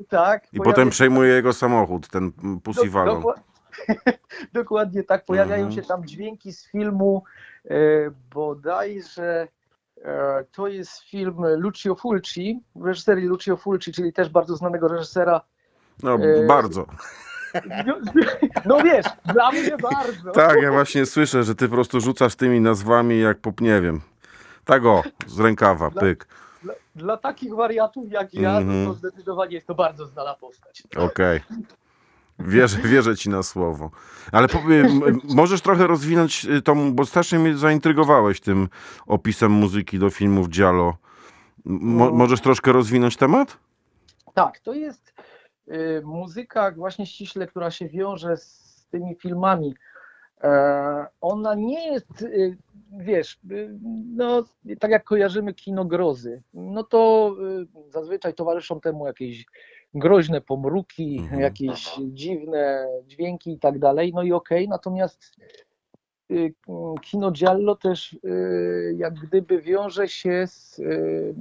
tak. 0.09 0.53
I 0.53 0.61
potem 0.61 0.91
przejmuje 0.91 1.33
jego 1.35 1.53
samochód, 1.53 2.09
ten 2.09 2.33
Pussy 2.65 2.85
Do- 2.87 2.91
Wagon. 2.93 3.23
Dokła- 3.89 4.13
Dokładnie 4.53 5.03
tak. 5.03 5.25
Pojawiają 5.25 5.67
Mhm. 5.67 5.83
się 5.83 5.89
tam 5.89 6.05
dźwięki 6.07 6.53
z 6.53 6.67
filmu 6.67 7.25
e, 7.65 7.75
bodajże 8.35 9.49
e, 10.05 10.45
to 10.53 10.69
jest 10.69 10.99
film 11.03 11.37
Lucio 11.57 11.95
Fulci, 11.95 12.61
reżyserii 12.85 13.27
Lucio 13.27 13.57
Fulci, 13.57 13.93
czyli 13.93 14.13
też 14.13 14.29
bardzo 14.29 14.57
znanego 14.57 14.89
reżysera. 14.89 15.41
No, 16.03 16.15
e, 16.15 16.47
bardzo. 16.47 16.87
No 18.65 18.83
wiesz, 18.83 19.07
dla 19.33 19.51
mnie 19.53 19.77
bardzo. 19.83 20.31
Tak, 20.33 20.63
ja 20.63 20.73
właśnie 20.73 21.07
słyszę, 21.07 21.45
że 21.45 21.55
ty 21.55 21.69
po 21.69 21.75
prostu 21.75 22.01
rzucasz 22.01 22.35
tymi 22.35 22.61
nazwami 22.61 23.21
jak 23.21 23.39
pop, 23.39 23.61
nie 23.61 23.81
wiem. 23.81 24.01
Tak 24.65 24.85
o, 24.85 25.03
z 25.27 25.41
rękawa, 25.41 25.91
Dla- 25.91 26.01
pyk. 26.03 26.27
Dla, 26.63 26.75
dla 26.97 27.17
takich 27.17 27.55
wariatów 27.55 28.11
jak 28.11 28.35
ja, 28.35 28.59
Mhm. 28.59 28.85
no 28.85 28.91
to 28.91 28.95
zdecydowanie 28.95 29.55
jest 29.55 29.67
to 29.67 29.75
bardzo 29.75 30.07
znana 30.07 30.35
postać. 30.35 30.83
Okej. 30.97 31.41
Wierzę, 32.39 32.79
wierzę 32.79 33.17
ci 33.17 33.31
na 33.31 33.43
słowo. 33.43 33.91
Ale 34.33 34.49
m- 34.69 35.21
możesz 35.35 35.61
trochę 35.61 35.87
rozwinąć 35.87 36.45
y, 36.45 36.63
tą, 36.63 36.95
bo 36.95 37.07
strasznie 37.07 37.39
mnie 37.39 37.57
zaintrygowałeś 37.57 38.41
tym 38.41 38.69
opisem 39.07 39.53
muzyki 39.53 39.99
do 39.99 40.11
filmów 40.11 40.49
Giallo. 40.49 40.97
Mo, 41.65 42.05
No. 42.05 42.11
możesz 42.13 42.41
troszkę 42.41 42.73
rozwinąć 42.73 43.17
temat? 43.17 43.59
Tak, 44.35 44.59
to 44.61 44.75
jest 44.75 45.15
y, 45.69 46.03
muzyka 46.05 46.71
właśnie 46.71 47.07
ściśle, 47.07 47.47
która 47.47 47.71
się 47.71 47.89
wiąże 47.89 48.37
z 48.37 48.87
tymi 48.91 49.15
filmami. 49.15 49.75
E, 50.43 51.07
ona 51.21 51.55
nie 51.55 51.93
jest, 51.93 52.23
y, 52.23 52.57
wiesz, 52.93 53.39
y, 53.51 53.79
no 54.17 54.45
tak 54.81 54.91
jak 54.91 55.05
kojarzymy 55.05 55.55
kino 55.55 55.85
grozy, 55.85 56.43
no 56.55 56.83
to 56.85 57.33
zazwyczaj 57.89 58.35
towarzyszą 58.35 58.81
temu 58.81 59.07
jakieś 59.07 59.45
groźne 59.95 60.41
pomruki, 60.41 61.19
Mhm. 61.21 61.41
jakieś 61.41 61.91
dziwne 62.13 62.87
dźwięki 63.07 63.53
i 63.53 63.59
tak 63.59 63.79
dalej, 63.79 64.13
no 64.15 64.23
i 64.23 64.33
okej, 64.33 64.69
natomiast 64.69 65.37
y, 66.31 66.55
kino 67.03 67.31
giallo 67.31 67.77
też 67.77 68.13
y, 68.13 68.95
jak 68.97 69.15
gdyby 69.15 69.63
wiąże 69.63 70.09
się 70.09 70.47
z, 70.47 70.79
y, 70.79 71.35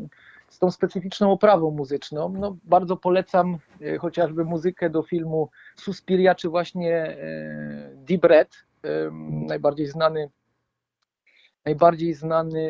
z 0.49 0.59
tą 0.59 0.71
specyficzną 0.71 1.31
oprawą 1.31 1.71
muzyczną. 1.71 2.29
No, 2.39 2.57
bardzo 2.63 2.97
polecam 2.97 3.57
chociażby 3.99 4.45
muzykę 4.45 4.89
do 4.89 5.03
filmu 5.03 5.49
Suspiria, 5.75 6.35
czy 6.35 6.49
właśnie 6.49 7.17
Deep 7.95 8.23
Red, 8.23 8.55
najbardziej 9.47 9.87
znany 9.87 10.29
najbardziej 11.65 12.13
znany 12.13 12.69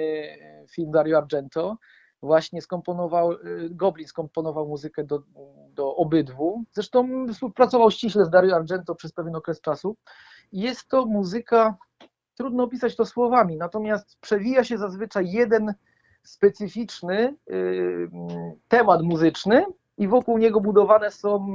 film 0.71 0.91
Dario 0.91 1.17
Argento. 1.17 1.77
Właśnie 2.21 2.61
skomponował, 2.61 3.31
y, 3.31 3.37
Goblin 3.71 4.07
skomponował 4.07 4.67
muzykę 4.67 5.03
do, 5.03 5.21
do 5.69 5.95
obydwu. 5.95 6.63
Zresztą 6.71 7.25
współpracował 7.33 7.91
ściśle 7.91 8.25
z 8.25 8.29
Dario 8.29 8.55
Argento 8.55 8.95
przez 8.95 9.11
pewien 9.11 9.35
okres 9.35 9.61
czasu. 9.61 9.95
Jest 10.51 10.87
to 10.87 11.05
muzyka, 11.05 11.75
trudno 12.35 12.63
opisać 12.63 12.95
to 12.95 13.05
słowami, 13.05 13.57
natomiast 13.57 14.17
przewija 14.21 14.63
się 14.63 14.77
zazwyczaj 14.77 15.31
jeden 15.31 15.73
specyficzny 16.23 17.35
y, 17.49 18.09
temat 18.67 19.01
muzyczny 19.01 19.65
i 19.97 20.07
wokół 20.07 20.37
niego 20.37 20.61
budowane 20.61 21.11
są 21.11 21.47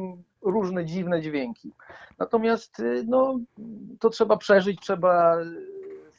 różne 0.42 0.84
dziwne 0.84 1.20
dźwięki. 1.20 1.72
Natomiast 2.18 2.80
y, 2.80 3.04
no, 3.08 3.38
to 4.00 4.11
trzeba 4.11 4.36
przeżyć, 4.36 4.80
trzeba 4.80 5.36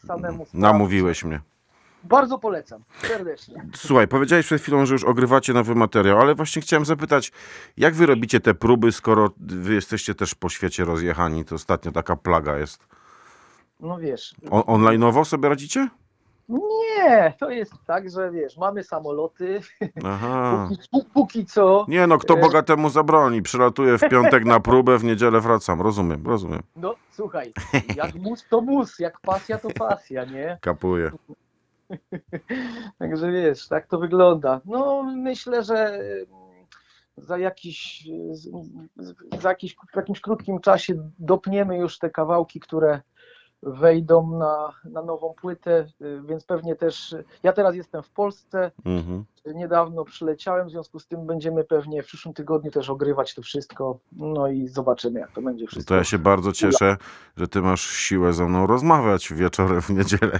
samemu. 0.08 0.46
sprawdzić. 0.46 0.54
Namówiłeś 0.54 1.24
mnie. 1.24 1.39
Bardzo 2.04 2.39
polecam, 2.39 2.84
serdecznie. 3.02 3.66
Słuchaj, 3.76 4.08
powiedziałeś 4.08 4.45
przed 4.45 4.62
chwilą, 4.62 4.86
że 4.86 4.93
już 4.95 5.04
ogrywacie 5.04 5.54
nowy 5.54 5.76
materiał, 5.76 6.20
ale 6.20 6.36
właśnie 6.36 6.62
chciałem 6.62 6.86
zapytać, 6.86 7.32
jak 7.78 7.93
wy 7.93 8.06
robicie 8.06 8.39
te 8.39 8.54
próby, 8.54 8.91
skoro 8.91 9.30
wy 9.38 9.74
jesteście 9.74 10.16
też 10.16 10.36
po 10.36 10.49
świecie 10.49 10.86
rozjechani? 10.86 11.45
To 11.45 11.56
ostatnio 11.56 11.91
taka 11.91 12.16
plaga 12.16 12.58
jest. 12.58 12.88
No 13.80 13.97
wiesz, 13.97 14.36
O, 14.52 14.62
online'owo 14.78 15.26
sobie 15.26 15.49
radzicie? 15.49 15.88
nie, 16.49 17.34
to 17.39 17.49
jest 17.49 17.74
tak, 17.88 18.10
że 18.10 18.32
wiesz, 18.32 18.58
mamy 18.58 18.84
samoloty, 18.84 19.62
Aha. 20.06 20.68
póki, 20.91 21.10
póki 21.14 21.45
co, 21.45 21.86
Nie 21.88 22.08
no, 22.08 22.18
kto 22.18 22.34
E- 22.34 22.41
bogatemu 22.41 22.89
zabroni? 22.89 23.41
Przylatuję 23.41 23.97
w 23.97 24.10
piątek 24.10 24.45
na 24.45 24.60
próbę, 24.60 24.97
w 24.97 25.04
niedzielę 25.04 25.41
wracam. 25.41 25.82
Rozumiem, 25.82 26.28
rozumiem. 26.28 26.62
no 26.76 26.95
słuchaj, 27.12 27.54
jak 27.95 28.16
mus 28.16 28.45
to 28.49 28.62
mus, 28.62 28.99
jak 28.99 29.20
pasja 29.20 29.58
to 29.58 29.70
pasja, 29.70 30.26
nie? 30.26 30.58
Kapuję. 30.62 31.12
Także 33.00 33.32
wiesz, 33.32 33.68
tak 33.68 33.88
to 33.88 34.00
wygląda. 34.00 34.62
No 34.66 35.04
myślę, 35.04 35.64
że 35.64 36.00
za 37.18 37.38
jakiś, 37.38 38.08
za 39.39 39.50
jakiś, 39.50 39.76
w 39.92 39.96
jakimś 39.96 40.22
krótkim 40.22 40.60
czasie 40.60 40.94
dopniemy 41.20 41.78
już 41.78 42.00
te 42.00 42.10
kawałki, 42.10 42.60
które 42.60 43.02
wejdą 43.64 44.38
na, 44.38 44.74
na 44.91 45.01
nową 45.01 45.34
płytę, 45.41 45.86
y, 46.01 46.22
więc 46.26 46.45
pewnie 46.45 46.76
też, 46.76 47.16
ja 47.43 47.53
teraz 47.53 47.76
jestem 47.76 48.03
w 48.03 48.09
Polsce, 48.09 48.72
Mhm. 48.86 49.26
niedawno 49.55 50.05
przyleciałem, 50.05 50.68
w 50.68 50.72
związku 50.72 50.99
z 50.99 51.07
tym 51.07 51.26
będziemy 51.26 51.64
pewnie 51.64 52.03
w 52.03 52.05
przyszłym 52.05 52.34
tygodniu 52.34 52.72
też 52.72 52.89
ogrywać 52.89 53.36
to 53.36 53.41
wszystko, 53.41 53.99
no 54.12 54.47
i 54.47 54.68
zobaczymy 54.68 55.20
jak 55.20 55.32
to 55.32 55.41
będzie 55.41 55.68
wszystko. 55.68 55.89
To 55.89 55.95
ja 55.95 56.03
się 56.03 56.20
bardzo 56.20 56.51
cieszę, 56.51 56.97
że 57.38 57.47
ty 57.47 57.62
masz 57.62 57.82
siłę 57.82 58.34
ze 58.34 58.45
mną 58.45 58.68
rozmawiać 58.68 59.34
wieczorem 59.34 59.82
w 59.82 59.89
niedzielę. 59.89 60.39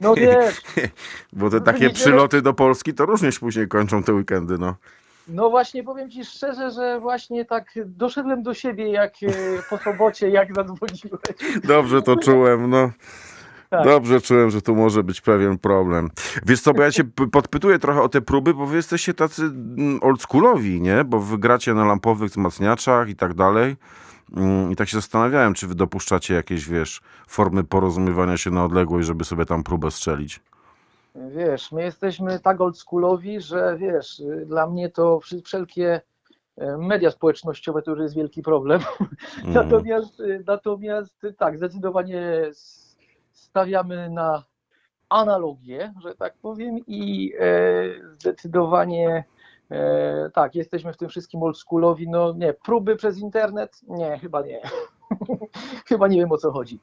No 0.00 0.14
wiesz, 0.14 0.62
Bo 1.32 1.50
te 1.50 1.60
takie 1.60 1.78
niedzielę- 1.86 1.94
przyloty 1.94 2.42
do 2.42 2.54
Polski 2.54 2.94
to 2.94 3.06
różnie 3.06 3.32
się 3.32 3.40
później 3.40 3.68
kończą 3.68 4.02
te 4.02 4.12
weekendy, 4.12 4.58
no. 4.58 4.74
No 5.28 5.50
właśnie 5.50 5.84
powiem 5.84 6.10
Ci 6.10 6.24
szczerze, 6.24 6.70
że 6.70 7.00
właśnie 7.00 7.44
tak 7.44 7.64
doszedłem 7.86 8.42
do 8.42 8.54
siebie 8.54 8.92
jak 8.92 9.14
e, 9.22 9.28
po 9.70 9.78
sobocie, 9.78 10.30
jak 10.30 10.54
zadzwoniłeś. 10.54 11.02
Dobrze 11.64 12.02
to 12.02 12.16
czułem, 12.16 12.70
no. 12.70 12.90
Tak. 13.70 13.84
Dobrze 13.84 14.20
czułem, 14.20 14.50
że 14.50 14.62
tu 14.62 14.74
może 14.74 15.02
być 15.02 15.20
pewien 15.20 15.58
problem. 15.58 16.10
Wiesz 16.46 16.60
co, 16.60 16.74
bo 16.74 16.82
ja 16.82 16.90
cię 16.90 17.04
podpytuję 17.32 17.78
trochę 17.78 18.02
o 18.02 18.08
te 18.08 18.20
próby, 18.20 18.54
bo 18.54 18.66
wy 18.66 18.76
jesteście 18.76 19.14
tacy 19.14 19.42
mm, 19.42 19.98
oldschoolowi, 20.02 20.80
nie? 20.80 21.04
Bo 21.04 21.20
wy 21.20 21.38
gracie 21.38 21.74
na 21.74 21.84
lampowych 21.84 22.30
wzmacniaczach 22.30 23.08
i 23.08 23.16
tak 23.16 23.34
dalej. 23.34 23.76
Mm, 24.36 24.72
I 24.72 24.76
tak 24.76 24.88
się 24.88 24.96
zastanawiałem, 24.96 25.54
czy 25.54 25.66
wy 25.66 25.74
dopuszczacie 25.74 26.34
jakieś, 26.34 26.68
wiesz, 26.68 27.00
formy 27.28 27.64
porozumiewania 27.64 28.36
się 28.36 28.50
na 28.50 28.64
odległość, 28.64 29.06
żeby 29.06 29.24
sobie 29.24 29.44
tam 29.44 29.62
próbę 29.62 29.90
strzelić. 29.90 30.40
Wiesz, 31.14 31.72
my 31.72 31.82
jesteśmy 31.82 32.40
tak 32.40 32.60
oldschoolowi, 32.60 33.40
że 33.40 33.76
wiesz, 33.78 34.22
dla 34.46 34.66
mnie 34.66 34.90
to 34.90 35.20
wszelkie 35.44 36.00
e, 36.56 36.78
media 36.78 37.10
społecznościowe 37.10 37.82
to 37.82 37.90
już 37.90 38.00
jest 38.00 38.14
wielki 38.14 38.42
problem. 38.42 38.80
Mhm. 39.38 39.54
Natomiast, 39.54 40.20
y, 40.20 40.44
natomiast 40.46 41.24
y, 41.24 41.32
tak, 41.32 41.56
zdecydowanie 41.56 42.50
stawiamy 43.32 44.10
na 44.10 44.44
analogię, 45.08 45.92
że 46.02 46.14
tak 46.14 46.34
powiem, 46.42 46.78
i 46.86 47.32
e, 47.40 47.54
zdecydowanie 48.18 49.24
e, 49.70 50.30
tak, 50.34 50.54
jesteśmy 50.54 50.92
w 50.92 50.96
tym 50.96 51.08
wszystkim 51.08 51.42
oldschoolowi. 51.42 52.08
No 52.08 52.32
nie, 52.32 52.54
próby 52.54 52.96
przez 52.96 53.18
internet? 53.18 53.80
Nie, 53.88 54.18
chyba 54.18 54.42
nie. 54.42 54.60
chyba 55.88 56.08
nie 56.08 56.16
wiem 56.16 56.32
o 56.32 56.38
co 56.38 56.52
chodzi. 56.52 56.80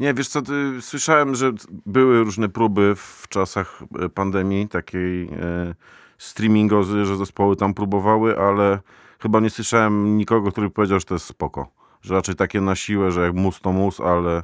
Nie, 0.00 0.14
wiesz 0.14 0.28
co, 0.28 0.42
ty, 0.42 0.52
słyszałem, 0.80 1.34
że 1.34 1.52
były 1.86 2.24
różne 2.24 2.48
próby 2.48 2.94
w 2.96 3.28
czasach 3.28 3.82
e, 4.00 4.08
pandemii, 4.08 4.68
takiej 4.68 5.24
e, 5.24 5.74
streamingowej, 6.18 7.06
że 7.06 7.16
zespoły 7.16 7.56
tam 7.56 7.74
próbowały, 7.74 8.38
ale 8.38 8.78
chyba 9.18 9.40
nie 9.40 9.50
słyszałem 9.50 10.16
nikogo, 10.16 10.52
który 10.52 10.70
powiedział, 10.70 11.00
że 11.00 11.06
to 11.06 11.14
jest 11.14 11.26
spoko. 11.26 11.68
Że 12.02 12.14
raczej 12.14 12.34
takie 12.34 12.60
na 12.60 12.74
siłę, 12.74 13.10
że 13.10 13.22
jak 13.22 13.34
mus 13.34 13.60
to 13.60 13.72
mus, 13.72 14.00
ale 14.00 14.42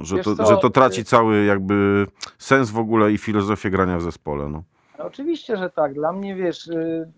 że 0.00 0.18
to, 0.18 0.46
że 0.46 0.56
to 0.56 0.70
traci 0.70 1.00
y- 1.00 1.04
cały 1.04 1.44
jakby 1.44 2.06
sens 2.38 2.70
w 2.70 2.78
ogóle 2.78 3.12
i 3.12 3.18
filozofię 3.18 3.70
grania 3.70 3.98
w 3.98 4.02
zespole. 4.02 4.48
No. 4.48 4.62
No, 4.98 5.04
Oczywiście, 5.04 5.56
że 5.56 5.70
tak. 5.70 5.94
Dla 5.94 6.12
mnie, 6.12 6.34
wiesz, 6.34 6.66
y, 6.66 7.08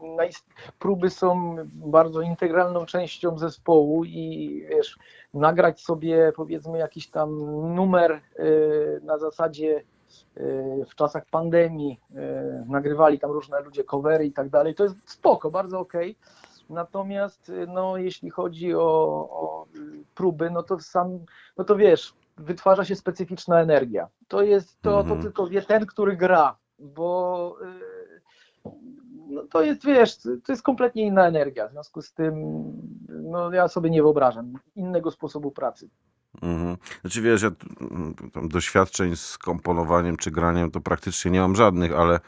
próby 0.79 1.11
są 1.11 1.57
bardzo 1.73 2.21
integralną 2.21 2.87
częścią 2.87 3.39
zespołu 3.39 4.05
i 4.05 4.67
wiesz, 4.71 4.99
nagrać 5.35 5.81
sobie 5.81 6.33
powiedzmy 6.37 6.79
jakiś 6.79 7.11
tam 7.11 7.39
numer 7.75 8.13
y, 8.39 9.01
na 9.03 9.19
zasadzie 9.19 9.83
y, 10.37 10.85
w 10.91 10.95
czasach 10.95 11.23
pandemii 11.31 12.01
y, 12.11 12.15
nagrywali 12.69 13.19
tam 13.19 13.31
różne 13.31 13.61
ludzie 13.61 13.85
covery 13.85 14.27
i 14.27 14.33
tak 14.33 14.49
dalej, 14.49 14.75
to 14.75 14.85
jest 14.85 15.11
spoko, 15.11 15.51
bardzo 15.51 15.79
okej. 15.81 16.17
Natomiast 16.71 17.49
y, 17.49 17.67
no, 17.67 17.97
jeśli 17.97 18.31
chodzi 18.31 18.75
o, 18.75 18.81
o 19.31 19.67
próby, 20.15 20.51
no 20.51 20.63
to 20.63 20.81
sam, 20.81 21.19
no 21.57 21.65
to 21.65 21.77
wiesz, 21.77 22.15
wytwarza 22.37 22.85
się 22.85 22.97
specyficzna 22.97 23.61
energia. 23.61 24.09
To 24.29 24.43
jest 24.43 24.83
to, 24.83 24.91
to 24.91 25.01
Mhm. 25.01 25.23
tylko 25.23 25.47
wie 25.47 25.63
ten, 25.63 25.87
który 25.87 26.17
gra, 26.17 26.57
bo 26.79 27.57
no 29.39 29.49
to 29.51 29.63
jest, 29.63 29.85
wiesz, 29.85 30.17
to 30.17 30.53
jest 30.53 30.63
kompletnie 30.63 31.07
inna 31.07 31.27
energia. 31.27 31.69
W 31.69 31.73
związku 31.73 32.03
z 32.03 32.13
tym, 32.13 32.35
no 33.09 33.53
ja 33.53 33.69
sobie 33.69 33.91
nie 33.91 34.03
wyobrażam 34.03 34.53
innego 34.77 35.11
sposobu 35.11 35.51
pracy. 35.51 35.89
Mhm. 36.43 36.77
Znaczy 37.01 37.23
wiesz, 37.23 37.43
ja 37.43 37.51
doświadczeń 38.43 39.17
z 39.17 39.39
komponowaniem 39.39 40.17
czy 40.17 40.31
graniem 40.31 40.71
to 40.71 40.81
praktycznie 40.81 41.31
nie 41.31 41.41
mam 41.41 41.57
żadnych, 41.57 41.93
ale 41.93 42.21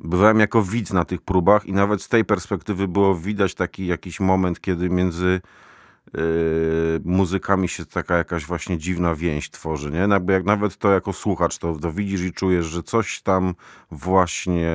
bywałem 0.00 0.40
jako 0.40 0.62
widz 0.62 0.92
na 0.92 1.04
tych 1.04 1.22
próbach 1.22 1.66
i 1.66 1.72
nawet 1.72 2.02
z 2.02 2.08
tej 2.08 2.24
perspektywy 2.24 2.88
było 2.88 3.14
widać 3.14 3.54
taki 3.54 3.86
jakiś 3.86 4.20
moment, 4.20 4.60
kiedy 4.60 4.90
między 4.90 5.40
yy, 6.14 6.20
muzykami 7.04 7.68
się 7.68 7.86
taka 7.86 8.16
jakaś 8.16 8.46
właśnie 8.46 8.78
dziwna 8.78 9.14
więź 9.14 9.50
tworzy, 9.50 9.90
nie? 9.90 9.98
Jakby 9.98 10.32
jak 10.32 10.44
nawet 10.44 10.76
to 10.76 10.90
jako 10.90 11.12
słuchacz 11.12 11.58
to, 11.58 11.74
to 11.74 11.92
widzisz 11.92 12.20
i 12.22 12.32
czujesz, 12.32 12.66
że 12.66 12.82
coś 12.82 13.22
tam 13.22 13.54
właśnie 13.90 14.72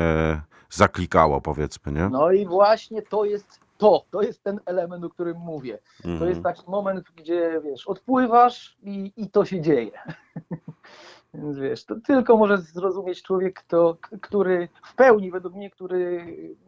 zaklikało 0.70 1.41
powiedzmy, 1.41 1.91
nie? 1.91 2.09
No 2.09 2.32
i 2.32 2.45
właśnie 2.45 3.01
to 3.01 3.26
jest 3.26 3.59
to, 3.78 4.05
to 4.11 4.22
jest 4.22 4.43
ten 4.43 4.59
element, 4.66 5.03
o 5.03 5.09
którym 5.09 5.38
mówię. 5.38 5.80
To 6.03 6.09
Mhm. 6.09 6.30
jest 6.30 6.43
taki 6.43 6.63
moment, 6.72 7.05
gdzie 7.16 7.61
wiesz, 7.63 7.88
odpływasz 7.88 8.78
i, 8.84 9.13
i 9.18 9.30
to 9.30 9.45
się 9.45 9.61
dzieje. 9.61 9.91
Więc 11.34 11.57
wiesz, 11.57 11.86
to 11.86 11.95
tylko 12.05 12.38
może 12.38 12.57
zrozumieć 12.57 13.24
człowiek, 13.24 13.59
kto, 13.63 13.97
który 14.22 14.70
w 14.86 14.95
pełni, 14.95 15.32
według 15.32 15.53
mnie, 15.55 15.70
który 15.70 16.26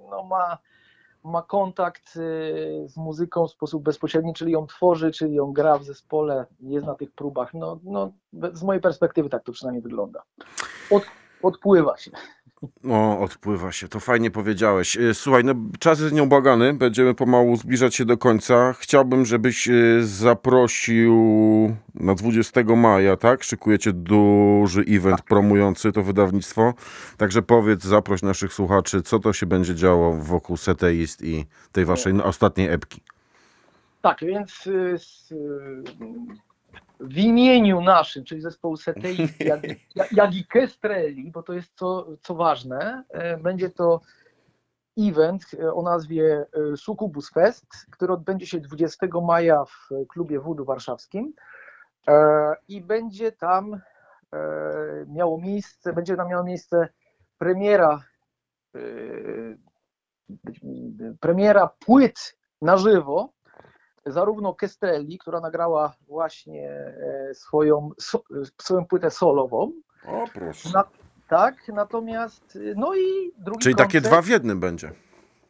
no, 0.10 0.24
ma, 0.24 0.58
ma 1.24 1.42
kontakt 1.42 2.16
y, 2.16 2.86
z 2.88 2.98
muzyką 2.98 3.48
w 3.48 3.52
sposób 3.52 3.84
bezpośredni, 3.84 4.34
czyli 4.34 4.52
ją 4.52 4.68
tworzy, 4.68 5.12
czyli 5.12 5.34
ją 5.34 5.54
gra 5.54 5.78
w 5.78 5.84
zespole, 5.84 6.46
jest 6.60 6.86
na 6.86 6.96
tych 6.96 7.12
próbach. 7.12 7.54
No, 7.54 7.80
no, 7.84 8.12
z 8.54 8.64
mojej 8.64 8.82
perspektywy 8.82 9.30
tak 9.30 9.44
to 9.44 9.52
przynajmniej 9.52 9.82
wygląda. 9.82 10.24
Od, 10.92 11.04
odpływa 11.44 11.98
się. 11.98 12.12
O, 12.90 13.20
odpływa 13.20 13.72
się, 13.72 13.88
to 13.88 14.00
fajnie 14.00 14.32
powiedziałeś. 14.32 14.98
E, 14.98 15.14
Słuchaj, 15.14 15.44
no 15.44 15.56
czas 15.80 16.00
jest 16.00 16.14
nieubłagany, 16.14 16.74
będziemy 16.74 17.14
pomału 17.14 17.56
zbliżać 17.56 17.96
się 17.96 18.06
do 18.06 18.18
końca. 18.18 18.74
Chciałbym, 18.74 19.26
żebyś 19.26 19.68
e, 19.68 19.74
zaprosił 20.02 21.16
na 21.96 22.16
20 22.16 22.64
maja, 22.64 23.18
tak? 23.18 23.44
Szykujecie 23.44 23.94
duży 23.94 24.82
event 24.90 25.22
promujący 25.22 25.92
to 25.92 26.04
wydawnictwo. 26.04 26.74
Także 27.18 27.42
powiedz, 27.42 27.84
zaproś 27.84 28.22
naszych 28.22 28.54
słuchaczy, 28.54 29.02
co 29.02 29.20
to 29.20 29.34
się 29.34 29.46
będzie 29.46 29.76
działo 29.76 30.14
wokół 30.14 30.58
Seteist 30.58 31.22
i 31.22 31.46
tej 31.72 31.86
waszej 31.86 32.14
no, 32.14 32.24
ostatniej 32.24 32.68
epki. 32.68 33.02
Tak, 34.02 34.20
więc 34.22 34.68
y, 34.68 34.98
y, 35.32 36.47
w 37.00 37.18
imieniu 37.18 37.82
naszym, 37.82 38.24
czyli 38.24 38.42
zespołu 38.42 38.78
Setei, 38.78 39.18
jak, 39.40 39.62
jak, 40.12 40.36
i 40.36 40.46
Kestreli, 40.46 41.32
bo 41.32 41.44
to 41.44 41.54
jest 41.54 41.72
co, 41.76 42.08
co 42.22 42.36
ważne, 42.36 43.04
e, 43.10 43.38
będzie 43.38 43.70
to 43.70 44.02
event 45.00 45.44
e, 45.60 45.74
o 45.74 45.82
nazwie 45.82 46.46
e, 46.74 46.78
Sukubus 46.78 47.30
Fest, 47.30 47.66
który 47.92 48.14
odbędzie 48.14 48.48
się 48.48 48.60
20 48.60 49.08
maja 49.28 49.66
w 49.66 49.90
klubie 50.08 50.40
Wódu 50.40 50.66
Warszawskim 50.66 51.34
i 52.68 52.82
będzie 52.82 53.32
tam 53.32 53.82
miało 55.08 55.42
miejsce, 55.42 55.94
będzie 55.94 56.16
tam 56.16 56.30
miała 56.30 56.44
miejsce 56.44 56.90
premiera 57.38 58.04
premiera 61.20 61.70
płyt 61.80 62.38
na 62.62 62.78
żywo 62.78 63.34
zarówno 64.12 64.54
Kestrelli, 64.54 65.18
która 65.18 65.40
nagrała 65.40 65.94
właśnie 66.08 66.70
e, 66.70 67.34
swoją, 67.34 67.90
so, 68.00 68.22
swoją 68.62 68.86
płetę 68.86 69.12
solową, 69.12 69.72
O, 70.08 70.26
proszę. 70.34 70.70
na, 70.74 70.84
tak, 71.28 71.56
natomiast, 71.68 72.56
y, 72.56 72.74
no 72.78 72.96
i 72.96 73.32
drugi 73.38 73.60
Czyli 73.60 73.76
takie 73.76 73.98
koncert, 74.02 74.14
dwa 74.14 74.22
w 74.22 74.28
jednym 74.28 74.60
będzie. 74.60 74.92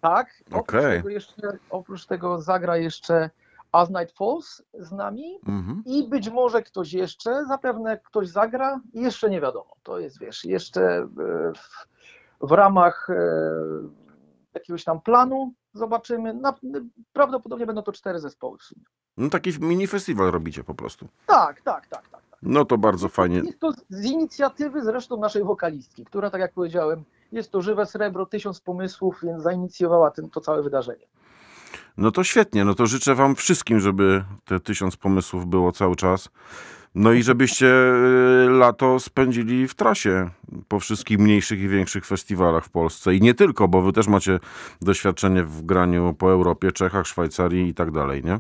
Tak, 0.02 0.28
oprócz, 0.48 0.60
Okej. 0.62 0.98
tego 0.98 1.10
jeszcze, 1.10 1.58
oprócz 1.70 2.06
tego 2.06 2.42
zagra 2.42 2.78
jeszcze 2.78 3.30
As 3.72 3.90
Night 3.90 4.18
Falls 4.18 4.64
z 4.74 4.92
nami 4.92 5.40
Mhm. 5.48 5.84
i 5.86 6.08
być 6.08 6.30
może 6.30 6.64
ktoś 6.64 6.94
jeszcze, 6.94 7.46
zapewne 7.46 7.98
ktoś 7.98 8.28
zagra, 8.30 8.82
jeszcze 8.94 9.30
nie 9.30 9.42
wiadomo. 9.42 9.76
To 9.84 10.00
jest, 10.00 10.20
wiesz, 10.20 10.46
jeszcze 10.46 10.82
e, 10.84 11.08
w, 11.56 11.88
w 12.42 12.52
ramach 12.52 13.10
e, 13.10 13.16
jakiegoś 14.54 14.84
tam 14.84 15.02
planu 15.02 15.54
zobaczymy. 15.78 16.34
Na, 16.34 16.54
prawdopodobnie 17.14 17.66
będą 17.66 17.82
to 17.82 17.92
cztery 17.92 18.20
zespoły 18.20 18.58
w 18.58 18.64
sumie. 18.64 18.86
No 19.18 19.30
taki 19.30 19.52
mini 19.60 19.88
festiwal 19.88 20.32
robicie 20.32 20.64
po 20.64 20.74
prostu. 20.74 21.08
Tak, 21.26 21.62
tak, 21.62 21.88
tak, 21.88 22.08
tak. 22.08 22.22
tak. 22.30 22.40
No 22.42 22.66
to 22.66 22.78
bardzo 22.78 23.10
fajnie. 23.10 23.38
Jest 23.38 23.60
to 23.60 23.72
z 23.90 24.06
inicjatywy 24.06 24.84
zresztą 24.84 25.18
naszej 25.18 25.44
wokalistki, 25.44 26.06
która, 26.06 26.30
tak 26.30 26.42
jak 26.42 26.54
powiedziałem, 26.54 27.04
jest 27.32 27.52
to 27.52 27.62
żywe 27.62 27.86
srebro, 27.86 28.26
tysiąc 28.26 28.62
pomysłów, 28.62 29.20
więc 29.24 29.44
zainicjowała 29.44 30.12
tym, 30.12 30.30
to 30.30 30.42
całe 30.42 30.64
wydarzenie. 30.64 31.06
No 31.98 32.12
to 32.12 32.24
świetnie, 32.24 32.66
no 32.66 32.74
to 32.76 32.86
życzę 32.86 33.16
wam 33.16 33.36
wszystkim, 33.36 33.80
żeby 33.80 34.24
te 34.46 34.60
tysiąc 34.60 34.98
pomysłów 34.98 35.46
było 35.46 35.72
cały 35.72 35.96
czas. 35.96 36.30
No 37.00 37.12
i 37.12 37.24
żebyście 37.24 37.68
y, 37.68 38.50
lato 38.50 39.00
spędzili 39.00 39.68
w 39.68 39.76
trasie 39.76 40.30
po 40.68 40.80
wszystkich 40.80 41.20
mniejszych 41.20 41.60
i 41.60 41.68
większych 41.68 42.06
festiwalach 42.06 42.66
w 42.66 42.70
Polsce. 42.70 43.16
I 43.16 43.22
nie 43.22 43.34
tylko, 43.34 43.68
bo 43.68 43.82
wy 43.82 43.94
też 43.94 44.08
macie 44.08 44.40
doświadczenie 44.82 45.44
w 45.44 45.62
graniu 45.62 46.14
po 46.14 46.32
Europie, 46.32 46.72
Czechach, 46.72 47.08
Szwajcarii 47.08 47.70
i 47.70 47.74
tak 47.74 47.92
dalej, 47.92 48.24
nie? 48.24 48.40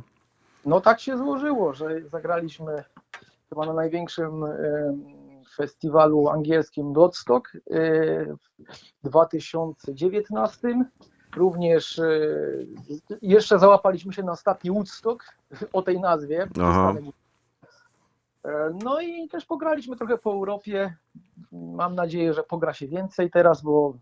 No 0.65 0.81
tak 0.81 0.99
się 0.99 1.17
złożyło, 1.17 1.73
że 1.73 2.01
zagraliśmy 2.11 2.83
chyba 3.49 3.65
na 3.65 3.73
największym 3.73 4.43
em, 4.43 4.55
festiwalu 5.55 6.29
angielskim 6.29 6.93
Woodstock 6.93 7.47
e, 7.55 7.59
w 9.03 9.07
2019. 9.07 10.85
Również 11.35 11.99
e, 11.99 12.19
jeszcze 13.21 13.59
załapaliśmy 13.59 14.13
się 14.13 14.23
na 14.23 14.31
ostatni 14.31 14.71
Woodstock 14.71 15.23
o 15.73 15.81
tej 15.81 15.99
nazwie. 15.99 16.47
Aha. 16.61 16.95
E, 18.45 18.69
No 18.83 19.01
i 19.01 19.27
też 19.27 19.45
pograliśmy 19.45 19.95
trochę 19.95 20.17
po 20.17 20.31
Europie. 20.31 20.95
Mam 21.51 21.95
nadzieję, 21.95 22.33
że 22.33 22.43
pogra 22.43 22.73
się 22.73 22.87
więcej 22.87 23.31
teraz, 23.31 23.61
bo 23.61 23.93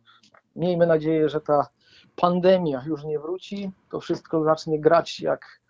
miejmy 0.55 0.87
nadzieję, 0.87 1.29
że 1.29 1.41
ta 1.41 1.67
pandemia 2.15 2.83
już 2.87 3.03
nie 3.03 3.19
wróci. 3.19 3.71
To 3.89 3.99
wszystko 3.99 4.43
zacznie 4.43 4.79
grać 4.79 5.19
jak 5.19 5.61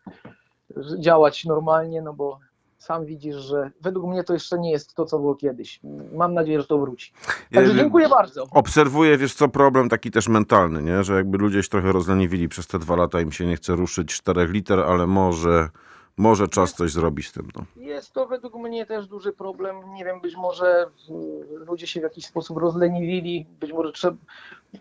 działać 0.99 1.45
normalnie, 1.45 2.01
no 2.01 2.13
bo 2.13 2.39
sam 2.77 3.05
widzisz, 3.05 3.35
że 3.35 3.71
według 3.81 4.05
mnie 4.07 4.23
to 4.23 4.33
jeszcze 4.33 4.59
nie 4.59 4.71
jest 4.71 4.93
to, 4.95 5.05
co 5.05 5.19
było 5.19 5.35
kiedyś. 5.35 5.79
Mam 6.13 6.33
nadzieję, 6.33 6.61
że 6.61 6.67
to 6.67 6.77
wróci. 6.77 7.13
Także 7.53 7.75
dziękuję 7.75 8.09
bardzo. 8.09 8.47
Obserwuję, 8.51 9.17
wiesz 9.17 9.33
co, 9.33 9.47
problem 9.47 9.89
taki 9.89 10.11
też 10.11 10.27
mentalny, 10.27 10.81
nie? 10.83 11.03
Że 11.03 11.15
jakby 11.15 11.37
ludzie 11.37 11.63
się 11.63 11.69
trochę 11.69 11.91
rozleniwili 11.91 12.49
przez 12.49 12.67
te 12.67 12.79
dwa 12.79 12.95
lata, 12.95 13.21
im 13.21 13.31
się 13.31 13.45
nie 13.45 13.55
chce 13.55 13.75
ruszyć 13.75 14.13
czterech 14.13 14.51
liter, 14.51 14.79
ale 14.79 15.07
może, 15.07 15.69
może 16.17 16.47
czas 16.47 16.73
coś 16.73 16.91
zrobić 16.91 17.27
z 17.27 17.31
tym, 17.31 17.47
no. 17.55 17.65
Jest 17.83 18.13
to 18.13 18.27
według 18.27 18.55
mnie 18.55 18.85
też 18.85 19.07
duży 19.07 19.31
problem. 19.33 19.93
Nie 19.93 20.05
wiem, 20.05 20.21
być 20.21 20.35
może 20.35 20.85
y, 21.09 21.65
ludzie 21.65 21.87
się 21.87 21.99
w 21.99 22.03
jakiś 22.03 22.25
sposób 22.25 22.57
rozleniwili, 22.57 23.45
być 23.59 23.73
może 23.73 23.91
trzeba, 23.91 24.17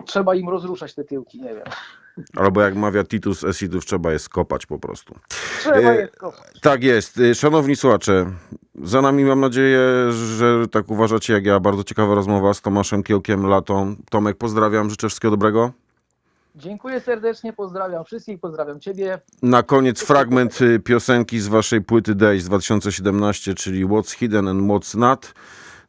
trzeba 0.04 0.34
im 0.34 0.48
rozruszać 0.48 0.94
te 0.94 1.04
tyłki, 1.04 1.40
nie 1.40 1.54
wiem. 1.54 1.64
Albo 2.36 2.60
jak 2.60 2.74
mawia 2.74 3.04
Titus 3.04 3.44
Esidów, 3.44 3.86
trzeba 3.86 4.12
je 4.12 4.18
skopać 4.18 4.66
po 4.66 4.78
prostu. 4.78 5.14
Trzeba 5.60 5.76
E, 5.76 5.96
je 5.96 6.08
skopać. 6.16 6.60
Tak 6.62 6.82
jest. 6.82 7.18
Y, 7.18 7.34
Szanowni 7.34 7.76
słuchacze, 7.76 8.26
za 8.82 9.02
nami 9.02 9.24
mam 9.24 9.40
nadzieję, 9.40 10.12
że 10.12 10.68
tak 10.68 10.90
uważacie 10.90 11.32
jak 11.32 11.46
ja. 11.46 11.60
Bardzo 11.60 11.84
ciekawa 11.84 12.14
rozmowa 12.14 12.54
z 12.54 12.60
Tomaszem 12.60 13.02
Kiełkiem 13.02 13.46
Latą. 13.46 13.96
Tomek, 14.10 14.36
pozdrawiam, 14.36 14.90
życzę 14.90 15.08
wszystkiego 15.08 15.30
dobrego. 15.30 15.72
Dziękuję 16.56 17.00
serdecznie, 17.00 17.52
pozdrawiam 17.52 18.04
wszystkich, 18.04 18.40
pozdrawiam 18.40 18.80
Ciebie. 18.80 19.18
Na 19.42 19.62
koniec 19.62 20.02
fragment 20.02 20.60
y, 20.60 20.80
piosenki 20.80 21.40
z 21.40 21.48
waszej 21.48 21.82
płyty 21.82 22.14
Days 22.14 22.42
z 22.42 22.48
2017, 22.48 23.54
czyli 23.54 23.86
What's 23.86 24.14
Hidden 24.14 24.48
and 24.48 24.62
What's 24.62 24.98
Not. 24.98 25.34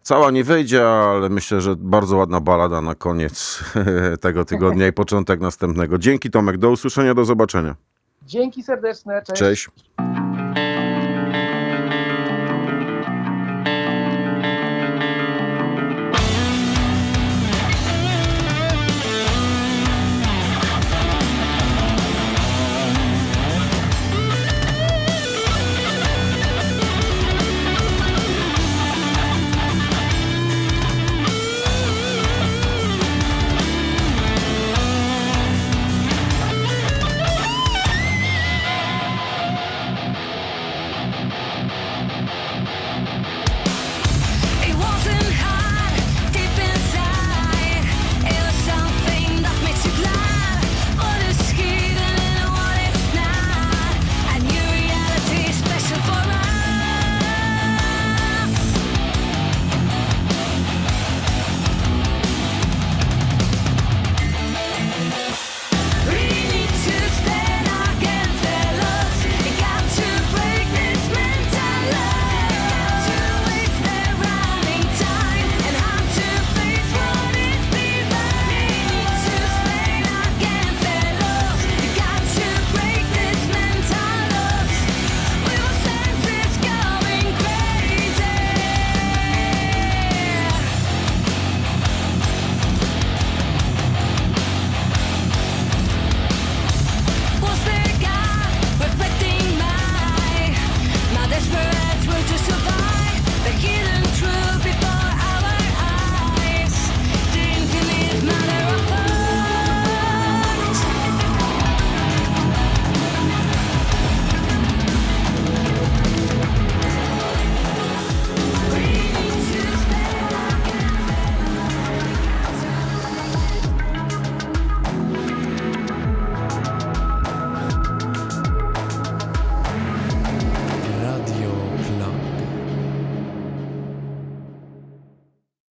Cała 0.01 0.31
nie 0.31 0.43
wejdzie, 0.43 0.87
ale 0.87 1.29
myślę, 1.29 1.61
że 1.61 1.75
bardzo 1.75 2.17
ładna 2.17 2.41
balada 2.41 2.81
na 2.81 2.95
koniec 2.95 3.63
tego 4.21 4.45
tygodnia 4.45 4.87
i 4.87 4.93
początek 4.93 5.39
następnego. 5.39 5.97
Dzięki 5.97 6.31
Tomek, 6.31 6.57
do 6.57 6.69
usłyszenia, 6.69 7.13
do 7.13 7.25
zobaczenia. 7.25 7.75
Dzięki 8.23 8.63
serdeczne, 8.63 9.21
Cześć. 9.33 9.69